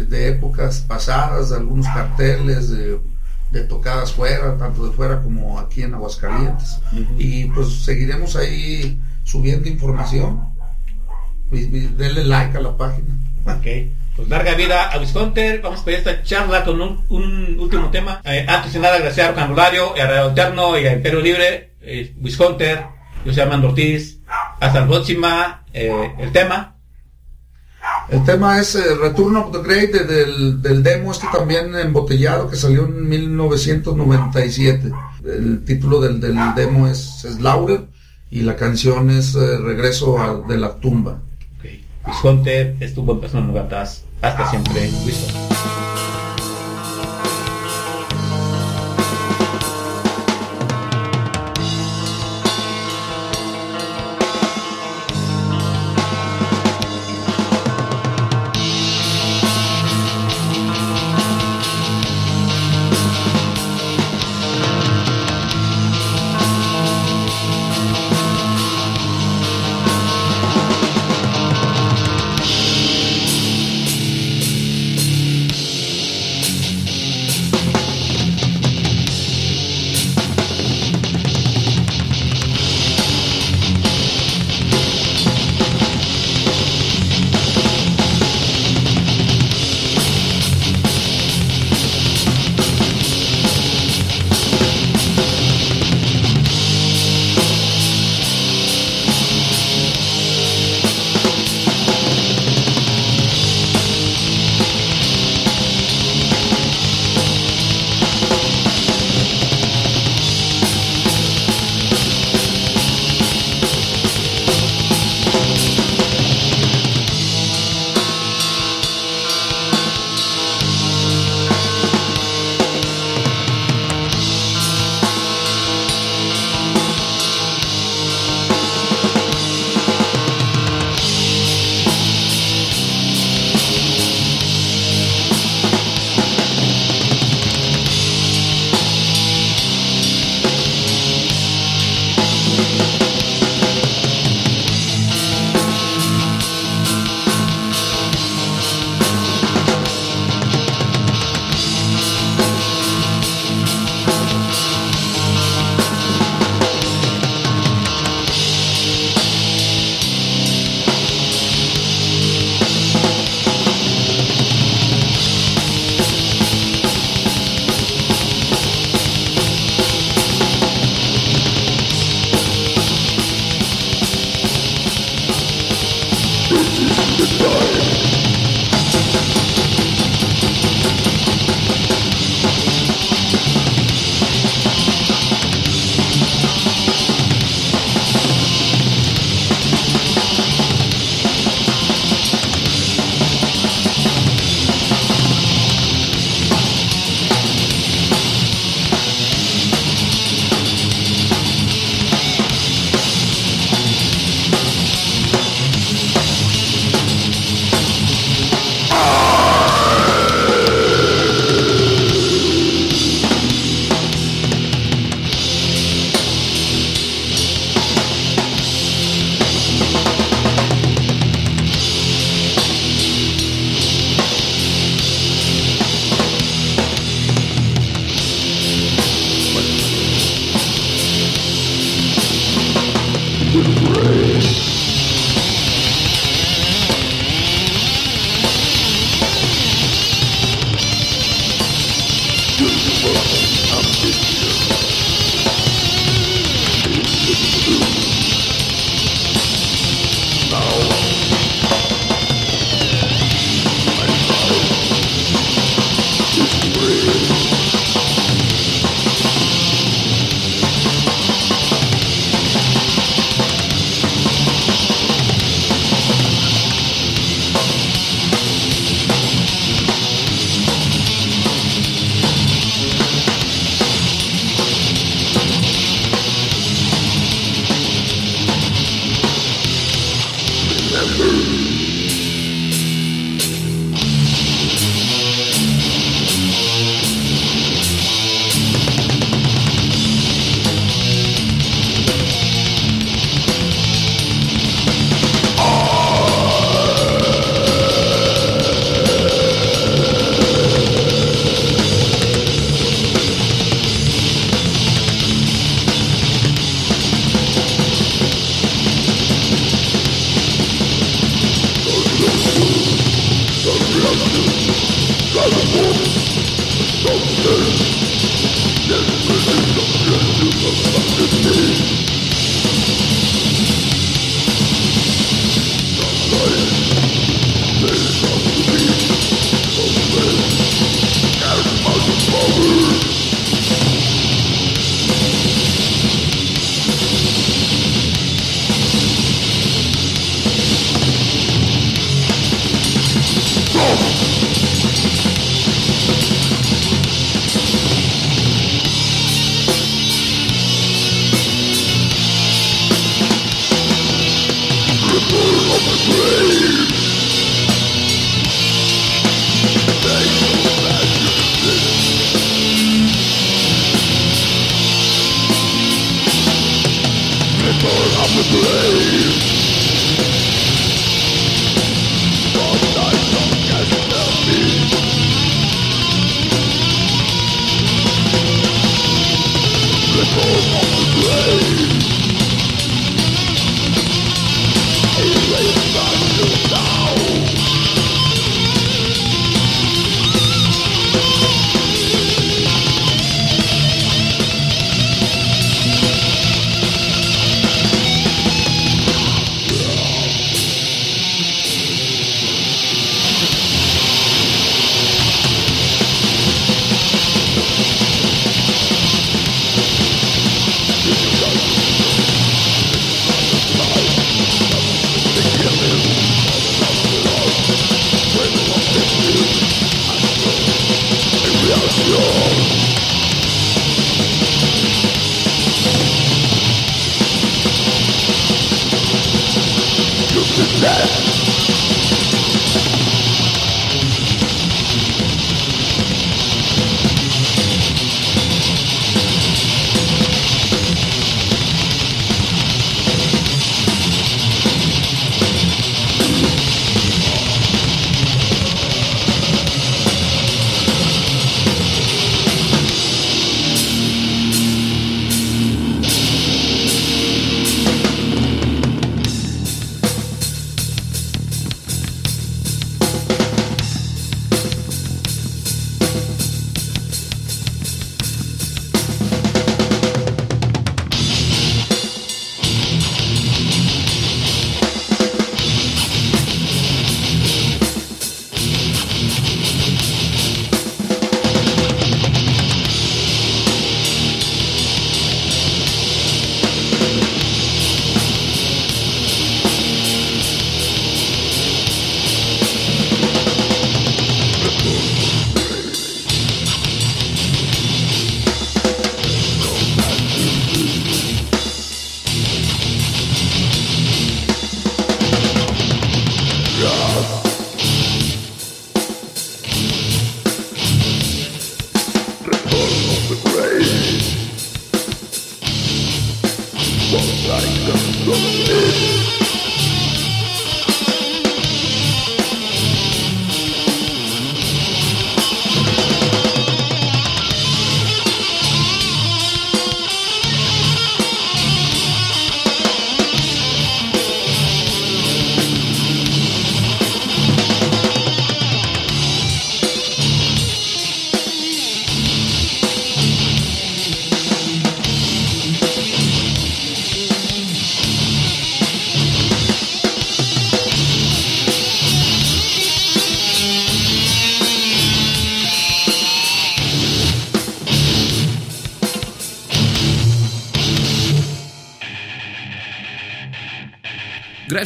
de- 0.07 0.29
épocas 0.29 0.81
pasadas, 0.81 1.53
algunos 1.53 1.87
carteles 1.89 2.71
de, 2.71 2.99
de 3.53 3.65
tocadas 3.65 4.13
fuera, 4.13 4.57
tanto 4.57 4.87
de 4.87 4.93
fuera 4.93 5.21
como 5.21 5.59
aquí 5.61 5.83
en 5.83 5.95
Aguascalientes. 5.95 6.81
Y 7.19 7.45
pues 7.47 7.85
seguiremos 7.85 8.35
ahí 8.35 9.01
subiendo 9.25 9.69
información. 9.69 10.49
Denle 11.51 12.25
like 12.25 12.57
a 12.57 12.61
la 12.61 12.77
página. 12.77 13.15
Ok, 13.45 13.67
pues 14.17 14.29
larga 14.29 14.55
vida 14.55 14.91
a 14.91 14.99
Wisconsin. 14.99 15.61
Vamos 15.63 15.81
pedir 15.81 15.99
esta 15.99 16.23
charla 16.23 16.65
con 16.65 16.81
un, 16.81 17.05
un 17.11 17.61
último 17.61 17.91
tema. 17.91 18.23
Eh, 18.25 18.47
antes 18.49 18.73
de 18.73 18.81
nada, 18.81 18.95
agradecer 18.95 19.27
a 19.27 19.31
Vocabulario, 19.33 19.93
y 19.97 20.01
a 20.01 20.07
Radio 20.07 20.25
Alterno 20.31 20.79
y 20.79 20.87
a 20.87 20.95
Imperio 20.95 21.21
Libre, 21.21 21.75
eh, 21.83 22.15
Wisconsin. 22.21 22.79
Yo 23.25 23.33
soy 23.35 23.43
Armando 23.43 23.69
Ortiz. 23.69 24.19
Hasta 24.61 24.81
la 24.81 24.87
próxima. 24.87 25.65
Eh, 25.75 26.15
el 26.19 26.33
tema. 26.33 26.77
El 28.09 28.25
tema 28.25 28.59
es 28.61 28.75
eh, 28.75 28.83
Return 29.01 29.37
of 29.37 29.53
the 29.53 29.63
Great 29.63 29.91
de- 29.93 30.05
del, 30.05 30.61
del 30.61 30.83
demo 30.83 31.13
este 31.13 31.27
también 31.33 31.75
embotellado 31.75 32.49
que 32.49 32.57
salió 32.57 32.85
en 32.85 33.09
1997. 33.09 34.93
El 35.25 35.65
título 35.65 36.01
del, 36.01 36.21
del 36.21 36.37
demo 36.55 36.87
es 36.89 36.99
Slaughter 37.23 37.85
y 38.31 38.43
la 38.43 38.57
canción 38.57 39.11
es 39.11 39.35
eh, 39.35 39.59
Regreso 39.59 40.19
a- 40.19 40.47
de 40.47 40.59
la 40.59 40.75
tumba. 40.77 41.21
Ok, 41.59 41.67
Wisconsin 42.09 42.77
estuvo 42.81 43.21
en 43.23 43.55
Gratas. 43.55 44.05
Hasta 44.21 44.51
siempre. 44.51 44.91
Wisconsin. 45.07 46.12